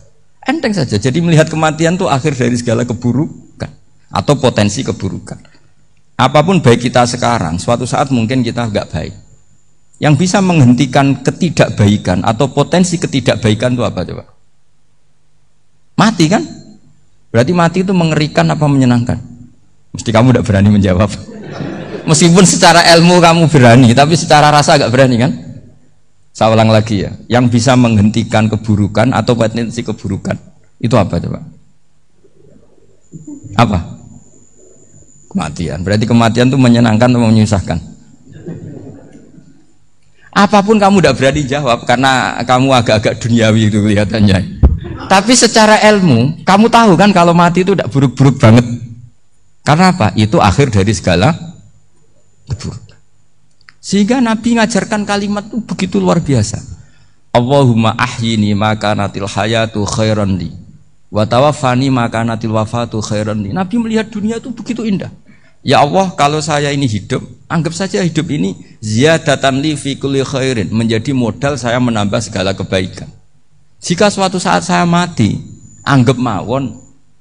Enteng 0.46 0.70
saja. 0.70 0.94
Jadi 0.94 1.18
melihat 1.18 1.50
kematian 1.50 1.98
itu 1.98 2.06
akhir 2.06 2.38
dari 2.38 2.54
segala 2.54 2.86
keburukan 2.86 3.66
atau 4.14 4.34
potensi 4.38 4.86
keburukan. 4.86 5.42
Apa 6.16 6.40
pun 6.46 6.62
baik 6.62 6.88
kita 6.88 7.04
sekarang, 7.04 7.58
suatu 7.58 7.84
saat 7.84 8.08
mungkin 8.14 8.40
kita 8.40 8.70
gak 8.70 8.88
baik. 8.88 9.14
Yang 10.00 10.14
bisa 10.16 10.38
menghentikan 10.40 11.20
ketidakbaikan 11.20 12.24
atau 12.24 12.48
potensi 12.48 12.96
ketidakbaikan 12.96 13.76
itu 13.76 13.84
apa 13.84 14.00
coba? 14.06 14.24
Mati 15.96 16.24
kan? 16.30 16.44
Berarti 17.32 17.52
mati 17.52 17.78
itu 17.84 17.92
mengerikan 17.92 18.48
apa 18.48 18.64
menyenangkan? 18.64 19.18
Mesti 19.92 20.08
kamu 20.12 20.32
tidak 20.32 20.44
berani 20.48 20.68
menjawab. 20.72 21.10
Meskipun 22.08 22.44
secara 22.46 22.86
ilmu 22.96 23.18
kamu 23.18 23.48
berani, 23.50 23.90
tapi 23.92 24.14
secara 24.14 24.52
rasa 24.52 24.78
agak 24.78 24.92
berani 24.94 25.16
kan? 25.20 25.32
Saya 26.36 26.52
ulang 26.52 26.68
lagi 26.68 27.00
ya, 27.00 27.16
yang 27.32 27.48
bisa 27.48 27.72
menghentikan 27.80 28.44
keburukan 28.52 29.08
atau 29.16 29.32
potensi 29.32 29.80
keburukan 29.80 30.36
itu 30.76 30.92
apa 30.92 31.16
coba? 31.16 31.40
Apa? 33.56 33.78
Kematian. 35.32 35.80
Berarti 35.80 36.04
kematian 36.04 36.52
itu 36.52 36.60
menyenangkan 36.60 37.08
atau 37.08 37.24
menyusahkan? 37.24 37.78
Apa 40.36 40.60
pun 40.60 40.76
kamu 40.76 41.00
tidak 41.00 41.16
berani 41.16 41.42
jawab 41.48 41.88
karena 41.88 42.36
kamu 42.44 42.68
agak-agak 42.84 43.16
duniawi 43.16 43.72
itu 43.72 43.80
kelihatannya. 43.80 44.60
Tapi 45.08 45.32
secara 45.32 45.80
ilmu, 45.88 46.44
kamu 46.44 46.68
tahu 46.68 47.00
kan 47.00 47.16
kalau 47.16 47.32
mati 47.32 47.64
itu 47.64 47.72
tidak 47.72 47.88
buruk-buruk 47.88 48.36
banget. 48.36 48.68
Karena 49.64 49.96
apa? 49.96 50.12
Itu 50.12 50.36
akhir 50.44 50.68
dari 50.68 50.92
segala 50.92 51.32
keburukan. 52.52 52.85
Sehingga 53.86 54.18
Nabi 54.18 54.58
ngajarkan 54.58 55.06
kalimat 55.06 55.46
itu 55.46 55.62
begitu 55.62 56.02
luar 56.02 56.18
biasa. 56.18 56.58
Allahumma 57.30 57.94
ahyini 57.94 58.50
maka 58.50 58.98
natil 58.98 59.30
hayatu 59.30 59.86
khairan 59.86 60.34
li. 60.34 60.50
Wa 61.06 61.22
tawaffani 61.22 61.86
maka 61.94 62.26
natil 62.26 62.50
wafatu 62.50 62.98
khairan 62.98 63.46
li. 63.46 63.54
Nabi 63.54 63.78
melihat 63.78 64.10
dunia 64.10 64.42
itu 64.42 64.50
begitu 64.50 64.82
indah. 64.82 65.14
Ya 65.62 65.86
Allah, 65.86 66.10
kalau 66.18 66.42
saya 66.42 66.74
ini 66.74 66.90
hidup, 66.90 67.22
anggap 67.46 67.78
saja 67.78 68.02
hidup 68.02 68.26
ini 68.26 68.58
ziyadatan 68.82 69.62
li 69.62 69.78
fi 69.78 69.94
kulli 69.94 70.26
khairin, 70.26 70.66
menjadi 70.74 71.14
modal 71.14 71.54
saya 71.54 71.78
menambah 71.78 72.18
segala 72.22 72.58
kebaikan. 72.58 73.06
Jika 73.78 74.10
suatu 74.10 74.42
saat 74.42 74.66
saya 74.66 74.82
mati, 74.82 75.38
anggap 75.86 76.18
mawon 76.18 76.74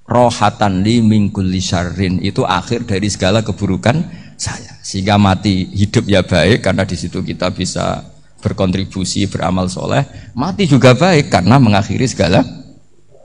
rohatan 0.05 0.81
li 0.81 1.01
min 1.01 1.29
kulli 1.29 1.61
syarrin, 1.61 2.21
itu 2.25 2.41
akhir 2.41 2.89
dari 2.89 3.09
segala 3.09 3.45
keburukan 3.45 4.24
saya. 4.37 4.77
Sehingga 4.85 5.17
mati 5.17 5.65
hidup 5.71 6.05
ya 6.07 6.21
baik 6.21 6.63
karena 6.63 6.83
di 6.85 6.95
situ 6.95 7.23
kita 7.25 7.51
bisa 7.51 8.05
berkontribusi 8.45 9.25
beramal 9.25 9.65
soleh, 9.65 10.05
mati 10.37 10.69
juga 10.69 10.93
baik 10.93 11.33
karena 11.33 11.57
mengakhiri 11.57 12.05
segala 12.05 12.45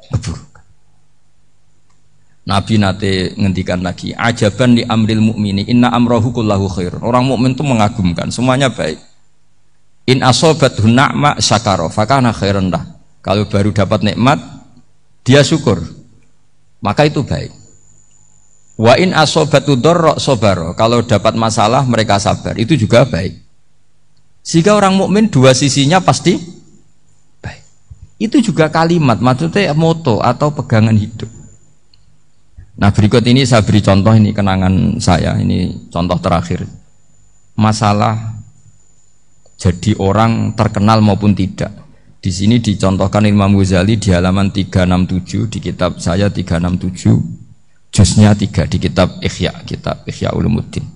keburukan. 0.08 0.64
Nabi 2.48 2.74
nate 2.80 3.36
ngendikan 3.36 3.84
lagi, 3.84 4.16
ajaban 4.16 4.80
di 4.80 4.82
amril 4.82 5.20
mukmini, 5.20 5.68
inna 5.68 5.92
amrohu 5.92 6.32
kullahu 6.32 6.66
khair. 6.72 6.96
Orang 7.04 7.28
mukmin 7.28 7.52
itu 7.52 7.60
mengagumkan, 7.60 8.32
semuanya 8.32 8.72
baik. 8.72 8.96
In 10.08 10.24
asobat 10.24 10.80
hunakma 10.80 11.36
syakaro, 11.38 11.92
fakana 11.92 12.32
khairan 12.32 12.72
lah. 12.72 12.82
Kalau 13.20 13.44
baru 13.46 13.70
dapat 13.70 14.02
nikmat, 14.02 14.40
dia 15.22 15.44
syukur, 15.44 15.84
maka 16.80 17.04
itu 17.04 17.20
baik. 17.20 17.59
Wa 18.80 18.96
in 18.96 19.12
asobatu 19.12 19.76
dorok 19.76 20.16
sobaro, 20.16 20.72
kalau 20.72 21.04
dapat 21.04 21.36
masalah 21.36 21.84
mereka 21.84 22.16
sabar, 22.16 22.56
itu 22.56 22.80
juga 22.80 23.04
baik. 23.04 23.36
Sehingga 24.40 24.72
orang 24.72 24.96
mukmin 24.96 25.28
dua 25.28 25.52
sisinya 25.52 26.00
pasti 26.00 26.40
baik. 27.44 27.62
Itu 28.16 28.40
juga 28.40 28.72
kalimat, 28.72 29.20
maksudnya 29.20 29.76
moto 29.76 30.24
atau 30.24 30.48
pegangan 30.56 30.96
hidup. 30.96 31.28
Nah 32.80 32.88
berikut 32.88 33.20
ini 33.28 33.44
saya 33.44 33.60
beri 33.60 33.84
contoh 33.84 34.16
ini 34.16 34.32
kenangan 34.32 34.96
saya 34.96 35.36
ini 35.36 35.92
contoh 35.92 36.16
terakhir 36.16 36.64
masalah 37.52 38.40
jadi 39.60 39.92
orang 40.00 40.56
terkenal 40.56 41.04
maupun 41.04 41.36
tidak. 41.36 41.68
Di 42.24 42.32
sini 42.32 42.56
dicontohkan 42.64 43.28
Imam 43.28 43.52
Ghazali 43.52 44.00
di 44.00 44.08
halaman 44.08 44.48
367 44.48 45.52
di 45.52 45.58
kitab 45.60 46.00
saya 46.00 46.32
367 46.32 47.39
jusnya 47.90 48.32
3 48.34 48.70
di 48.70 48.78
kitab 48.78 49.18
Ikhya 49.20 49.66
kitab 49.66 50.06
Ikhya 50.06 50.34
Ulumuddin. 50.34 50.86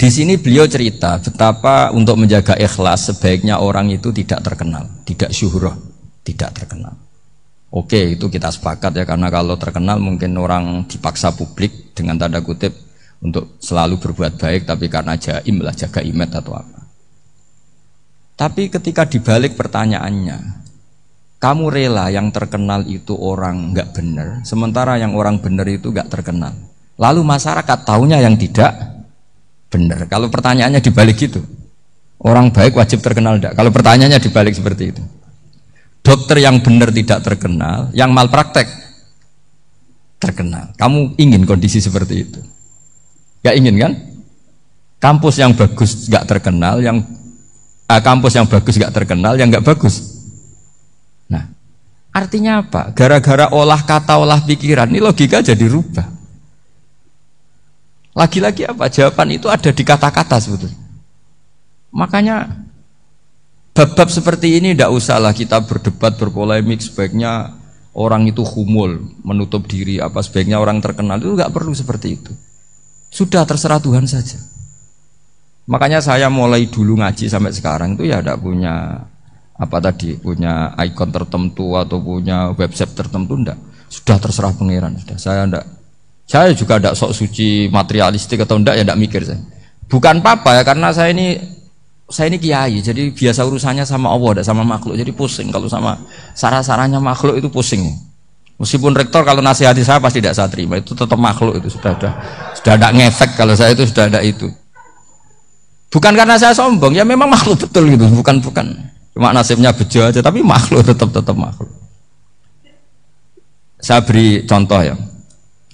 Di 0.00 0.08
sini 0.08 0.40
beliau 0.40 0.64
cerita 0.64 1.20
betapa 1.20 1.92
untuk 1.92 2.16
menjaga 2.16 2.56
ikhlas 2.56 3.12
sebaiknya 3.12 3.60
orang 3.60 3.92
itu 3.92 4.08
tidak 4.16 4.40
terkenal, 4.40 4.88
tidak 5.04 5.28
syuhroh, 5.28 5.76
tidak 6.24 6.56
terkenal. 6.56 6.96
Oke, 7.70 8.16
itu 8.16 8.26
kita 8.32 8.48
sepakat 8.48 8.96
ya 8.96 9.04
karena 9.04 9.28
kalau 9.28 9.60
terkenal 9.60 10.00
mungkin 10.00 10.34
orang 10.40 10.88
dipaksa 10.88 11.36
publik 11.36 11.92
dengan 11.92 12.16
tanda 12.16 12.40
kutip 12.40 12.72
untuk 13.20 13.60
selalu 13.60 14.00
berbuat 14.00 14.40
baik 14.40 14.64
tapi 14.64 14.88
karena 14.88 15.20
jaim 15.20 15.60
lah 15.60 15.76
jaga 15.76 16.00
imet 16.00 16.32
atau 16.32 16.56
apa. 16.56 16.80
Tapi 18.40 18.72
ketika 18.72 19.04
dibalik 19.04 19.52
pertanyaannya, 19.52 20.38
kamu 21.40 21.72
rela 21.72 22.12
yang 22.12 22.28
terkenal 22.28 22.84
itu 22.84 23.16
orang 23.16 23.72
nggak 23.72 23.96
benar, 23.96 24.28
sementara 24.44 25.00
yang 25.00 25.16
orang 25.16 25.40
benar 25.40 25.64
itu 25.72 25.88
nggak 25.88 26.12
terkenal. 26.12 26.52
Lalu 27.00 27.24
masyarakat 27.24 27.78
taunya 27.88 28.20
yang 28.20 28.36
tidak 28.36 28.76
benar. 29.72 30.04
Kalau 30.04 30.28
pertanyaannya 30.28 30.84
dibalik 30.84 31.16
gitu, 31.16 31.40
orang 32.20 32.52
baik 32.52 32.76
wajib 32.76 33.00
terkenal 33.00 33.40
enggak? 33.40 33.56
Kalau 33.56 33.72
pertanyaannya 33.72 34.20
dibalik 34.20 34.52
seperti 34.52 34.92
itu. 34.92 35.02
Dokter 36.04 36.44
yang 36.44 36.60
benar 36.60 36.92
tidak 36.92 37.24
terkenal, 37.24 37.88
yang 37.96 38.12
malpraktek 38.12 38.68
terkenal. 40.20 40.76
Kamu 40.76 41.16
ingin 41.16 41.48
kondisi 41.48 41.80
seperti 41.80 42.14
itu? 42.20 42.40
Gak 43.40 43.56
ingin 43.56 43.80
kan? 43.80 43.92
Kampus 45.00 45.40
yang 45.40 45.56
bagus 45.56 46.04
gak 46.12 46.28
terkenal, 46.28 46.84
yang 46.84 47.00
uh, 47.88 48.00
kampus 48.04 48.36
yang 48.36 48.44
bagus 48.44 48.76
gak 48.76 48.92
terkenal, 48.92 49.40
yang 49.40 49.48
gak 49.48 49.64
bagus. 49.64 50.19
Artinya 52.10 52.62
apa? 52.66 52.90
Gara-gara 52.90 53.50
olah 53.54 53.82
kata, 53.86 54.18
olah 54.18 54.42
pikiran, 54.42 54.90
ini 54.90 54.98
logika 54.98 55.42
jadi 55.42 55.62
rubah. 55.70 56.06
Lagi-lagi 58.14 58.66
apa? 58.66 58.90
Jawaban 58.90 59.30
itu 59.30 59.46
ada 59.46 59.70
di 59.70 59.82
kata-kata 59.86 60.42
sebetulnya. 60.42 60.78
Makanya 61.94 62.50
Bab-bab 63.70 64.10
seperti 64.10 64.58
ini 64.58 64.74
tidak 64.74 64.90
usahlah 64.90 65.30
kita 65.30 65.62
berdebat, 65.62 66.18
berpolemik. 66.18 66.82
Sebaiknya 66.82 67.54
orang 67.94 68.26
itu 68.26 68.42
humul, 68.42 69.14
menutup 69.22 69.64
diri. 69.70 70.02
Apa 70.02 70.20
sebaiknya 70.26 70.58
orang 70.58 70.82
terkenal 70.82 71.22
itu 71.22 71.38
nggak 71.38 71.48
perlu 71.48 71.70
seperti 71.70 72.18
itu. 72.18 72.32
Sudah 73.08 73.46
terserah 73.46 73.78
Tuhan 73.78 74.04
saja. 74.10 74.36
Makanya 75.70 76.02
saya 76.02 76.26
mulai 76.26 76.66
dulu 76.66 76.98
ngaji 76.98 77.30
sampai 77.30 77.54
sekarang 77.54 77.94
itu 77.94 78.10
ya 78.10 78.18
tidak 78.18 78.42
punya 78.42 79.06
apa 79.60 79.76
tadi 79.76 80.16
punya 80.16 80.72
ikon 80.72 81.12
tertentu 81.12 81.76
atau 81.76 82.00
punya 82.00 82.56
website 82.56 82.96
tertentu? 82.96 83.36
Ndak. 83.36 83.58
Sudah 83.92 84.16
terserah 84.16 84.56
pangeran 84.56 84.96
sudah. 84.96 85.20
Saya 85.20 85.44
ndak. 85.44 85.64
Saya 86.24 86.56
juga 86.56 86.80
ndak 86.80 86.96
sok 86.96 87.12
suci 87.12 87.68
materialistik 87.68 88.40
atau 88.40 88.56
ndak 88.56 88.80
ya 88.80 88.82
ndak 88.88 88.96
mikir 88.96 89.20
saya. 89.20 89.36
Bukan 89.84 90.24
apa 90.24 90.56
ya 90.56 90.62
karena 90.64 90.96
saya 90.96 91.12
ini 91.12 91.36
saya 92.08 92.32
ini 92.32 92.40
kiai 92.40 92.80
jadi 92.80 93.12
biasa 93.12 93.44
urusannya 93.44 93.84
sama 93.84 94.08
Allah 94.08 94.40
ndak 94.40 94.46
sama 94.48 94.64
makhluk. 94.64 94.96
Jadi 94.96 95.12
pusing 95.12 95.52
kalau 95.52 95.68
sama 95.68 96.00
sarah-sarahnya 96.32 96.96
makhluk 96.96 97.36
itu 97.36 97.52
pusing. 97.52 97.84
Meskipun 98.56 98.96
rektor 98.96 99.24
kalau 99.28 99.44
nasihati 99.44 99.84
saya 99.84 100.00
pasti 100.00 100.24
tidak 100.24 100.40
saya 100.40 100.48
terima. 100.48 100.80
Itu 100.80 100.96
tetap 100.96 101.20
makhluk 101.20 101.60
itu 101.60 101.68
sudah 101.76 101.92
sudah. 102.00 102.12
Sudah 102.56 102.72
tidak 102.80 102.92
ngefek 102.96 103.30
kalau 103.36 103.52
saya 103.52 103.76
itu 103.76 103.84
sudah 103.84 104.08
ada 104.08 104.24
itu. 104.24 104.48
Bukan 105.92 106.16
karena 106.16 106.40
saya 106.40 106.56
sombong 106.56 106.96
ya 106.96 107.04
memang 107.04 107.28
makhluk 107.28 107.60
betul 107.60 107.84
gitu 107.90 108.08
bukan 108.08 108.40
bukan 108.40 108.89
Cuma 109.14 109.34
nasibnya 109.34 109.74
bejo 109.74 110.00
aja, 110.06 110.22
tapi 110.22 110.40
makhluk 110.40 110.86
tetap 110.86 111.10
tetap 111.10 111.34
makhluk. 111.34 111.70
Saya 113.80 114.04
beri 114.04 114.44
contoh 114.44 114.80
ya. 114.84 114.94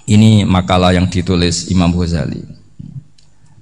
Ini 0.06 0.46
makalah 0.46 0.94
yang 0.94 1.10
ditulis 1.10 1.66
Imam 1.66 1.90
Ghazali. 1.90 2.38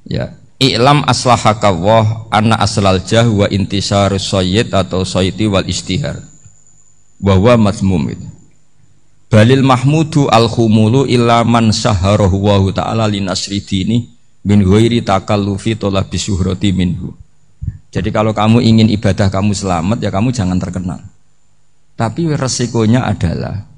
Ya, 0.04 0.36
I'lam 0.60 1.00
aslahaka 1.08 1.72
Allah 1.72 2.28
anna 2.28 2.60
aslal 2.60 3.00
jah 3.00 3.24
wa 3.24 3.48
intisarus 3.48 4.28
sayyid 4.28 4.68
atau 4.76 5.02
sayyidi 5.02 5.48
wal 5.48 5.64
istihar. 5.64 6.20
Bahwa 7.16 7.56
mazmum 7.56 8.12
itu. 8.12 8.28
Balil 9.32 9.64
mahmudu 9.64 10.28
al 10.28 10.46
khumulu 10.46 11.08
illa 11.08 11.42
man 11.42 11.72
saharahu 11.72 12.36
wa 12.44 12.60
ta'ala 12.70 13.08
linasri 13.08 13.64
dini 13.64 14.06
min 14.44 14.60
ghairi 14.62 15.00
takallufi 15.00 15.74
talabi 15.74 16.20
syuhrati 16.20 16.70
minhu. 16.70 17.16
Jadi 17.94 18.10
kalau 18.10 18.34
kamu 18.34 18.58
ingin 18.58 18.90
ibadah 18.90 19.30
kamu 19.30 19.54
selamat 19.54 20.02
ya 20.02 20.10
kamu 20.10 20.34
jangan 20.34 20.58
terkenal. 20.58 20.98
Tapi 21.94 22.26
resikonya 22.34 23.06
adalah 23.06 23.70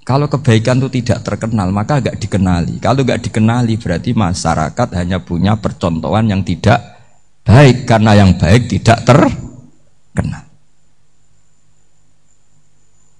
kalau 0.00 0.32
kebaikan 0.32 0.80
itu 0.80 1.04
tidak 1.04 1.28
terkenal 1.28 1.68
maka 1.68 2.00
agak 2.00 2.16
dikenali. 2.16 2.80
Kalau 2.80 3.04
nggak 3.04 3.20
dikenali 3.28 3.76
berarti 3.76 4.16
masyarakat 4.16 4.88
hanya 4.96 5.20
punya 5.20 5.60
percontohan 5.60 6.24
yang 6.32 6.40
tidak 6.40 6.80
baik 7.44 7.84
karena 7.84 8.16
yang 8.16 8.32
baik 8.40 8.64
tidak 8.64 9.04
terkenal. 9.04 10.44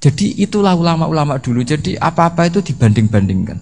Jadi 0.00 0.40
itulah 0.40 0.72
ulama-ulama 0.72 1.36
dulu. 1.36 1.60
Jadi 1.60 2.00
apa-apa 2.00 2.48
itu 2.48 2.64
dibanding-bandingkan. 2.64 3.60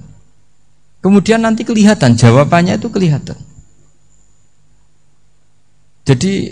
Kemudian 1.03 1.43
nanti 1.43 1.67
kelihatan 1.67 2.15
jawabannya 2.15 2.79
itu 2.79 2.87
kelihatan. 2.87 3.35
Jadi 6.03 6.51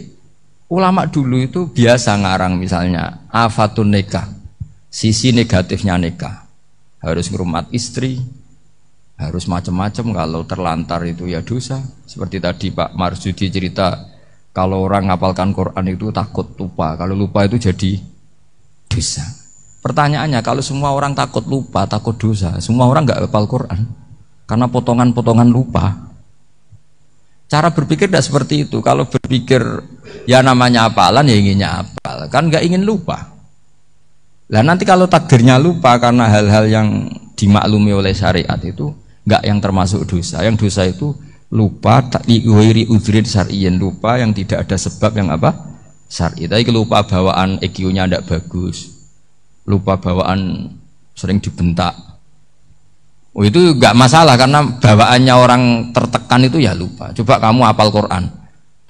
ulama 0.71 1.11
dulu 1.11 1.43
itu 1.43 1.67
biasa 1.71 2.15
ngarang 2.23 2.55
misalnya 2.55 3.27
afatun 3.27 3.91
nikah, 3.91 4.31
sisi 4.87 5.35
negatifnya 5.35 5.99
nikah. 5.99 6.47
Harus 7.01 7.33
ngerumat 7.33 7.73
istri, 7.73 8.21
harus 9.17 9.49
macam-macam 9.49 10.07
kalau 10.13 10.41
terlantar 10.47 11.01
itu 11.09 11.27
ya 11.27 11.43
dosa. 11.43 11.81
Seperti 12.07 12.39
tadi 12.39 12.71
Pak 12.71 12.95
Marsudi 12.95 13.51
cerita 13.51 14.07
kalau 14.51 14.85
orang 14.85 15.09
ngapalkan 15.09 15.51
Quran 15.57 15.87
itu 15.91 16.11
takut 16.11 16.47
lupa, 16.59 16.95
kalau 16.95 17.15
lupa 17.17 17.47
itu 17.49 17.57
jadi 17.59 17.99
dosa. 18.87 19.25
Pertanyaannya 19.81 20.45
kalau 20.45 20.61
semua 20.61 20.93
orang 20.93 21.17
takut 21.17 21.43
lupa, 21.49 21.89
takut 21.89 22.15
dosa, 22.15 22.61
semua 22.61 22.85
orang 22.85 23.09
nggak 23.09 23.27
hafal 23.27 23.49
Quran 23.49 23.89
karena 24.45 24.67
potongan-potongan 24.69 25.49
lupa. 25.49 26.10
Cara 27.51 27.75
berpikir 27.75 28.07
tidak 28.07 28.23
seperti 28.23 28.71
itu. 28.71 28.79
Kalau 28.79 29.11
berpikir 29.11 29.59
ya 30.31 30.39
namanya 30.39 30.87
apalan 30.87 31.27
ya 31.27 31.35
inginnya 31.35 31.83
apal, 31.83 32.31
kan 32.31 32.47
nggak 32.47 32.63
ingin 32.63 32.87
lupa. 32.87 33.35
Lah 34.51 34.63
nanti 34.63 34.87
kalau 34.87 35.11
takdirnya 35.11 35.59
lupa 35.59 35.99
karena 35.99 36.31
hal-hal 36.31 36.71
yang 36.71 37.11
dimaklumi 37.35 37.91
oleh 37.91 38.15
syariat 38.15 38.59
itu 38.63 38.95
nggak 39.27 39.43
yang 39.43 39.59
termasuk 39.59 40.07
dosa. 40.07 40.47
Yang 40.47 40.67
dosa 40.67 40.87
itu 40.87 41.11
lupa 41.51 42.07
tak 42.07 42.23
diwiri 42.31 42.87
udrin 42.87 43.27
lupa 43.75 44.23
yang 44.23 44.31
tidak 44.31 44.71
ada 44.71 44.79
sebab 44.79 45.19
yang 45.19 45.35
apa 45.35 45.51
syar'i. 46.11 46.47
Tapi 46.47 46.67
lupa 46.71 47.03
bawaan 47.03 47.59
EQ-nya 47.63 48.07
tidak 48.07 48.27
bagus, 48.31 49.07
lupa 49.67 49.99
bawaan 49.99 50.71
sering 51.15 51.43
dibentak, 51.43 51.95
Oh 53.31 53.47
itu 53.47 53.78
nggak 53.78 53.95
masalah 53.95 54.35
karena 54.35 54.66
bawaannya 54.83 55.35
orang 55.35 55.62
tertekan 55.95 56.43
itu 56.51 56.59
ya 56.59 56.74
lupa. 56.74 57.14
Coba 57.14 57.39
kamu 57.39 57.62
apal 57.62 57.89
Quran, 57.95 58.26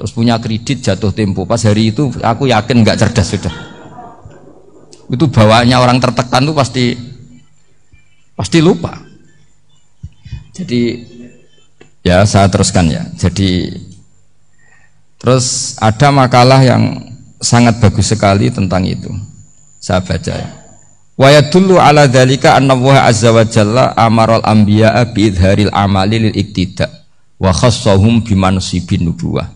terus 0.00 0.16
punya 0.16 0.40
kredit 0.40 0.80
jatuh 0.80 1.12
tempo. 1.12 1.44
Pas 1.44 1.60
hari 1.60 1.92
itu 1.92 2.08
aku 2.24 2.48
yakin 2.48 2.80
nggak 2.80 2.96
cerdas 2.96 3.36
sudah. 3.36 3.52
Itu 5.12 5.28
bawaannya 5.28 5.76
orang 5.76 6.00
tertekan 6.00 6.48
itu 6.48 6.54
pasti 6.56 6.84
pasti 8.32 8.58
lupa. 8.64 8.96
Jadi 10.56 10.80
ya 12.00 12.24
saya 12.24 12.48
teruskan 12.48 12.88
ya. 12.88 13.04
Jadi 13.12 13.76
terus 15.20 15.76
ada 15.76 16.08
makalah 16.08 16.64
yang 16.64 17.12
sangat 17.44 17.76
bagus 17.76 18.08
sekali 18.08 18.48
tentang 18.48 18.88
itu. 18.88 19.12
Saya 19.80 20.00
baca 20.00 20.32
ya. 20.32 20.59
Wa 21.20 21.28
yadullu 21.28 21.76
ala 21.76 22.08
dzalika 22.08 22.56
anna 22.56 22.72
Allah 22.72 23.12
azza 23.12 23.28
wa 23.28 23.44
jalla 23.44 23.92
amaral 23.92 24.40
anbiya'a 24.40 25.04
bi 25.12 25.28
idharil 25.28 25.68
amali 25.68 26.16
lil 26.16 26.32
iktida 26.32 26.88
wa 27.36 27.52
khassahum 27.52 28.24
bi 28.24 28.32
mansibin 28.32 29.04
nubuwah. 29.04 29.52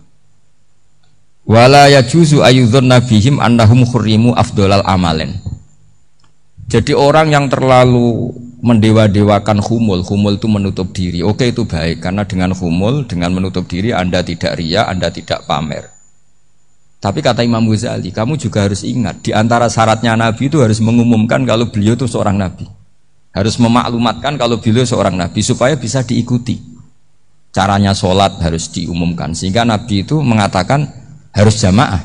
Wala 1.48 1.88
yajuzu 1.88 2.44
ayyudhunna 2.44 3.00
bihim 3.08 3.40
annahum 3.40 3.88
khurrimu 3.88 4.36
afdolal 4.36 4.84
amalen. 4.84 5.40
Jadi 6.68 6.92
orang 6.92 7.32
yang 7.32 7.48
terlalu 7.48 8.32
mendewa-dewakan 8.60 9.60
humul, 9.64 10.04
humul 10.04 10.36
itu 10.36 10.48
menutup 10.48 10.92
diri. 10.92 11.24
Oke 11.24 11.48
itu 11.48 11.64
baik 11.64 12.04
karena 12.04 12.28
dengan 12.28 12.52
humul, 12.52 13.08
dengan 13.08 13.32
menutup 13.32 13.64
diri 13.64 13.92
Anda 13.92 14.20
tidak 14.20 14.60
ria, 14.60 14.84
Anda 14.84 15.08
tidak 15.08 15.48
pamer. 15.48 15.93
Tapi 17.04 17.20
kata 17.20 17.44
Imam 17.44 17.60
Ghazali, 17.68 18.08
kamu 18.08 18.40
juga 18.40 18.64
harus 18.64 18.80
ingat 18.80 19.20
di 19.20 19.36
antara 19.36 19.68
syaratnya 19.68 20.16
Nabi 20.16 20.48
itu 20.48 20.64
harus 20.64 20.80
mengumumkan 20.80 21.44
kalau 21.44 21.68
beliau 21.68 21.92
itu 21.92 22.08
seorang 22.08 22.40
Nabi. 22.40 22.64
Harus 23.28 23.60
memaklumatkan 23.60 24.40
kalau 24.40 24.56
beliau 24.56 24.88
seorang 24.88 25.12
Nabi 25.12 25.44
supaya 25.44 25.76
bisa 25.76 26.00
diikuti. 26.00 26.56
Caranya 27.52 27.92
sholat 27.92 28.40
harus 28.40 28.72
diumumkan 28.72 29.36
sehingga 29.36 29.68
Nabi 29.68 30.00
itu 30.00 30.16
mengatakan 30.24 30.88
harus 31.36 31.60
jamaah. 31.60 32.00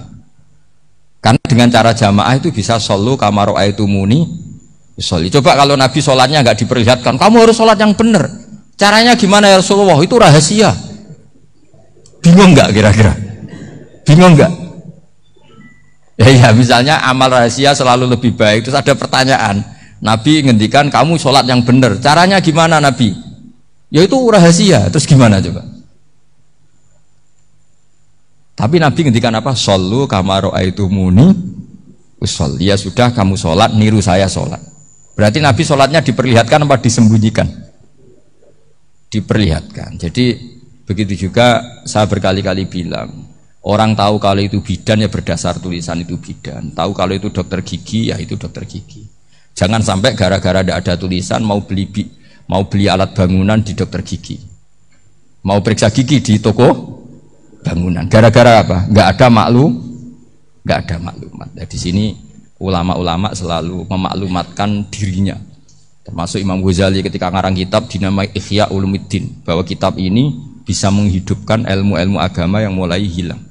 Karena 1.23 1.39
dengan 1.47 1.71
cara 1.71 1.95
jamaah 1.95 2.35
itu 2.35 2.51
bisa 2.51 2.75
solu 2.75 3.15
kamaro 3.15 3.55
itu 3.55 3.87
muni 3.87 4.27
soli. 4.99 5.31
Coba 5.31 5.55
kalau 5.55 5.79
Nabi 5.79 6.03
sholatnya 6.03 6.43
nggak 6.43 6.67
diperlihatkan, 6.67 7.15
kamu 7.15 7.47
harus 7.47 7.55
sholat 7.55 7.79
yang 7.79 7.95
benar. 7.95 8.27
Caranya 8.75 9.15
gimana 9.15 9.47
ya 9.47 9.63
Rasulullah? 9.63 9.95
Itu 10.03 10.19
rahasia. 10.19 10.75
Bingung 12.19 12.51
nggak 12.51 12.75
kira-kira? 12.75 13.15
Bingung 14.03 14.35
nggak? 14.35 14.68
Ya, 16.27 16.27
ya 16.27 16.49
misalnya 16.51 16.99
amal 17.07 17.31
rahasia 17.31 17.71
selalu 17.71 18.11
lebih 18.11 18.35
baik. 18.35 18.67
Terus 18.67 18.75
ada 18.75 18.91
pertanyaan, 18.91 19.63
Nabi 20.03 20.43
ngendikan 20.43 20.91
kamu 20.91 21.15
sholat 21.15 21.47
yang 21.47 21.63
benar. 21.63 21.95
Caranya 22.03 22.43
gimana 22.43 22.83
Nabi? 22.83 23.15
Ya 23.87 24.03
itu 24.03 24.19
rahasia. 24.27 24.91
Terus 24.91 25.07
gimana 25.07 25.39
coba? 25.39 25.63
Tapi 28.59 28.75
Nabi 28.83 28.99
ngendikan 29.07 29.31
apa? 29.31 29.55
Solu 29.55 30.11
kamaro 30.11 30.51
itu 30.59 30.91
muni 30.91 31.31
usol. 32.19 32.59
Ya 32.59 32.75
sudah 32.75 33.15
kamu 33.15 33.39
sholat, 33.39 33.71
niru 33.71 34.03
saya 34.03 34.27
sholat. 34.27 34.59
Berarti 35.15 35.39
Nabi 35.39 35.63
sholatnya 35.63 36.03
diperlihatkan 36.03 36.67
apa 36.67 36.83
disembunyikan? 36.83 37.47
Diperlihatkan. 39.07 39.95
Jadi 39.95 40.35
begitu 40.83 41.31
juga 41.31 41.63
saya 41.87 42.11
berkali-kali 42.11 42.67
bilang 42.67 43.38
Orang 43.59 43.91
tahu 43.91 44.23
kalau 44.23 44.39
itu 44.39 44.63
bidan 44.63 45.03
ya 45.03 45.11
berdasar 45.11 45.59
tulisan 45.59 45.99
itu 45.99 46.15
bidan. 46.15 46.71
Tahu 46.71 46.95
kalau 46.95 47.11
itu 47.11 47.27
dokter 47.27 47.59
gigi 47.59 48.07
ya 48.07 48.15
itu 48.15 48.39
dokter 48.39 48.63
gigi. 48.63 49.03
Jangan 49.51 49.83
sampai 49.83 50.15
gara-gara 50.15 50.63
tidak 50.63 50.79
ada 50.79 50.93
tulisan 50.95 51.43
mau 51.43 51.59
beli 51.59 51.91
mau 52.47 52.63
beli 52.71 52.87
alat 52.87 53.11
bangunan 53.11 53.59
di 53.59 53.75
dokter 53.75 53.99
gigi. 54.07 54.39
Mau 55.43 55.59
periksa 55.59 55.91
gigi 55.91 56.23
di 56.23 56.39
toko 56.39 56.67
bangunan. 57.59 58.07
Gara-gara 58.07 58.63
apa? 58.63 58.87
Gak 58.87 59.07
ada 59.19 59.27
maklum, 59.27 59.71
gak 60.63 60.79
ada 60.87 60.95
maklumat. 61.11 61.51
Nah, 61.51 61.67
di 61.67 61.77
sini 61.79 62.05
ulama-ulama 62.63 63.35
selalu 63.35 63.83
memaklumatkan 63.87 64.87
dirinya. 64.87 65.35
Termasuk 66.07 66.39
Imam 66.39 66.63
Ghazali 66.63 67.03
ketika 67.03 67.27
ngarang 67.27 67.59
kitab 67.59 67.91
dinamai 67.91 68.31
Ihya 68.31 68.71
Ulumuddin 68.71 69.43
bahwa 69.43 69.67
kitab 69.67 69.99
ini 69.99 70.31
bisa 70.63 70.87
menghidupkan 70.87 71.67
ilmu-ilmu 71.67 72.17
agama 72.23 72.63
yang 72.63 72.73
mulai 72.73 73.03
hilang. 73.03 73.48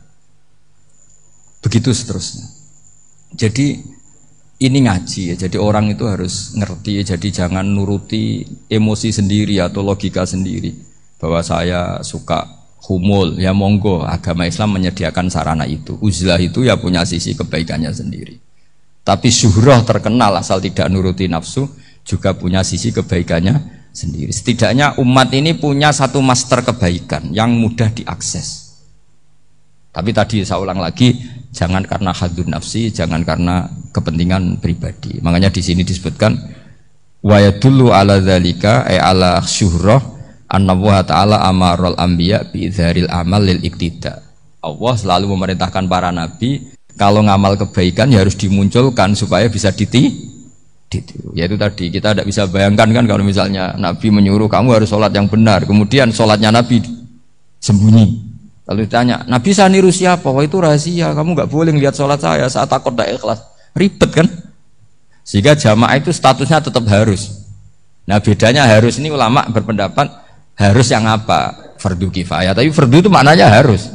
Begitu 1.68 1.92
seterusnya. 1.92 2.48
Jadi 3.36 3.76
ini 4.64 4.78
ngaji 4.88 5.20
ya. 5.32 5.36
Jadi 5.36 5.60
orang 5.60 5.92
itu 5.92 6.08
harus 6.08 6.56
ngerti 6.56 7.04
ya. 7.04 7.12
Jadi 7.12 7.28
jangan 7.28 7.68
nuruti 7.68 8.40
emosi 8.72 9.12
sendiri 9.12 9.60
atau 9.60 9.84
logika 9.84 10.24
sendiri 10.24 10.72
bahwa 11.20 11.44
saya 11.44 12.00
suka 12.00 12.48
humul 12.88 13.36
ya 13.36 13.52
monggo 13.52 14.00
agama 14.00 14.48
Islam 14.48 14.80
menyediakan 14.80 15.28
sarana 15.28 15.68
itu. 15.68 16.00
Uzlah 16.00 16.40
itu 16.40 16.64
ya 16.64 16.80
punya 16.80 17.04
sisi 17.04 17.36
kebaikannya 17.36 17.92
sendiri. 17.92 18.40
Tapi 19.04 19.28
syuhrah 19.28 19.84
terkenal 19.84 20.40
asal 20.40 20.64
tidak 20.64 20.88
nuruti 20.88 21.28
nafsu 21.28 21.68
juga 22.00 22.32
punya 22.32 22.64
sisi 22.64 22.96
kebaikannya 22.96 23.60
sendiri. 23.92 24.32
Setidaknya 24.32 24.96
umat 25.04 25.28
ini 25.36 25.52
punya 25.52 25.92
satu 25.92 26.24
master 26.24 26.64
kebaikan 26.64 27.28
yang 27.36 27.52
mudah 27.52 27.92
diakses. 27.92 28.67
Tapi 29.98 30.14
tadi 30.14 30.46
saya 30.46 30.62
ulang 30.62 30.78
lagi, 30.78 31.10
jangan 31.50 31.82
karena 31.82 32.14
hadun 32.14 32.54
nafsi, 32.54 32.94
jangan 32.94 33.26
karena 33.26 33.66
kepentingan 33.90 34.62
pribadi. 34.62 35.18
Makanya 35.18 35.50
di 35.50 35.58
sini 35.58 35.82
disebutkan 35.82 36.38
wa 37.18 37.42
yadullu 37.42 37.90
ala 37.90 38.22
dzalika 38.22 38.86
ay 38.86 39.02
ala 39.02 39.42
syuhrah 39.42 39.98
anna 40.46 40.78
wa 40.78 41.02
ta'ala 41.02 41.42
amarul 41.50 41.98
anbiya 41.98 42.46
bi 42.46 42.70
amal 43.10 43.42
lil 43.42 43.58
iktida. 43.66 44.22
Allah 44.62 44.94
selalu 44.94 45.34
memerintahkan 45.34 45.90
para 45.90 46.14
nabi 46.14 46.70
kalau 46.94 47.26
ngamal 47.26 47.58
kebaikan 47.58 48.10
ya 48.14 48.22
harus 48.22 48.38
dimunculkan 48.38 49.18
supaya 49.18 49.50
bisa 49.50 49.74
diti 49.74 50.30
ditiru. 50.90 51.34
Ya 51.36 51.46
itu 51.46 51.54
tadi 51.54 51.90
kita 51.90 52.14
tidak 52.16 52.26
bisa 52.26 52.46
bayangkan 52.48 52.88
kan 52.90 53.04
kalau 53.04 53.22
misalnya 53.22 53.76
Nabi 53.76 54.08
menyuruh 54.08 54.48
kamu 54.48 54.82
harus 54.82 54.88
sholat 54.88 55.12
yang 55.12 55.28
benar, 55.28 55.68
kemudian 55.68 56.10
sholatnya 56.10 56.50
Nabi 56.50 56.80
sembunyi. 57.60 58.27
Lalu 58.68 58.84
ditanya, 58.84 59.24
Nabi 59.24 59.56
saya 59.56 59.72
niru 59.72 59.88
siapa? 59.88 60.28
Wah 60.28 60.44
itu 60.44 60.60
rahasia, 60.60 61.16
kamu 61.16 61.32
nggak 61.32 61.48
boleh 61.48 61.72
lihat 61.72 61.96
sholat 61.96 62.20
saya 62.20 62.44
saat 62.52 62.68
takut 62.68 62.92
tidak 62.92 63.16
ikhlas. 63.16 63.40
Ribet 63.72 64.10
kan? 64.12 64.28
Sehingga 65.24 65.56
jamaah 65.56 65.96
itu 65.96 66.12
statusnya 66.12 66.60
tetap 66.60 66.84
harus. 66.84 67.48
Nah 68.04 68.20
bedanya 68.20 68.68
harus 68.68 69.00
ini 69.00 69.08
ulama 69.08 69.48
berpendapat 69.48 70.12
harus 70.52 70.86
yang 70.92 71.08
apa? 71.08 71.72
Fardu 71.80 72.12
kifayah. 72.12 72.52
Tapi 72.52 72.68
fardu 72.68 73.08
itu 73.08 73.08
maknanya 73.08 73.48
harus. 73.48 73.88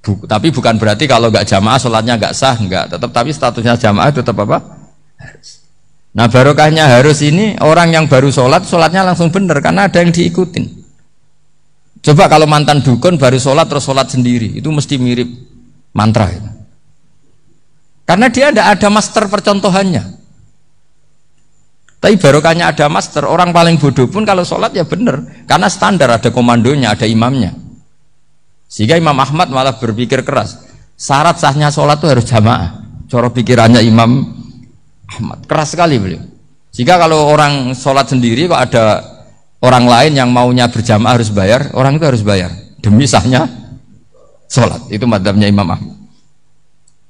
Buk, 0.00 0.24
tapi 0.24 0.48
bukan 0.48 0.80
berarti 0.80 1.04
kalau 1.04 1.28
nggak 1.28 1.44
jamaah 1.44 1.76
sholatnya 1.76 2.16
nggak 2.16 2.32
sah, 2.32 2.56
nggak. 2.56 2.96
Tetap 2.96 3.10
tapi 3.12 3.36
statusnya 3.36 3.76
jamaah 3.76 4.08
tetap 4.08 4.40
apa? 4.40 4.88
Harus. 5.20 5.68
Nah 6.16 6.32
barokahnya 6.32 6.88
harus 6.88 7.20
ini 7.20 7.60
orang 7.60 7.92
yang 7.92 8.08
baru 8.08 8.32
sholat, 8.32 8.64
sholatnya 8.64 9.04
langsung 9.04 9.28
benar 9.28 9.60
karena 9.60 9.84
ada 9.84 10.00
yang 10.00 10.08
diikutin. 10.08 10.79
Coba 12.00 12.32
kalau 12.32 12.48
mantan 12.48 12.80
dukun 12.80 13.20
baru 13.20 13.36
sholat 13.36 13.68
terus 13.68 13.84
sholat 13.84 14.08
sendiri, 14.08 14.56
itu 14.56 14.68
mesti 14.72 14.96
mirip 14.96 15.28
mantra. 15.92 16.32
Itu. 16.32 16.50
Karena 18.08 18.26
dia 18.32 18.48
tidak 18.48 18.66
ada 18.78 18.88
master 18.88 19.24
percontohannya. 19.28 20.04
Tapi 22.00 22.16
barokahnya 22.16 22.72
ada 22.72 22.88
master, 22.88 23.28
orang 23.28 23.52
paling 23.52 23.76
bodoh 23.76 24.08
pun 24.08 24.24
kalau 24.24 24.40
sholat 24.40 24.72
ya 24.72 24.88
benar, 24.88 25.44
karena 25.44 25.68
standar 25.68 26.08
ada 26.16 26.32
komandonya, 26.32 26.96
ada 26.96 27.04
imamnya. 27.04 27.52
Sehingga 28.72 28.96
Imam 28.96 29.18
Ahmad 29.20 29.52
malah 29.52 29.76
berpikir 29.76 30.24
keras, 30.24 30.64
syarat 30.96 31.36
sahnya 31.36 31.68
sholat 31.68 32.00
itu 32.00 32.08
harus 32.08 32.24
jamaah. 32.24 32.80
Coro 33.10 33.28
pikirannya 33.34 33.84
Imam 33.84 34.22
Ahmad 35.10 35.44
keras 35.44 35.76
sekali 35.76 36.00
beliau. 36.00 36.22
Jika 36.70 36.96
kalau 36.96 37.26
orang 37.28 37.74
sholat 37.74 38.06
sendiri 38.06 38.46
kok 38.46 38.62
ada 38.62 39.02
orang 39.60 39.84
lain 39.86 40.12
yang 40.16 40.28
maunya 40.32 40.66
berjamaah 40.68 41.16
harus 41.16 41.30
bayar, 41.32 41.72
orang 41.76 42.00
itu 42.00 42.04
harus 42.04 42.22
bayar 42.24 42.50
demi 42.80 43.04
sahnya 43.04 43.46
sholat. 44.48 44.88
Itu 44.88 45.04
madhabnya 45.04 45.46
Imam 45.46 45.68
Ahmad. 45.68 45.96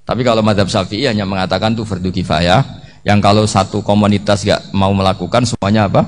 Tapi 0.05 0.27
kalau 0.27 0.43
madhab 0.43 0.67
Syafi'i 0.67 1.07
hanya 1.07 1.23
mengatakan 1.23 1.79
itu 1.79 1.87
fardu 1.87 2.11
kifayah, 2.11 2.67
yang 3.07 3.23
kalau 3.23 3.47
satu 3.47 3.81
komunitas 3.81 4.43
gak 4.43 4.75
mau 4.75 4.91
melakukan 4.91 5.47
semuanya 5.47 5.87
apa? 5.87 6.03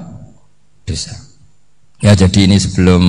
Dosa. 0.83 1.15
Ya 2.03 2.19
jadi 2.19 2.51
ini 2.51 2.59
sebelum 2.59 3.03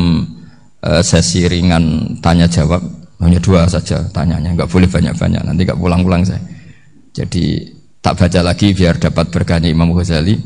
uh, 0.86 1.02
sesi 1.02 1.50
ringan 1.50 2.16
tanya 2.22 2.46
jawab 2.46 2.86
hanya 3.26 3.42
dua 3.42 3.66
saja 3.66 4.06
tanyanya, 4.14 4.54
nggak 4.54 4.70
boleh 4.70 4.86
banyak-banyak. 4.86 5.42
Nanti 5.42 5.66
nggak 5.66 5.80
pulang-pulang 5.82 6.22
saya. 6.22 6.44
Jadi 7.10 7.74
tak 8.04 8.22
baca 8.22 8.40
lagi 8.46 8.76
biar 8.78 9.02
dapat 9.02 9.34
berkahnya 9.34 9.72
Imam 9.74 9.90
Ghazali 9.98 10.38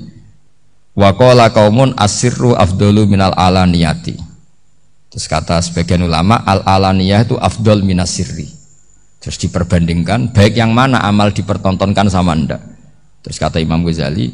Wakola 0.98 1.54
kaumun 1.54 1.94
asirru 1.94 2.58
afdolu 2.58 3.06
minal 3.06 3.30
alaniyati. 3.38 4.18
Terus 5.14 5.30
kata 5.30 5.62
sebagian 5.62 6.02
ulama 6.02 6.42
al 6.42 6.66
alaniyah 6.66 7.22
itu 7.22 7.38
afdol 7.38 7.86
minasirri. 7.86 8.50
Terus 9.22 9.38
diperbandingkan 9.38 10.34
baik 10.34 10.58
yang 10.58 10.74
mana 10.74 10.98
amal 11.06 11.30
dipertontonkan 11.30 12.10
sama 12.10 12.34
anda. 12.34 12.58
Terus 13.22 13.38
kata 13.38 13.62
Imam 13.62 13.86
Ghazali, 13.86 14.34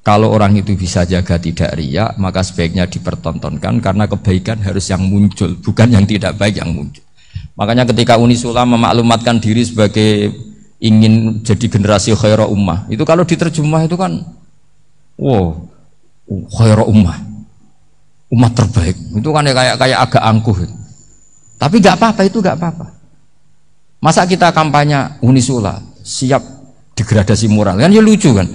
kalau 0.00 0.32
orang 0.32 0.56
itu 0.56 0.72
bisa 0.80 1.04
jaga 1.04 1.36
tidak 1.36 1.76
ria, 1.76 2.16
maka 2.16 2.40
sebaiknya 2.40 2.88
dipertontonkan 2.88 3.76
karena 3.84 4.08
kebaikan 4.08 4.64
harus 4.64 4.88
yang 4.88 5.04
muncul, 5.04 5.60
bukan 5.60 5.92
yang 5.92 6.08
tidak 6.08 6.40
baik 6.40 6.56
yang 6.56 6.72
muncul. 6.72 7.04
Makanya 7.52 7.84
ketika 7.84 8.16
Unisula 8.16 8.64
memaklumatkan 8.64 9.44
diri 9.44 9.60
sebagai 9.60 10.32
ingin 10.80 11.44
jadi 11.44 11.68
generasi 11.68 12.16
khairah 12.16 12.48
ummah, 12.48 12.88
itu 12.88 13.04
kalau 13.04 13.28
diterjemah 13.28 13.84
itu 13.84 14.00
kan, 14.00 14.24
wow, 15.20 15.68
khairu 16.28 16.84
ummah. 16.84 17.18
Umat 18.28 18.52
terbaik. 18.52 18.96
Itu 19.16 19.32
kan 19.32 19.48
ya 19.48 19.56
kayak 19.56 19.76
kayak 19.80 19.98
agak 20.04 20.22
angkuh 20.22 20.58
tapi 21.58 21.82
nggak 21.82 21.98
apa-apa 21.98 22.22
itu 22.24 22.38
nggak 22.38 22.56
apa-apa. 22.56 22.86
Masa 23.98 24.22
kita 24.22 24.54
kampanye 24.54 25.18
unisula 25.18 25.82
siap 26.06 26.40
degradasi 26.94 27.50
moral? 27.50 27.82
Kan 27.82 27.90
ya 27.90 27.98
lucu 27.98 28.30
kan. 28.30 28.46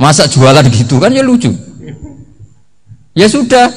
Masa 0.00 0.24
jualan 0.24 0.64
gitu 0.72 0.96
kan 0.96 1.12
ya 1.12 1.20
lucu. 1.20 1.52
Ya 3.12 3.28
sudah 3.28 3.68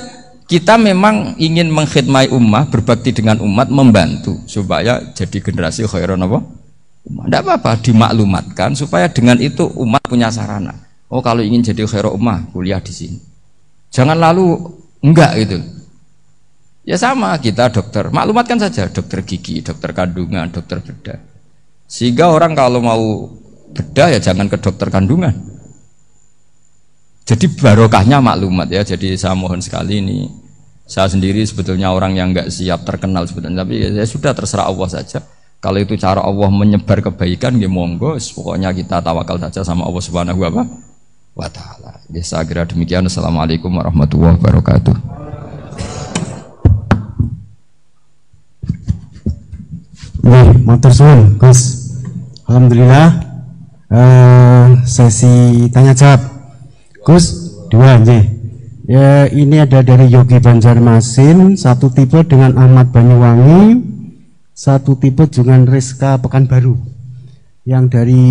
kita 0.48 0.80
memang 0.80 1.36
ingin 1.36 1.68
mengkhidmati 1.68 2.32
umat 2.32 2.72
berbakti 2.72 3.12
dengan 3.12 3.44
umat 3.44 3.68
membantu 3.68 4.40
supaya 4.48 5.04
jadi 5.12 5.44
generasi 5.44 5.84
khairon 5.84 6.24
apa? 6.24 6.40
Tidak 7.04 7.42
apa-apa 7.44 7.84
dimaklumatkan 7.84 8.80
supaya 8.80 9.12
dengan 9.12 9.36
itu 9.44 9.68
umat 9.76 10.00
punya 10.08 10.32
sarana 10.32 10.72
Oh 11.12 11.22
kalau 11.22 11.44
ingin 11.44 11.64
jadi 11.64 11.84
khairu 11.88 12.14
ummah 12.16 12.52
kuliah 12.52 12.80
di 12.80 12.94
sini. 12.94 13.20
Jangan 13.94 14.18
lalu 14.18 14.58
enggak 15.04 15.32
gitu. 15.44 15.58
Ya 16.84 17.00
sama 17.00 17.36
kita 17.40 17.72
dokter, 17.72 18.12
maklumatkan 18.12 18.60
saja 18.60 18.92
dokter 18.92 19.24
gigi, 19.24 19.64
dokter 19.64 19.96
kandungan, 19.96 20.52
dokter 20.52 20.84
bedah. 20.84 21.20
Sehingga 21.88 22.28
orang 22.28 22.58
kalau 22.58 22.84
mau 22.84 23.30
bedah 23.72 24.12
ya 24.12 24.20
jangan 24.20 24.52
ke 24.52 24.60
dokter 24.60 24.92
kandungan. 24.92 25.32
Jadi 27.24 27.48
barokahnya 27.56 28.20
maklumat 28.20 28.68
ya. 28.68 28.84
Jadi 28.84 29.16
saya 29.16 29.32
mohon 29.32 29.64
sekali 29.64 30.04
ini 30.04 30.28
saya 30.84 31.08
sendiri 31.08 31.40
sebetulnya 31.48 31.96
orang 31.96 32.20
yang 32.20 32.36
enggak 32.36 32.52
siap 32.52 32.84
terkenal 32.84 33.24
sebetulnya 33.24 33.64
tapi 33.64 33.80
ya, 33.80 34.04
ya 34.04 34.06
sudah 34.06 34.36
terserah 34.36 34.68
Allah 34.68 34.90
saja. 34.92 35.24
Kalau 35.64 35.80
itu 35.80 35.96
cara 35.96 36.20
Allah 36.20 36.52
menyebar 36.52 37.00
kebaikan, 37.00 37.56
ya 37.56 37.72
monggo. 37.72 38.20
Pokoknya 38.20 38.76
kita 38.76 39.00
tawakal 39.00 39.40
saja 39.40 39.64
sama 39.64 39.88
Allah 39.88 40.04
Subhanahu 40.04 40.44
wa 40.44 40.68
wa 41.34 41.50
taala. 41.50 41.98
Ya 42.14 42.22
saya 42.22 42.66
demikian. 42.66 43.10
Assalamualaikum 43.10 43.74
warahmatullahi 43.74 44.38
wabarakatuh. 44.38 44.96
Wih, 50.24 50.50
motor 50.64 50.94
suwun, 50.94 51.36
Gus. 51.36 51.92
Alhamdulillah 52.48 53.08
uh, 53.92 54.68
sesi 54.88 55.68
tanya 55.74 55.92
jawab. 55.98 56.22
Gus, 57.04 57.58
dua 57.68 58.00
aja. 58.00 58.24
Ya, 58.84 59.28
ini 59.32 59.64
ada 59.64 59.80
dari 59.80 60.12
Yogi 60.12 60.40
Banjarmasin, 60.44 61.56
satu 61.56 61.88
tipe 61.92 62.20
dengan 62.28 62.56
Ahmad 62.60 62.92
Banyuwangi, 62.92 63.80
satu 64.52 65.00
tipe 65.00 65.28
dengan 65.28 65.64
Rizka 65.68 66.20
Pekanbaru. 66.20 66.76
Yang 67.64 67.86
dari 67.96 68.24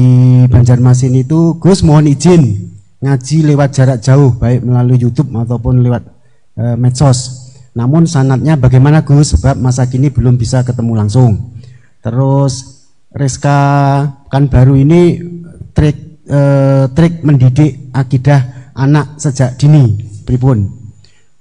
Banjarmasin 0.49 1.17
itu, 1.17 1.57
Gus 1.57 1.81
mohon 1.81 2.09
izin 2.09 2.72
ngaji 3.03 3.37
lewat 3.51 3.71
jarak 3.75 3.99
jauh 3.99 4.31
baik 4.39 4.63
melalui 4.63 5.03
YouTube 5.03 5.35
ataupun 5.35 5.83
lewat 5.83 6.03
e, 6.55 6.79
medsos. 6.79 7.51
Namun 7.75 8.07
sanatnya 8.07 8.55
bagaimana 8.55 9.03
Gus? 9.03 9.35
Sebab 9.35 9.59
masa 9.59 9.91
kini 9.91 10.15
belum 10.15 10.39
bisa 10.39 10.63
ketemu 10.63 11.03
langsung. 11.03 11.59
Terus 11.99 12.87
Reska 13.13 13.59
kan 14.31 14.47
baru 14.47 14.79
ini 14.79 15.19
trik 15.75 16.23
e, 16.25 16.41
trik 16.95 17.27
mendidik 17.27 17.91
akidah 17.91 18.73
anak 18.79 19.19
sejak 19.19 19.59
dini 19.59 19.99
pripun. 20.23 20.71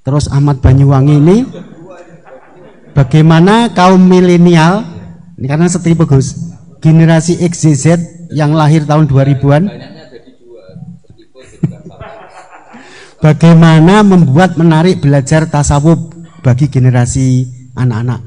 Terus 0.01 0.34
Ahmad 0.34 0.66
Banyuwangi 0.66 1.16
ini 1.22 1.38
bagaimana 2.97 3.70
kaum 3.78 4.01
milenial 4.01 4.82
ini 5.38 5.45
karena 5.45 5.70
setipe 5.70 6.09
Gus 6.09 6.57
generasi 6.82 7.38
XZ 7.38 8.01
yang 8.34 8.57
lahir 8.57 8.89
tahun 8.89 9.05
2000-an 9.05 9.64
bagaimana 13.22 14.01
membuat 14.01 14.57
menarik 14.57 14.99
belajar 14.99 15.47
tasawuf 15.47 16.11
bagi 16.41 16.67
generasi 16.67 17.45
anak-anak. 17.78 18.19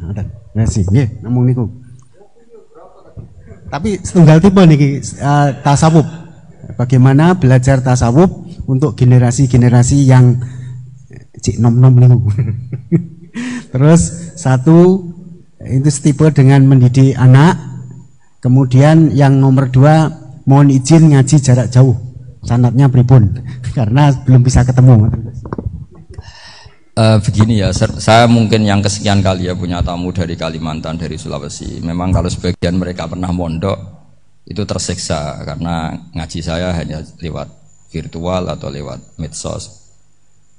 Kasih. 0.55 0.87
Nggih, 0.87 1.09
namung 1.27 1.51
niku. 1.51 1.67
Tapi 3.67 3.99
setunggal 3.99 4.39
tipe 4.39 4.63
nih 4.63 5.03
uh, 5.19 5.51
tasawuf. 5.67 6.07
Bagaimana 6.79 7.35
belajar 7.35 7.83
tasawuf 7.83 8.31
untuk 8.71 8.95
generasi-generasi 8.95 9.99
yang 10.07 10.39
cik 11.43 11.59
nom 11.59 11.75
nom 11.75 11.93
nih. 11.99 12.09
Terus 13.75 14.33
satu 14.39 15.11
itu 15.59 15.91
tipe 15.91 16.31
dengan 16.31 16.63
mendidik 16.71 17.19
anak. 17.19 17.59
Kemudian 18.39 19.11
yang 19.11 19.43
nomor 19.43 19.73
dua 19.73 20.07
mohon 20.47 20.71
izin 20.71 21.11
ngaji 21.11 21.37
jarak 21.43 21.73
jauh. 21.75 22.14
Sanatnya 22.45 22.87
pripun 22.93 23.41
karena 23.79 24.13
belum 24.25 24.45
bisa 24.45 24.63
ketemu. 24.63 25.09
Uh, 26.95 27.19
begini 27.27 27.59
ya, 27.59 27.75
saya 27.75 28.31
mungkin 28.31 28.63
yang 28.63 28.79
kesekian 28.79 29.19
kali 29.19 29.51
ya 29.51 29.59
punya 29.59 29.83
tamu 29.83 30.15
dari 30.15 30.39
Kalimantan, 30.39 30.95
dari 30.95 31.19
Sulawesi. 31.19 31.83
Memang 31.83 32.15
kalau 32.15 32.31
sebagian 32.31 32.79
mereka 32.79 33.11
pernah 33.11 33.35
mondok 33.35 33.75
itu 34.47 34.63
tersiksa 34.63 35.43
karena 35.43 35.91
ngaji 36.15 36.39
saya 36.39 36.71
hanya 36.77 37.03
lewat 37.19 37.51
virtual 37.91 38.47
atau 38.47 38.71
lewat 38.71 39.19
medsos. 39.19 39.91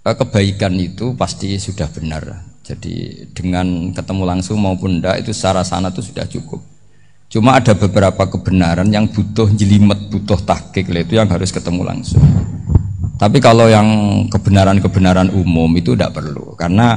Uh, 0.03 0.11
kebaikan 0.11 0.75
itu 0.75 1.15
pasti 1.15 1.55
sudah 1.55 1.87
benar. 1.87 2.51
Jadi 2.67 3.29
dengan 3.31 3.95
ketemu 3.95 4.23
langsung 4.27 4.59
maupun 4.59 4.99
tidak 4.99 5.23
itu 5.23 5.31
secara 5.31 5.63
sana 5.63 5.87
itu 5.87 6.03
sudah 6.03 6.27
cukup. 6.27 6.74
Cuma 7.35 7.59
ada 7.59 7.75
beberapa 7.75 8.23
kebenaran 8.31 8.87
yang 8.87 9.11
butuh 9.11 9.51
jelimet, 9.51 10.07
butuh 10.07 10.39
tahqiq 10.39 10.87
itu 10.87 11.19
yang 11.19 11.27
harus 11.27 11.51
ketemu 11.51 11.83
langsung. 11.83 12.23
Tapi 13.19 13.43
kalau 13.43 13.67
yang 13.67 13.83
kebenaran-kebenaran 14.31 15.35
umum 15.35 15.67
itu 15.75 15.99
tidak 15.99 16.15
perlu 16.15 16.55
karena 16.55 16.95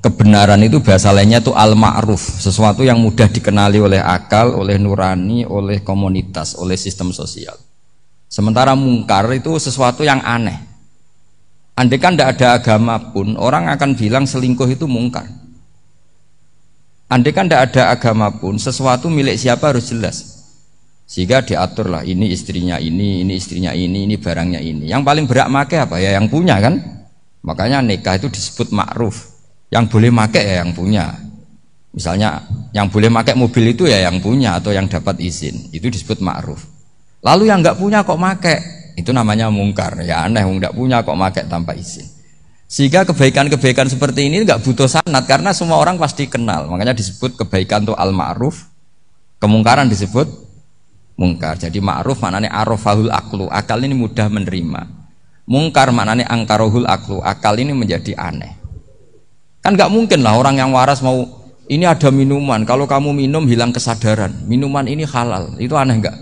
kebenaran 0.00 0.64
itu 0.64 0.80
bahasa 0.80 1.12
lainnya 1.12 1.44
itu 1.44 1.52
al-ma'ruf, 1.52 2.40
sesuatu 2.40 2.80
yang 2.80 2.96
mudah 2.96 3.28
dikenali 3.28 3.76
oleh 3.76 4.00
akal, 4.00 4.56
oleh 4.56 4.80
nurani, 4.80 5.44
oleh 5.44 5.84
komunitas, 5.84 6.56
oleh 6.56 6.80
sistem 6.80 7.12
sosial. 7.12 7.60
Sementara 8.24 8.72
mungkar 8.72 9.28
itu 9.36 9.52
sesuatu 9.60 10.00
yang 10.00 10.24
aneh. 10.24 10.64
Andai 11.76 12.00
kan 12.00 12.16
tidak 12.16 12.40
ada 12.40 12.56
agama 12.56 13.12
pun, 13.12 13.36
orang 13.36 13.68
akan 13.68 14.00
bilang 14.00 14.24
selingkuh 14.24 14.68
itu 14.72 14.88
mungkar. 14.88 15.28
Andai 17.08 17.32
kan 17.32 17.48
tidak 17.48 17.72
ada 17.72 17.96
agama 17.96 18.28
pun, 18.36 18.60
sesuatu 18.60 19.08
milik 19.08 19.40
siapa 19.40 19.72
harus 19.72 19.88
jelas. 19.88 20.44
Sehingga 21.08 21.40
diaturlah 21.40 22.04
ini 22.04 22.28
istrinya 22.28 22.76
ini, 22.76 23.24
ini 23.24 23.32
istrinya 23.32 23.72
ini, 23.72 24.04
ini 24.04 24.20
barangnya 24.20 24.60
ini. 24.60 24.92
Yang 24.92 25.02
paling 25.08 25.24
berat 25.24 25.48
make 25.48 25.80
apa 25.80 25.96
ya 25.96 26.20
yang 26.20 26.28
punya 26.28 26.60
kan? 26.60 26.76
Makanya 27.48 27.80
nikah 27.80 28.20
itu 28.20 28.28
disebut 28.28 28.76
ma'ruf. 28.76 29.40
Yang 29.72 29.88
boleh 29.88 30.12
make 30.12 30.36
ya 30.36 30.60
yang 30.60 30.76
punya. 30.76 31.16
Misalnya 31.96 32.44
yang 32.76 32.92
boleh 32.92 33.08
make 33.08 33.32
mobil 33.32 33.72
itu 33.72 33.88
ya 33.88 34.04
yang 34.04 34.20
punya 34.20 34.60
atau 34.60 34.76
yang 34.76 34.84
dapat 34.84 35.16
izin. 35.16 35.72
Itu 35.72 35.88
disebut 35.88 36.20
ma'ruf. 36.20 36.60
Lalu 37.24 37.48
yang 37.48 37.64
nggak 37.64 37.80
punya 37.80 38.04
kok 38.04 38.20
make, 38.20 38.56
itu 39.00 39.08
namanya 39.16 39.48
mungkar. 39.48 39.96
Ya 40.04 40.28
aneh, 40.28 40.44
nggak 40.44 40.76
punya 40.76 41.00
kok 41.00 41.16
make 41.16 41.40
tanpa 41.48 41.72
izin. 41.72 42.17
Sehingga 42.68 43.08
kebaikan-kebaikan 43.08 43.88
seperti 43.88 44.28
ini 44.28 44.44
nggak 44.44 44.60
butuh 44.60 44.84
sanat 44.84 45.24
karena 45.24 45.56
semua 45.56 45.80
orang 45.80 45.96
pasti 45.96 46.28
kenal. 46.28 46.68
Makanya 46.68 46.92
disebut 46.92 47.40
kebaikan 47.40 47.88
itu 47.88 47.96
al-ma'ruf, 47.96 48.68
kemungkaran 49.40 49.88
disebut 49.88 50.28
mungkar. 51.16 51.56
Jadi 51.56 51.80
ma'ruf 51.80 52.20
maknanya 52.20 52.52
arafahul 52.52 53.08
aklu. 53.08 53.48
Akal 53.48 53.80
ini 53.88 53.96
mudah 53.96 54.28
menerima. 54.28 54.84
Mungkar 55.48 55.88
maknanya 55.96 56.28
angkarohul 56.28 56.84
aklu. 56.84 57.24
Akal 57.24 57.56
ini 57.56 57.72
menjadi 57.72 58.12
aneh. 58.20 58.52
Kan 59.64 59.72
nggak 59.72 59.88
mungkin 59.88 60.20
lah 60.20 60.36
orang 60.36 60.60
yang 60.60 60.68
waras 60.76 61.00
mau 61.00 61.24
ini 61.72 61.88
ada 61.88 62.12
minuman. 62.12 62.68
Kalau 62.68 62.84
kamu 62.84 63.16
minum 63.16 63.48
hilang 63.48 63.72
kesadaran. 63.72 64.44
Minuman 64.44 64.84
ini 64.84 65.08
halal. 65.08 65.56
Itu 65.56 65.72
aneh 65.72 66.04
nggak? 66.04 66.16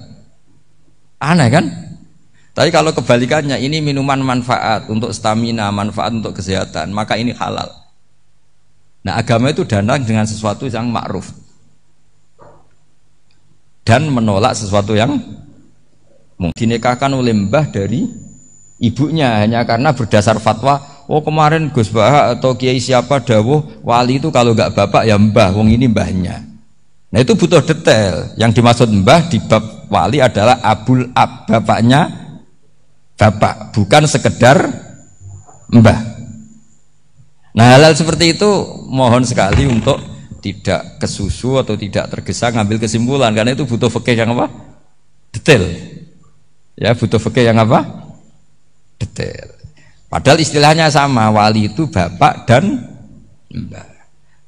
Aneh 1.18 1.48
kan? 1.50 1.85
Tapi 2.56 2.72
kalau 2.72 2.88
kebalikannya 2.96 3.60
ini 3.60 3.84
minuman 3.84 4.16
manfaat 4.16 4.88
untuk 4.88 5.12
stamina, 5.12 5.68
manfaat 5.68 6.08
untuk 6.16 6.40
kesehatan, 6.40 6.88
maka 6.88 7.20
ini 7.20 7.36
halal. 7.36 7.68
Nah 9.04 9.20
agama 9.20 9.52
itu 9.52 9.68
dana 9.68 10.00
dengan 10.00 10.24
sesuatu 10.24 10.64
yang 10.64 10.88
ma'ruf. 10.88 11.36
Dan 13.84 14.08
menolak 14.08 14.56
sesuatu 14.56 14.96
yang 14.96 15.20
dinikahkan 16.56 17.12
oleh 17.12 17.36
mbah 17.36 17.68
dari 17.68 18.08
ibunya 18.80 19.44
hanya 19.44 19.62
karena 19.68 19.92
berdasar 19.92 20.40
fatwa 20.40 20.80
oh 21.12 21.20
kemarin 21.20 21.68
Gus 21.70 21.92
Bah 21.92 22.34
atau 22.34 22.56
Kiai 22.56 22.80
siapa 22.80 23.20
dawuh 23.22 23.84
wali 23.84 24.18
itu 24.18 24.32
kalau 24.32 24.56
nggak 24.56 24.74
bapak 24.74 25.04
ya 25.04 25.20
mbah 25.20 25.52
wong 25.52 25.70
ini 25.70 25.92
mbahnya. 25.92 26.40
Nah 27.12 27.18
itu 27.20 27.36
butuh 27.36 27.62
detail. 27.62 28.34
Yang 28.40 28.58
dimaksud 28.58 28.88
mbah 28.90 29.28
di 29.28 29.38
bab 29.44 29.86
wali 29.92 30.24
adalah 30.24 30.58
abul 30.64 31.06
ab 31.14 31.46
bapaknya 31.46 32.25
bapak 33.16 33.72
bukan 33.72 34.04
sekedar 34.04 34.70
mbah 35.72 36.00
nah 37.56 37.76
hal, 37.76 37.82
-hal 37.88 37.94
seperti 37.96 38.36
itu 38.36 38.50
mohon 38.92 39.24
sekali 39.24 39.64
untuk 39.64 40.16
tidak 40.46 41.02
kesusu 41.02 41.58
atau 41.58 41.74
tidak 41.74 42.06
tergesa 42.06 42.54
ngambil 42.54 42.78
kesimpulan 42.78 43.34
karena 43.34 43.58
itu 43.58 43.66
butuh 43.66 43.90
fikih 43.90 44.14
yang 44.14 44.30
apa? 44.38 44.46
detail. 45.34 45.64
Ya, 46.78 46.94
butuh 46.94 47.18
fikih 47.18 47.50
yang 47.50 47.58
apa? 47.58 47.82
detail. 49.02 49.58
Padahal 50.06 50.38
istilahnya 50.38 50.86
sama, 50.86 51.34
wali 51.34 51.66
itu 51.66 51.90
bapak 51.90 52.46
dan 52.46 52.78
mbak. 53.50 53.90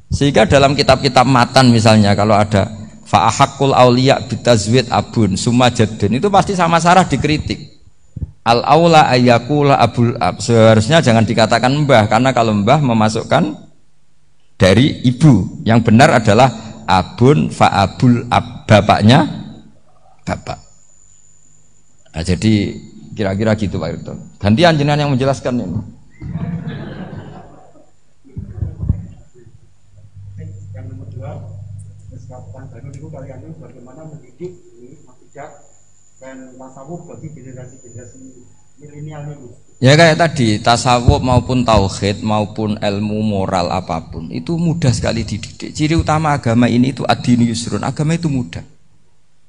Sehingga 0.09 0.49
dalam 0.49 0.73
kitab-kitab 0.73 1.27
matan 1.27 1.69
misalnya 1.69 2.17
kalau 2.17 2.33
ada 2.33 2.71
fa'ahakul 3.05 3.77
auliya 3.77 4.25
bitazwid 4.25 4.89
abun 4.89 5.37
sumajadun 5.37 6.17
itu 6.17 6.29
pasti 6.31 6.55
sama 6.55 6.79
Sarah 6.79 7.05
dikritik. 7.05 7.68
Al 8.49 8.65
aula 8.65 9.13
ayakula 9.13 9.77
abul 9.77 10.17
ab. 10.17 10.41
Seharusnya 10.41 11.05
jangan 11.05 11.29
dikatakan 11.29 11.85
mbah 11.85 12.09
karena 12.09 12.33
kalau 12.33 12.57
mbah 12.57 12.81
memasukkan 12.81 13.61
dari 14.57 15.05
ibu. 15.05 15.61
Yang 15.69 15.93
benar 15.93 16.17
adalah 16.17 16.49
abun 16.89 17.53
faabul 17.53 18.25
ab 18.33 18.65
bapaknya 18.65 19.29
bapak. 20.25 20.57
Nah, 22.17 22.25
jadi 22.25 22.73
kira-kira 23.13 23.53
gitu 23.59 23.77
Pak 23.77 23.91
Irton 23.93 24.19
ganti 24.41 24.63
anjinan 24.65 24.97
yang 24.97 25.11
menjelaskan 25.13 25.61
ini. 25.61 25.81
Mendidik 33.99 34.55
ini 34.79 34.95
dan 36.19 36.51
tasawuf 36.59 37.07
bagi 37.07 37.31
generasi-generasi 37.31 38.19
milenial 38.83 39.23
ini 39.31 39.55
Ya 39.79 39.95
kayak 39.95 40.19
tadi 40.19 40.59
tasawuf 40.59 41.23
maupun 41.23 41.63
tauhid 41.63 42.27
maupun 42.27 42.75
ilmu 42.83 43.23
moral 43.23 43.71
apa 43.71 44.11
pun 44.11 44.27
itu 44.35 44.59
mudah 44.59 44.91
sekali 44.91 45.23
dididik. 45.23 45.71
Ciri 45.71 45.95
utama 45.95 46.35
agama 46.35 46.67
ini 46.67 46.91
itu 46.91 47.07
adini 47.07 47.47
yusrun. 47.47 47.87
Agama 47.87 48.19
itu 48.19 48.27
mudah. 48.27 48.67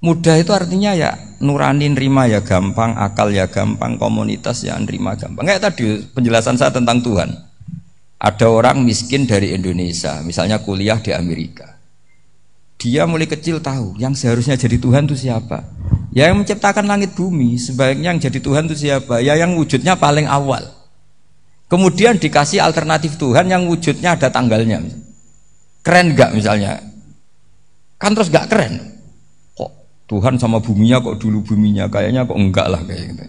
Mudah 0.05 0.37
itu 0.37 0.53
artinya 0.53 0.93
ya 0.93 1.17
nurani 1.41 1.89
nerima 1.89 2.29
ya 2.29 2.45
gampang, 2.45 2.93
akal 2.93 3.33
ya 3.33 3.49
gampang, 3.49 3.97
komunitas 3.97 4.61
ya 4.61 4.77
nerima 4.77 5.17
gampang. 5.17 5.49
Kayak 5.49 5.73
tadi 5.73 6.05
penjelasan 6.13 6.61
saya 6.61 6.69
tentang 6.69 7.01
Tuhan. 7.01 7.33
Ada 8.21 8.53
orang 8.53 8.85
miskin 8.85 9.25
dari 9.25 9.57
Indonesia, 9.57 10.21
misalnya 10.21 10.61
kuliah 10.61 11.01
di 11.01 11.09
Amerika. 11.09 11.73
Dia 12.77 13.09
mulai 13.09 13.25
kecil 13.25 13.65
tahu 13.65 13.97
yang 13.97 14.13
seharusnya 14.13 14.53
jadi 14.55 14.77
Tuhan 14.77 15.09
itu 15.09 15.25
siapa 15.25 15.78
Ya 16.19 16.27
yang 16.27 16.43
menciptakan 16.43 16.83
langit 16.83 17.15
bumi 17.15 17.55
sebaiknya 17.55 18.11
yang 18.11 18.19
jadi 18.19 18.43
Tuhan 18.43 18.67
itu 18.67 18.75
siapa? 18.75 19.23
Ya 19.23 19.39
yang 19.39 19.55
wujudnya 19.55 19.95
paling 19.95 20.27
awal. 20.27 20.67
Kemudian 21.71 22.19
dikasih 22.19 22.59
alternatif 22.59 23.15
Tuhan 23.15 23.47
yang 23.47 23.63
wujudnya 23.71 24.19
ada 24.19 24.27
tanggalnya. 24.27 24.83
Keren 25.79 26.19
gak 26.19 26.35
misalnya? 26.35 26.83
Kan 27.95 28.19
terus 28.19 28.27
gak 28.27 28.51
keren. 28.51 28.99
Kok 29.55 29.71
Tuhan 30.11 30.35
sama 30.35 30.59
buminya 30.59 30.99
kok 30.99 31.23
dulu 31.23 31.39
buminya 31.39 31.87
kayaknya 31.87 32.27
kok 32.27 32.35
enggak 32.35 32.67
lah 32.67 32.83
kayak 32.83 33.15
gitu. 33.15 33.23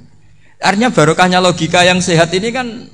Artinya 0.59 0.91
barokahnya 0.91 1.38
logika 1.38 1.86
yang 1.86 2.03
sehat 2.03 2.34
ini 2.34 2.51
kan 2.51 2.91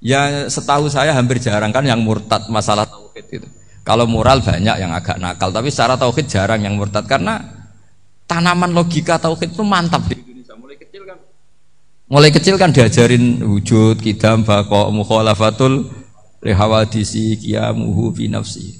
ya 0.00 0.48
setahu 0.48 0.88
saya 0.88 1.12
hampir 1.12 1.44
jarang 1.44 1.76
kan 1.76 1.84
yang 1.84 2.00
murtad 2.00 2.48
masalah 2.48 2.88
tauhid 2.88 3.26
itu. 3.36 3.48
Kalau 3.84 4.08
moral 4.08 4.40
banyak 4.40 4.80
yang 4.80 4.96
agak 4.96 5.20
nakal, 5.20 5.52
tapi 5.52 5.68
secara 5.68 6.00
tauhid 6.00 6.24
jarang 6.24 6.64
yang 6.64 6.72
murtad 6.72 7.04
karena 7.04 7.57
tanaman 8.28 8.76
logika 8.76 9.16
tauhid 9.16 9.56
itu 9.56 9.64
mantap 9.64 10.04
di 10.06 10.20
Indonesia. 10.20 10.54
Mulai 10.54 10.76
kecil 10.76 11.02
kan? 11.08 11.18
Mulai 12.12 12.30
kecil 12.30 12.54
kan 12.60 12.70
diajarin 12.70 13.40
wujud 13.42 13.98
kidam 14.04 14.44
bako 14.44 14.92
mukhalafatul 14.92 15.88
lihawadisi 16.44 17.40
kiamuhu 17.40 18.12
fi 18.12 18.28
nafsi. 18.28 18.76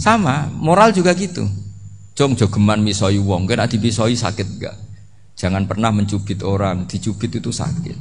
Sama 0.00 0.48
moral 0.50 0.96
juga 0.96 1.12
gitu. 1.14 1.44
Jong 2.16 2.34
jogeman 2.34 2.82
misoi 2.82 3.20
wong. 3.20 3.46
Kan 3.46 3.62
adi 3.62 3.78
misoi 3.78 4.16
sakit 4.16 4.48
enggak 4.58 4.76
jangan 5.38 5.70
pernah 5.70 5.94
mencubit 5.94 6.42
orang. 6.42 6.88
Dicubit 6.90 7.38
itu 7.38 7.54
sakit. 7.54 7.96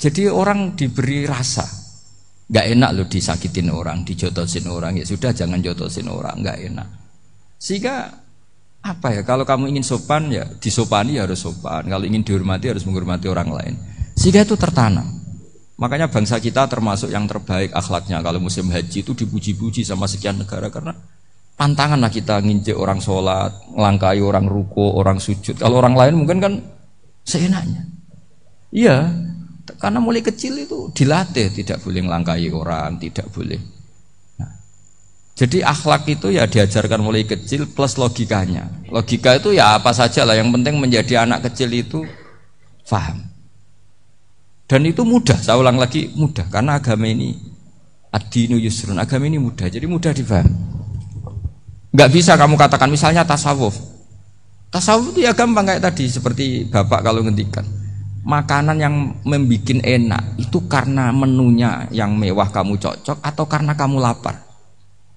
Jadi 0.00 0.22
orang 0.32 0.72
diberi 0.72 1.28
rasa. 1.28 1.68
Nggak 2.48 2.66
enak 2.72 2.90
loh 2.96 3.06
disakitin 3.06 3.68
orang 3.68 4.02
dijotosin 4.02 4.66
orang. 4.72 4.96
Ya 4.96 5.04
sudah 5.04 5.36
jangan 5.36 5.60
jotosin 5.60 6.08
orang. 6.08 6.40
Nggak 6.40 6.58
enak. 6.72 6.88
Sehingga 7.60 8.21
apa 8.82 9.14
ya? 9.14 9.22
Kalau 9.22 9.46
kamu 9.46 9.70
ingin 9.70 9.86
sopan 9.86 10.26
ya 10.28 10.44
disopani 10.58 11.16
ya 11.16 11.24
harus 11.24 11.38
sopan. 11.38 11.86
Kalau 11.86 12.02
ingin 12.02 12.26
dihormati 12.26 12.66
harus 12.66 12.82
menghormati 12.82 13.30
orang 13.30 13.48
lain. 13.54 13.74
Sehingga 14.18 14.42
itu 14.42 14.58
tertanam. 14.58 15.06
Makanya 15.78 16.10
bangsa 16.10 16.42
kita 16.42 16.66
termasuk 16.66 17.08
yang 17.08 17.30
terbaik 17.30 17.70
akhlaknya. 17.70 18.18
Kalau 18.20 18.42
musim 18.42 18.66
haji 18.68 19.06
itu 19.06 19.14
dipuji-puji 19.14 19.86
sama 19.86 20.10
sekian 20.10 20.42
negara. 20.42 20.66
Karena 20.68 20.92
pantangan 21.54 22.02
lah 22.02 22.10
kita 22.10 22.42
nginjek 22.42 22.74
orang 22.74 22.98
sholat 22.98 23.54
melangkai 23.70 24.18
orang 24.18 24.50
ruko 24.50 24.98
orang 24.98 25.22
sujud. 25.22 25.62
Kalau 25.62 25.78
orang 25.78 25.94
lain 25.94 26.14
mungkin 26.18 26.38
kan 26.42 26.52
seenaknya. 27.22 27.86
Iya. 28.74 29.14
Karena 29.78 30.02
mulai 30.02 30.26
kecil 30.26 30.58
itu 30.58 30.90
dilatih. 30.90 31.54
Tidak 31.54 31.78
boleh 31.86 32.02
melangkai 32.02 32.50
orang 32.50 32.98
tidak 32.98 33.30
boleh 33.30 33.71
jadi 35.42 35.66
akhlak 35.66 36.06
itu 36.06 36.30
ya 36.30 36.46
diajarkan 36.46 37.02
mulai 37.02 37.26
kecil 37.26 37.66
plus 37.66 37.98
logikanya. 37.98 38.70
Logika 38.94 39.34
itu 39.34 39.50
ya 39.50 39.74
apa 39.74 39.90
saja 39.90 40.22
lah. 40.22 40.38
Yang 40.38 40.54
penting 40.54 40.78
menjadi 40.78 41.26
anak 41.26 41.50
kecil 41.50 41.66
itu 41.74 42.06
faham. 42.86 43.26
Dan 44.70 44.86
itu 44.86 45.02
mudah. 45.02 45.34
Saya 45.34 45.58
ulang 45.58 45.82
lagi 45.82 46.14
mudah 46.14 46.46
karena 46.46 46.78
agama 46.78 47.10
ini 47.10 47.34
adinu 48.14 48.54
yusrun. 48.54 49.02
Agama 49.02 49.26
ini 49.26 49.42
mudah. 49.42 49.66
Jadi 49.66 49.82
mudah 49.82 50.14
difaham. 50.14 50.46
Gak 51.90 52.10
bisa 52.14 52.38
kamu 52.38 52.54
katakan 52.54 52.86
misalnya 52.86 53.26
tasawuf. 53.26 53.74
Tasawuf 54.70 55.10
itu 55.10 55.26
ya 55.26 55.34
gampang 55.34 55.66
kayak 55.66 55.82
tadi 55.82 56.06
seperti 56.06 56.70
bapak 56.70 57.02
kalau 57.02 57.18
ngendikan. 57.18 57.66
Makanan 58.22 58.78
yang 58.78 58.94
membuat 59.26 59.82
enak 59.82 60.38
itu 60.38 60.70
karena 60.70 61.10
menunya 61.10 61.90
yang 61.90 62.14
mewah 62.14 62.46
kamu 62.54 62.78
cocok 62.78 63.18
atau 63.18 63.44
karena 63.50 63.74
kamu 63.74 63.98
lapar. 63.98 64.41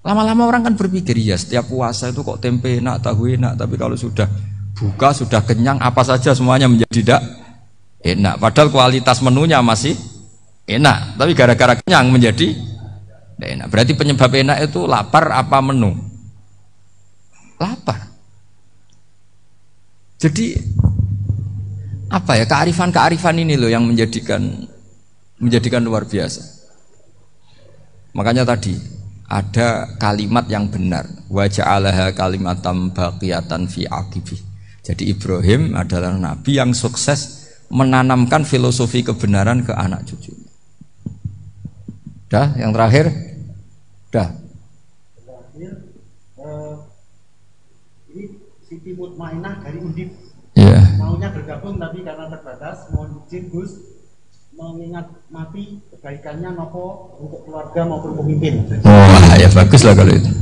Lama-lama 0.06 0.46
orang 0.46 0.62
kan 0.62 0.78
berpikir 0.78 1.18
ya 1.18 1.34
setiap 1.34 1.66
puasa 1.66 2.14
itu 2.14 2.22
kok 2.22 2.38
tempe 2.38 2.78
enak, 2.78 3.02
tahu 3.02 3.26
enak, 3.34 3.58
tapi 3.58 3.74
kalau 3.74 3.98
sudah 3.98 4.30
buka 4.78 5.10
sudah 5.10 5.42
kenyang 5.42 5.82
apa 5.82 5.98
saja 6.06 6.30
semuanya 6.30 6.70
menjadi 6.70 6.94
tidak 6.94 7.20
enak. 8.06 8.38
Padahal 8.38 8.70
kualitas 8.70 9.18
menunya 9.18 9.58
masih 9.66 9.98
enak, 10.70 11.18
tapi 11.18 11.34
gara-gara 11.34 11.74
kenyang 11.82 12.14
menjadi 12.14 12.54
tidak 12.54 13.48
enak. 13.50 13.66
Berarti 13.66 13.92
penyebab 13.98 14.30
enak 14.30 14.70
itu 14.70 14.86
lapar 14.86 15.26
apa 15.34 15.58
menu? 15.58 15.98
Lapar. 17.58 18.06
Jadi 20.22 20.54
apa 22.14 22.38
ya 22.38 22.46
kearifan-kearifan 22.46 23.42
ini 23.42 23.58
loh 23.58 23.66
yang 23.66 23.82
menjadikan 23.82 24.70
menjadikan 25.42 25.82
luar 25.82 26.06
biasa. 26.06 26.46
Makanya 28.14 28.46
tadi 28.46 28.95
ada 29.26 29.98
kalimat 29.98 30.46
yang 30.46 30.70
benar. 30.70 31.06
Wajah 31.30 31.66
Allah 31.66 32.10
kalimatam 32.14 32.94
baqiyatan 32.94 33.66
fi 33.66 33.86
akibi 33.86 34.56
jadi 34.86 35.02
Ibrahim 35.10 35.74
adalah 35.74 36.14
nabi 36.14 36.62
yang 36.62 36.70
sukses 36.70 37.50
menanamkan 37.66 38.46
filosofi 38.46 39.02
kebenaran 39.02 39.66
ke 39.66 39.74
anak 39.74 40.06
cucu. 40.06 40.30
Dah 42.30 42.54
yang 42.54 42.70
terakhir? 42.70 43.10
Dah. 44.14 44.30
Terakhir 45.18 45.90
uh, 46.38 46.86
ini 48.14 48.38
Siti 48.62 48.94
Mutmainah 48.94 49.66
dari 49.66 49.82
Undip. 49.82 50.10
Yeah. 50.56 50.88
maunya 50.96 51.28
bergabung 51.36 51.76
tapi 51.76 52.00
karena 52.00 52.32
terbatas 52.32 52.88
mohon 52.88 53.20
izin 53.28 53.52
Gus 53.52 53.95
mengingat 54.56 55.04
mati 55.28 55.84
kebaikannya 55.92 56.56
nopo 56.56 57.12
untuk 57.20 57.44
keluarga 57.44 57.84
maupun 57.84 58.16
pemimpin. 58.24 58.64
Wah 58.80 59.36
ya 59.36 59.52
bagus 59.52 59.84
lah 59.84 59.92
kalau 59.92 60.16
itu. 60.16 60.32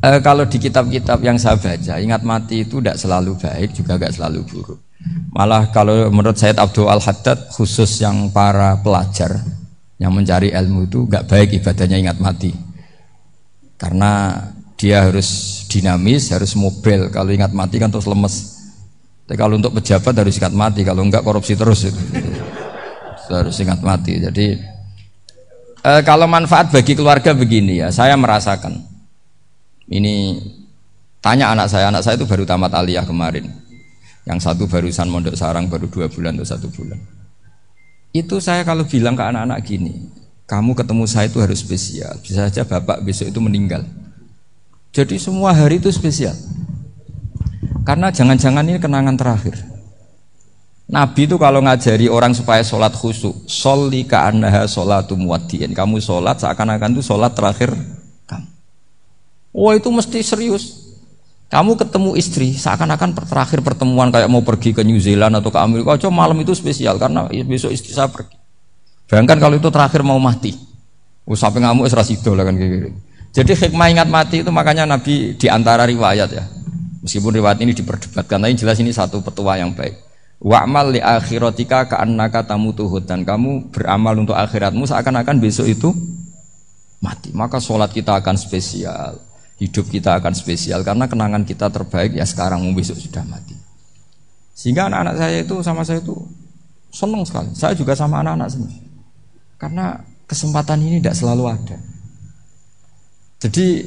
E, 0.00 0.10
kalau 0.24 0.44
di 0.48 0.56
kitab-kitab 0.56 1.20
yang 1.20 1.36
saya 1.36 1.60
baca, 1.60 2.00
ingat 2.00 2.24
mati 2.24 2.64
itu 2.64 2.80
tidak 2.80 2.96
selalu 2.96 3.36
baik 3.36 3.76
juga 3.76 4.00
tidak 4.00 4.16
selalu 4.16 4.40
buruk. 4.48 4.80
Malah 5.36 5.68
kalau 5.76 6.08
menurut 6.08 6.40
Said 6.40 6.56
Abdul 6.56 6.88
Al 6.88 7.04
Haddad 7.04 7.52
khusus 7.52 8.00
yang 8.00 8.32
para 8.32 8.80
pelajar 8.80 9.44
yang 10.00 10.16
mencari 10.16 10.48
ilmu 10.48 10.88
itu 10.88 11.04
nggak 11.04 11.28
baik 11.28 11.60
ibadahnya 11.60 12.00
ingat 12.00 12.16
mati. 12.16 12.56
Karena 13.76 14.40
dia 14.80 15.04
harus 15.04 15.60
dinamis, 15.68 16.32
harus 16.32 16.56
mobil. 16.56 17.12
Kalau 17.12 17.28
ingat 17.28 17.52
mati 17.52 17.76
kan 17.76 17.92
terus 17.92 18.08
lemes. 18.08 18.56
Tapi 19.28 19.36
kalau 19.36 19.60
untuk 19.60 19.76
pejabat 19.76 20.16
harus 20.16 20.36
ingat 20.40 20.56
mati, 20.56 20.80
kalau 20.80 21.04
enggak 21.04 21.24
korupsi 21.24 21.56
terus 21.56 21.88
itu 21.88 22.00
harus 23.30 23.56
ingat 23.60 23.80
mati. 23.80 24.20
Jadi 24.20 24.58
e, 25.80 25.90
kalau 26.04 26.28
manfaat 26.28 26.68
bagi 26.68 26.92
keluarga 26.92 27.32
begini 27.32 27.80
ya, 27.80 27.88
saya 27.94 28.18
merasakan. 28.18 28.80
Ini 29.88 30.40
tanya 31.20 31.52
anak 31.52 31.68
saya, 31.68 31.92
anak 31.92 32.04
saya 32.04 32.16
itu 32.16 32.24
baru 32.28 32.44
tamat 32.48 32.72
aliyah 32.72 33.04
kemarin. 33.04 33.48
Yang 34.24 34.48
satu 34.48 34.64
barusan 34.64 35.12
mondok 35.12 35.36
sarang 35.36 35.68
baru 35.68 35.84
dua 35.88 36.08
bulan 36.08 36.36
atau 36.40 36.48
satu 36.56 36.72
bulan. 36.72 36.96
Itu 38.14 38.40
saya 38.40 38.64
kalau 38.64 38.88
bilang 38.88 39.18
ke 39.18 39.24
anak-anak 39.26 39.60
gini, 39.66 40.08
kamu 40.48 40.72
ketemu 40.72 41.04
saya 41.04 41.28
itu 41.28 41.42
harus 41.44 41.60
spesial. 41.60 42.16
Bisa 42.24 42.48
saja 42.48 42.64
bapak 42.64 43.04
besok 43.04 43.28
itu 43.28 43.40
meninggal. 43.42 43.84
Jadi 44.94 45.18
semua 45.18 45.50
hari 45.52 45.82
itu 45.82 45.90
spesial. 45.90 46.32
Karena 47.84 48.08
jangan-jangan 48.08 48.64
ini 48.64 48.80
kenangan 48.80 49.18
terakhir. 49.18 49.73
Nabi 50.94 51.26
itu 51.26 51.34
kalau 51.42 51.58
ngajari 51.58 52.06
orang 52.06 52.30
supaya 52.38 52.62
sholat 52.62 52.94
khusyuk, 52.94 53.50
sholli 53.50 54.06
ka'annaha 54.06 54.70
sholatu 54.70 55.18
muwaddiin. 55.18 55.74
Kamu 55.74 55.98
sholat 55.98 56.38
seakan-akan 56.38 56.94
itu 56.94 57.02
sholat 57.02 57.34
terakhir 57.34 57.74
kamu. 58.30 58.46
Wah 59.50 59.74
itu 59.74 59.90
mesti 59.90 60.22
serius. 60.22 60.94
Kamu 61.50 61.74
ketemu 61.74 62.14
istri 62.14 62.54
seakan-akan 62.54 63.26
terakhir 63.26 63.58
pertemuan 63.66 64.14
kayak 64.14 64.30
mau 64.30 64.46
pergi 64.46 64.70
ke 64.70 64.86
New 64.86 65.02
Zealand 65.02 65.34
atau 65.34 65.50
ke 65.50 65.58
Amerika. 65.58 65.98
Coba 65.98 66.30
malam 66.30 66.38
itu 66.38 66.54
spesial 66.54 66.94
karena 67.02 67.26
besok 67.42 67.74
istri 67.74 67.90
saya 67.90 68.06
pergi. 68.06 68.38
Bayangkan 69.10 69.50
kalau 69.50 69.58
itu 69.58 69.66
terakhir 69.74 70.06
mau 70.06 70.22
mati. 70.22 70.54
Oh, 71.26 71.34
sampai 71.34 71.58
ngamuk 71.58 71.90
serasi 71.90 72.22
lah 72.22 72.46
kan 72.46 72.54
gitu. 72.54 72.94
Jadi 73.34 73.50
hikmah 73.66 73.90
ingat 73.90 74.06
mati 74.06 74.46
itu 74.46 74.50
makanya 74.54 74.86
Nabi 74.86 75.34
di 75.34 75.46
antara 75.50 75.90
riwayat 75.90 76.30
ya. 76.30 76.46
Meskipun 77.02 77.34
riwayat 77.34 77.58
ini 77.66 77.74
diperdebatkan, 77.74 78.38
tapi 78.38 78.54
jelas 78.54 78.78
ini 78.78 78.94
satu 78.94 79.20
petua 79.20 79.58
yang 79.58 79.74
baik 79.74 80.03
Wa'mal 80.44 80.92
li 80.92 81.00
akhiratika 81.00 81.88
ka'annaka 81.88 82.44
tamutuhud 82.44 83.08
dan 83.08 83.24
kamu 83.24 83.72
beramal 83.72 84.12
untuk 84.20 84.36
akhiratmu 84.36 84.84
seakan-akan 84.84 85.40
besok 85.40 85.72
itu 85.72 85.88
mati. 87.00 87.32
Maka 87.32 87.56
sholat 87.56 87.88
kita 87.88 88.20
akan 88.20 88.36
spesial, 88.36 89.16
hidup 89.56 89.88
kita 89.88 90.20
akan 90.20 90.36
spesial 90.36 90.84
karena 90.84 91.08
kenangan 91.08 91.48
kita 91.48 91.72
terbaik 91.72 92.12
ya 92.12 92.28
sekarang 92.28 92.60
besok 92.76 93.00
sudah 93.00 93.24
mati. 93.24 93.56
Sehingga 94.52 94.92
anak-anak 94.92 95.16
saya 95.16 95.36
itu 95.40 95.56
sama 95.64 95.80
saya 95.80 96.04
itu 96.04 96.12
senang 96.92 97.24
sekali. 97.24 97.48
Saya 97.56 97.72
juga 97.72 97.96
sama 97.96 98.20
anak-anak 98.20 98.48
senang. 98.52 98.76
Karena 99.56 99.96
kesempatan 100.28 100.78
ini 100.84 101.00
tidak 101.00 101.16
selalu 101.16 101.44
ada. 101.56 101.76
Jadi 103.40 103.80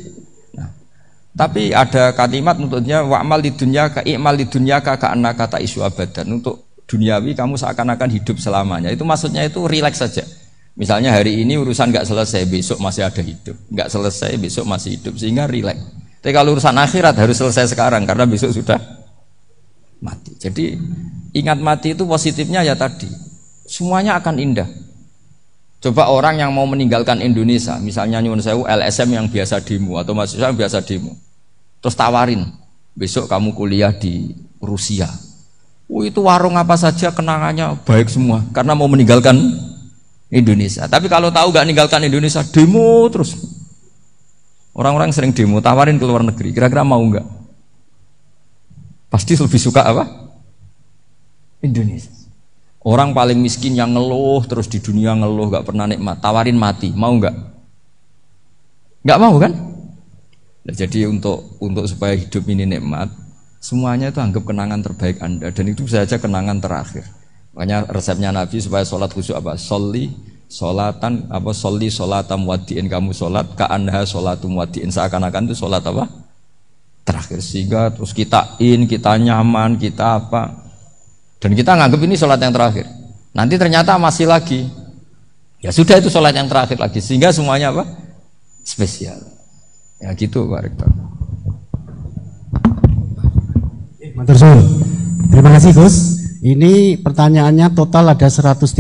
tapi 1.38 1.70
ada 1.70 2.18
kalimat 2.18 2.58
untuknya 2.58 3.06
wa'mal 3.06 3.38
di 3.46 3.54
dunia 3.54 3.94
ka 3.94 4.02
i'mal 4.02 4.34
di 4.34 4.50
dunia 4.50 4.82
ka 4.82 4.98
ka 4.98 5.14
kata 5.14 5.62
isu 5.62 5.86
abadan 5.86 6.42
untuk 6.42 6.74
duniawi 6.90 7.38
kamu 7.38 7.54
seakan-akan 7.54 8.10
hidup 8.10 8.42
selamanya. 8.42 8.90
Itu 8.90 9.06
maksudnya 9.06 9.46
itu 9.46 9.62
rileks 9.70 10.02
saja. 10.02 10.26
Misalnya 10.74 11.14
hari 11.14 11.46
ini 11.46 11.54
urusan 11.62 11.94
nggak 11.94 12.10
selesai, 12.10 12.42
besok 12.50 12.82
masih 12.82 13.06
ada 13.06 13.22
hidup. 13.22 13.54
Nggak 13.70 13.90
selesai, 13.94 14.34
besok 14.42 14.66
masih 14.66 14.98
hidup. 14.98 15.14
Sehingga 15.14 15.46
rileks. 15.46 15.78
Tapi 16.26 16.34
kalau 16.34 16.58
urusan 16.58 16.74
akhirat 16.74 17.14
harus 17.14 17.38
selesai 17.38 17.70
sekarang 17.70 18.10
karena 18.10 18.26
besok 18.26 18.58
sudah 18.58 18.82
mati. 20.02 20.34
Jadi 20.42 20.74
ingat 21.38 21.62
mati 21.62 21.94
itu 21.94 22.02
positifnya 22.10 22.66
ya 22.66 22.74
tadi. 22.74 23.06
Semuanya 23.70 24.18
akan 24.18 24.42
indah. 24.42 24.70
Coba 25.78 26.10
orang 26.10 26.42
yang 26.42 26.50
mau 26.50 26.66
meninggalkan 26.66 27.22
Indonesia, 27.22 27.78
misalnya 27.78 28.18
nyuwun 28.18 28.42
sewu 28.42 28.66
LSM 28.66 29.14
yang 29.14 29.30
biasa 29.30 29.62
demo 29.62 30.02
atau 30.02 30.18
mahasiswa 30.18 30.50
yang 30.50 30.58
biasa 30.58 30.82
demo 30.82 31.27
Terus 31.88 31.96
tawarin, 31.96 32.44
besok 33.00 33.32
kamu 33.32 33.56
kuliah 33.56 33.96
di 33.96 34.36
Rusia. 34.60 35.08
Oh, 35.88 36.04
itu 36.04 36.20
warung 36.20 36.60
apa 36.60 36.76
saja 36.76 37.16
kenangannya 37.16 37.80
baik 37.88 38.12
semua 38.12 38.44
karena 38.52 38.76
mau 38.76 38.92
meninggalkan 38.92 39.40
Indonesia. 40.28 40.84
Tapi 40.84 41.08
kalau 41.08 41.32
tahu 41.32 41.56
gak 41.56 41.64
meninggalkan 41.64 42.04
Indonesia, 42.04 42.44
demo 42.44 43.08
terus. 43.08 43.40
Orang-orang 44.76 45.16
sering 45.16 45.32
demo, 45.32 45.64
tawarin 45.64 45.96
ke 45.96 46.04
luar 46.04 46.28
negeri. 46.28 46.52
Kira-kira 46.52 46.84
mau 46.84 47.00
nggak? 47.00 47.24
Pasti 49.08 49.40
lebih 49.40 49.62
suka 49.64 49.88
apa? 49.88 50.04
Indonesia. 51.64 52.12
Orang 52.84 53.16
paling 53.16 53.40
miskin 53.40 53.80
yang 53.80 53.96
ngeluh 53.96 54.44
terus 54.44 54.68
di 54.68 54.84
dunia 54.84 55.16
ngeluh 55.16 55.56
gak 55.56 55.64
pernah 55.64 55.88
nikmat, 55.88 56.20
tawarin 56.20 56.60
mati, 56.60 56.92
mau 56.92 57.16
nggak? 57.16 57.36
Nggak 59.08 59.20
mau 59.24 59.40
kan? 59.40 59.77
Nah, 60.68 60.74
jadi 60.76 61.08
untuk 61.08 61.56
untuk 61.64 61.88
supaya 61.88 62.12
hidup 62.20 62.44
ini 62.52 62.68
nikmat, 62.68 63.08
semuanya 63.64 64.12
itu 64.12 64.20
anggap 64.20 64.44
kenangan 64.44 64.84
terbaik 64.84 65.24
Anda 65.24 65.48
dan 65.56 65.66
itu 65.72 65.88
saja 65.88 66.20
kenangan 66.20 66.60
terakhir. 66.60 67.08
Makanya 67.56 67.88
resepnya 67.88 68.36
Nabi 68.36 68.60
supaya 68.60 68.84
sholat 68.84 69.10
khusyuk 69.16 69.40
apa? 69.40 69.56
Soli 69.56 70.12
solatan 70.52 71.28
apa 71.32 71.52
soli 71.52 71.92
solatam 71.92 72.48
wadiin 72.48 72.88
kamu 72.88 73.12
sholat 73.12 73.52
ka 73.56 73.68
anha 73.68 74.04
sholatum 74.08 74.56
wadiin 74.60 74.92
seakan-akan 74.92 75.48
itu 75.48 75.56
sholat 75.56 75.84
apa? 75.84 76.28
terakhir 77.08 77.40
sehingga 77.40 77.88
terus 77.96 78.12
kita 78.12 78.60
in, 78.60 78.84
kita 78.84 79.16
nyaman, 79.16 79.80
kita 79.80 80.20
apa. 80.20 80.68
Dan 81.40 81.56
kita 81.56 81.80
nganggap 81.80 82.04
ini 82.04 82.20
sholat 82.20 82.36
yang 82.44 82.52
terakhir. 82.52 82.84
Nanti 83.32 83.56
ternyata 83.56 83.96
masih 83.96 84.28
lagi. 84.28 84.68
Ya 85.64 85.72
sudah 85.72 85.96
itu 86.04 86.12
sholat 86.12 86.36
yang 86.36 86.52
terakhir 86.52 86.76
lagi. 86.76 87.00
Sehingga 87.00 87.32
semuanya 87.32 87.72
apa? 87.72 87.88
Spesial. 88.68 89.37
Ya 89.98 90.14
gitu 90.14 90.46
Pak 90.46 90.62
Rektor. 90.62 90.90
Terima 95.30 95.52
kasih 95.54 95.72
Gus. 95.74 95.96
Ini 96.42 97.02
pertanyaannya 97.02 97.74
total 97.74 98.14
ada 98.14 98.30
135. 98.30 98.78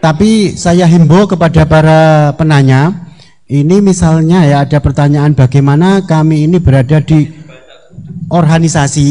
Tapi 0.00 0.54
saya 0.54 0.84
himbau 0.84 1.24
kepada 1.24 1.64
para 1.64 2.32
penanya 2.36 3.08
ini 3.46 3.78
misalnya 3.78 4.44
ya 4.44 4.56
ada 4.66 4.78
pertanyaan 4.82 5.32
bagaimana 5.32 6.04
kami 6.04 6.50
ini 6.50 6.58
berada 6.58 6.98
di 6.98 7.30
organisasi 8.26 9.08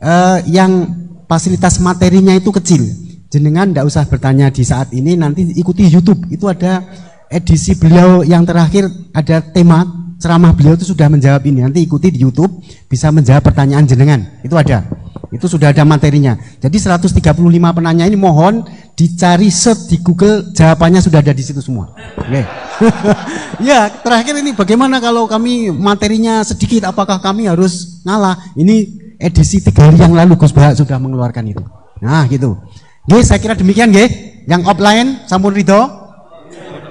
uh, 0.00 0.38
yang 0.46 0.86
fasilitas 1.26 1.82
materinya 1.82 2.32
itu 2.32 2.54
kecil. 2.54 2.86
Jenengan 3.26 3.74
tidak 3.74 3.90
usah 3.90 4.06
bertanya 4.06 4.54
di 4.54 4.62
saat 4.62 4.94
ini, 4.94 5.18
nanti 5.18 5.42
ikuti 5.58 5.82
YouTube. 5.90 6.30
Itu 6.30 6.46
ada 6.46 6.86
edisi 7.30 7.74
beliau 7.74 8.22
yang 8.22 8.46
terakhir 8.46 8.86
ada 9.10 9.42
tema 9.42 9.84
ceramah 10.16 10.56
beliau 10.56 10.74
itu 10.74 10.88
sudah 10.88 11.10
menjawab 11.12 11.42
ini. 11.46 11.64
Nanti 11.64 11.84
ikuti 11.84 12.08
di 12.12 12.24
YouTube 12.24 12.62
bisa 12.88 13.12
menjawab 13.12 13.44
pertanyaan 13.44 13.84
jenengan. 13.84 14.20
Itu 14.40 14.56
ada. 14.56 14.86
Itu 15.34 15.50
sudah 15.50 15.74
ada 15.74 15.82
materinya. 15.82 16.38
Jadi 16.62 16.76
135 16.78 17.18
penanya 17.50 18.04
ini 18.06 18.16
mohon 18.16 18.64
dicari 18.96 19.52
set 19.52 19.90
di 19.90 20.00
Google 20.00 20.54
jawabannya 20.54 21.04
sudah 21.04 21.20
ada 21.20 21.34
di 21.34 21.42
situ 21.44 21.60
semua. 21.60 21.92
Oke. 22.16 22.42
ya, 23.68 23.90
terakhir 23.90 24.40
ini 24.40 24.56
bagaimana 24.56 25.02
kalau 25.02 25.28
kami 25.28 25.68
materinya 25.68 26.40
sedikit 26.46 26.88
apakah 26.88 27.20
kami 27.20 27.50
harus 27.50 28.00
ngalah? 28.06 28.38
Ini 28.56 28.74
edisi 29.20 29.60
tiga 29.60 29.90
hari 29.90 30.00
yang 30.00 30.16
lalu 30.16 30.38
Gus 30.38 30.54
Bahak 30.54 30.78
sudah 30.78 30.96
mengeluarkan 30.96 31.44
itu. 31.44 31.64
Nah, 32.00 32.24
gitu. 32.30 32.56
Oke, 33.06 33.20
saya 33.24 33.42
kira 33.42 33.58
demikian 33.58 33.92
nggih. 33.92 34.46
Yang 34.46 34.62
offline 34.70 35.26
sampun 35.26 35.52
ridho? 35.52 36.05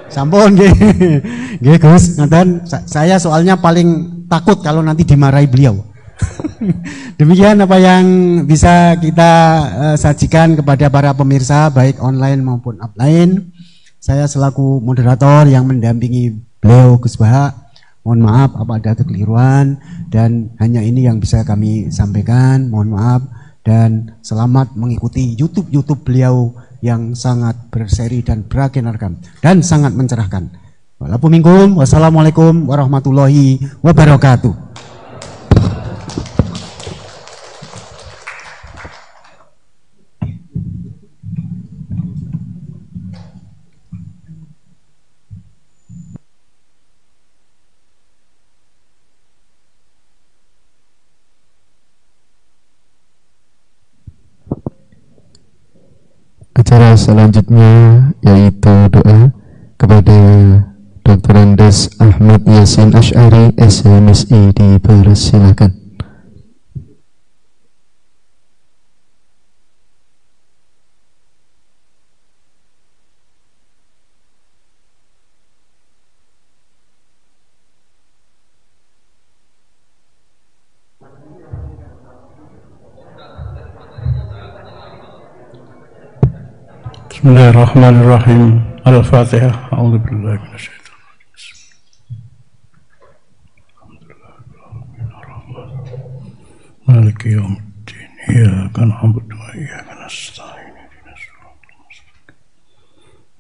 Sampun 0.10 0.54
nggih. 0.54 0.74
Nggih 1.62 1.78
Gus, 1.82 2.20
ngaten 2.20 2.68
saya 2.68 3.16
soalnya 3.18 3.56
paling 3.58 4.22
takut 4.28 4.60
kalau 4.62 4.84
nanti 4.84 5.08
dimarahi 5.08 5.48
beliau. 5.50 5.82
Demikian 7.20 7.60
apa 7.60 7.76
yang 7.80 8.06
bisa 8.48 8.96
kita 9.00 9.32
uh, 9.72 9.96
sajikan 10.00 10.56
kepada 10.56 10.88
para 10.88 11.12
pemirsa 11.12 11.68
baik 11.72 12.00
online 12.00 12.40
maupun 12.44 12.80
offline. 12.80 13.52
Saya 14.00 14.30
selaku 14.30 14.84
moderator 14.84 15.50
yang 15.50 15.66
mendampingi 15.66 16.38
beliau 16.62 17.02
Gus 17.02 17.18
Baha, 17.18 17.52
mohon 18.06 18.22
maaf 18.22 18.54
apa 18.54 18.78
ada 18.78 18.92
kekeliruan 18.94 19.82
dan 20.14 20.54
hanya 20.62 20.86
ini 20.86 21.10
yang 21.10 21.18
bisa 21.18 21.42
kami 21.42 21.90
sampaikan. 21.90 22.70
Mohon 22.70 22.90
maaf 22.96 23.22
dan 23.66 24.14
selamat 24.22 24.78
mengikuti 24.78 25.34
YouTube 25.34 25.74
YouTube 25.74 26.06
beliau 26.06 26.54
yang 26.86 27.18
sangat 27.18 27.74
berseri 27.74 28.22
dan 28.22 28.46
beragenarkan 28.46 29.42
dan 29.42 29.66
sangat 29.66 29.98
mencerahkan. 29.98 30.54
Wassalamualaikum 31.02 32.70
warahmatullahi 32.70 33.58
wabarakatuh. 33.82 34.65
Acara 56.76 57.00
selanjutnya 57.00 57.72
yaitu 58.20 58.76
doa 58.92 59.32
kepada 59.80 60.20
Dr. 61.08 61.36
Andes 61.40 61.88
Ahmad 62.04 62.44
Yasin 62.44 62.92
Ash'ari 62.92 63.56
SMSI 63.56 64.52
dipersilakan. 64.52 65.85
بسم 87.26 87.34
الله 87.34 87.50
الرحمن 87.50 87.96
الرحيم 88.02 88.62
الفاتحة 88.88 89.74
أعوذ 89.74 89.98
بالله 89.98 90.34
من 90.46 90.54
الشيطان 90.54 91.00
الحمد 93.74 94.02
لله 94.10 94.34
مالك 96.88 97.26
يوم 97.26 97.58
الدين 97.58 98.10
إياك 98.30 98.80
نعبد 98.80 99.34
وإياك 99.34 99.88
نستعين 100.06 100.74
اهدنا 100.82 101.14
الصراط 101.18 101.62
المستقيم 101.74 102.38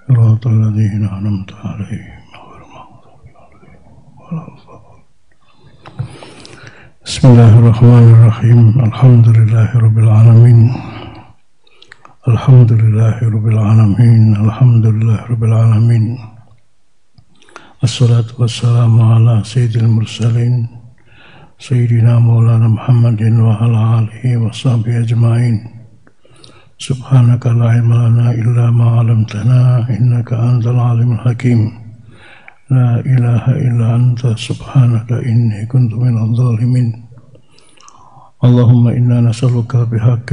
صراط 0.07 0.47
الذين 0.47 1.03
أنعمت 1.17 1.51
عليهم 1.53 2.21
غير 2.33 2.61
المغضوب 2.65 3.21
عليهم 3.37 3.85
ولا 4.19 4.45
بسم 7.05 7.27
الله 7.27 7.59
الرحمن 7.59 8.13
الرحيم 8.13 8.79
الحمد 8.79 9.27
لله 9.37 9.77
رب 9.77 9.97
العالمين 9.99 10.73
الحمد 12.25 12.71
لله 12.73 13.21
رب 13.21 13.47
العالمين 13.47 14.35
الحمد 14.45 14.85
لله 14.85 15.19
رب 15.29 15.43
العالمين. 15.43 16.17
الصلاة 17.83 18.29
والسلام 18.39 19.01
على 19.01 19.45
سيد 19.45 19.77
المرسلين 19.77 20.67
سيدنا 21.59 22.19
مولانا 22.19 22.67
محمد 22.67 23.21
وعلى 23.21 23.79
آله 23.99 24.37
وصحبه 24.41 24.99
أجمعين. 25.05 25.55
سبحانك 26.87 27.47
لا 27.47 27.69
علم 27.69 27.93
لنا 27.93 28.31
إلا 28.31 28.71
ما 28.71 28.87
علمتنا 28.97 29.89
إنك 29.89 30.33
أنت 30.33 30.65
العالم 30.67 31.09
الحكيم. 31.11 31.61
لا 32.71 33.05
إله 33.05 33.43
إلا 33.67 33.95
أنت 33.95 34.21
سبحانك 34.47 35.09
إني 35.13 35.65
كنت 35.65 35.93
من 35.93 36.17
الظالمين. 36.17 36.87
اللهم 38.43 38.87
إنا 38.87 39.21
نسألك 39.21 39.75
بحق 39.77 40.29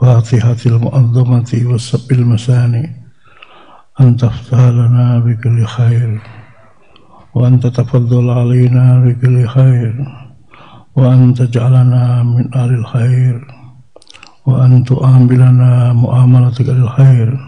فاتحة 0.00 0.56
المؤظمة 0.66 1.62
والسب 1.64 2.12
المساني 2.12 2.96
أن 4.00 4.16
تفتح 4.16 4.58
لنا 4.58 5.18
بكل 5.18 5.64
خير 5.64 6.20
وأن 7.34 7.60
تتفضل 7.60 8.30
علينا 8.30 9.00
بكل 9.00 9.46
خير 9.48 10.06
وأن 10.96 11.34
تجعلنا 11.34 12.22
من 12.22 12.54
أهل 12.54 12.74
الخير 12.74 13.46
وأن 14.46 14.84
تؤاملنا 14.84 15.92
مؤاملتك 15.92 16.68
للخير 16.68 17.38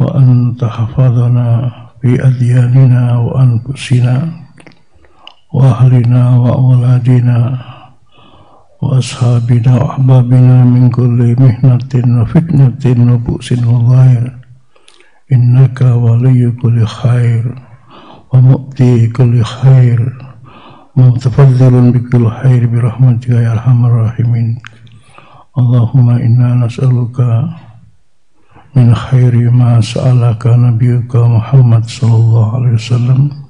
وأن 0.00 0.56
تحفظنا 0.60 1.72
في 2.02 2.26
أدياننا 2.26 3.18
وأنفسنا 3.18 4.32
وأهلنا 5.52 6.36
وأولادنا. 6.36 7.71
وأصحابنا 8.82 9.72
وأحبابنا 9.82 10.64
من 10.64 10.90
كل 10.90 11.36
محنة 11.38 11.92
وفتنة 11.94 12.84
وبؤس 13.14 13.52
وظاهر 13.52 14.24
إنك 15.32 15.80
ولي 15.80 16.50
كل 16.50 16.86
خير 16.86 17.44
ومؤتي 18.32 19.06
كل 19.06 19.42
خير 19.42 20.00
متفضل 20.96 21.74
بكل 21.92 22.24
خير 22.30 22.66
برحمتك 22.66 23.28
يا 23.30 23.52
أرحم 23.52 23.86
الراحمين. 23.86 24.58
اللهم 25.58 26.10
إنا 26.10 26.54
نسألك 26.54 27.18
من 28.76 28.94
خير 28.94 29.50
ما 29.50 29.80
سألك 29.80 30.42
نبيك 30.46 31.16
محمد 31.16 31.84
صلى 31.84 32.16
الله 32.16 32.46
عليه 32.56 32.72
وسلم. 32.72 33.41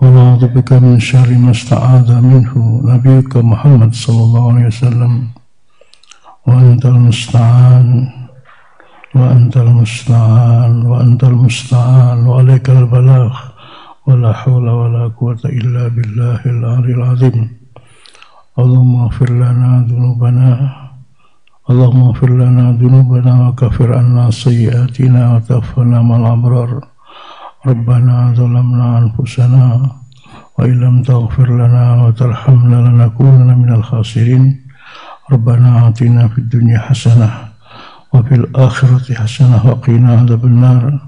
ونعوذ 0.00 0.46
بك 0.46 0.72
من 0.72 1.00
شر 1.00 1.30
ما 1.38 1.50
استعاذ 1.50 2.20
منه 2.20 2.52
نبيك 2.84 3.36
محمد 3.36 3.94
صلى 3.94 4.22
الله 4.26 4.52
عليه 4.52 4.66
وسلم. 4.66 5.12
وأنت 6.46 6.84
المستعان 6.86 7.88
وأنت 9.14 9.56
المستعان 9.56 10.86
وأنت 10.86 11.24
المستعان 11.24 12.26
وعليك 12.26 12.70
البلاغ. 12.70 13.32
ولا 14.06 14.32
حول 14.32 14.68
ولا 14.68 15.04
قوة 15.16 15.42
إلا 15.44 15.88
بالله 15.88 16.40
العلي 16.46 16.92
العظيم. 16.98 17.48
اللهم 18.58 18.94
اغفر 19.00 19.30
لنا 19.32 19.86
ذنوبنا. 19.88 20.50
اللهم 21.70 22.00
اغفر 22.02 22.30
لنا 22.30 22.64
ذنوبنا 22.82 23.48
وكفر 23.48 23.88
عنا 23.98 24.30
سيئاتنا 24.30 25.22
وتوفنا 25.34 26.02
مع 26.02 26.16
الأبرار. 26.16 26.95
ربنا 27.66 28.32
ظلمنا 28.36 28.98
أنفسنا 28.98 29.90
وإن 30.58 30.80
لم 30.80 31.02
تغفر 31.02 31.48
لنا 31.62 32.02
وترحمنا 32.02 32.88
لنكونن 32.88 33.58
من 33.58 33.72
الخاسرين. 33.72 34.60
ربنا 35.32 35.88
آتنا 35.88 36.28
في 36.28 36.38
الدنيا 36.38 36.78
حسنة 36.78 37.30
وفي 38.14 38.34
الآخرة 38.34 39.14
حسنة 39.14 39.66
وقنا 39.66 40.10
عذاب 40.18 40.44
النار. 40.44 41.00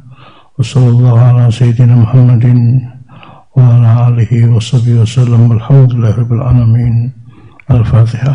وصلى 0.59 0.89
الله 0.89 1.21
على 1.21 1.51
سيدنا 1.51 1.97
محمد 1.97 2.45
وعلى 3.57 4.09
آله 4.09 4.51
وصحبه 4.55 4.95
وسلم 5.03 5.51
والحمد 5.51 5.93
لله 5.93 6.13
رب 6.19 6.33
العالمين. 6.33 7.13
الفاتحة. 7.71 8.35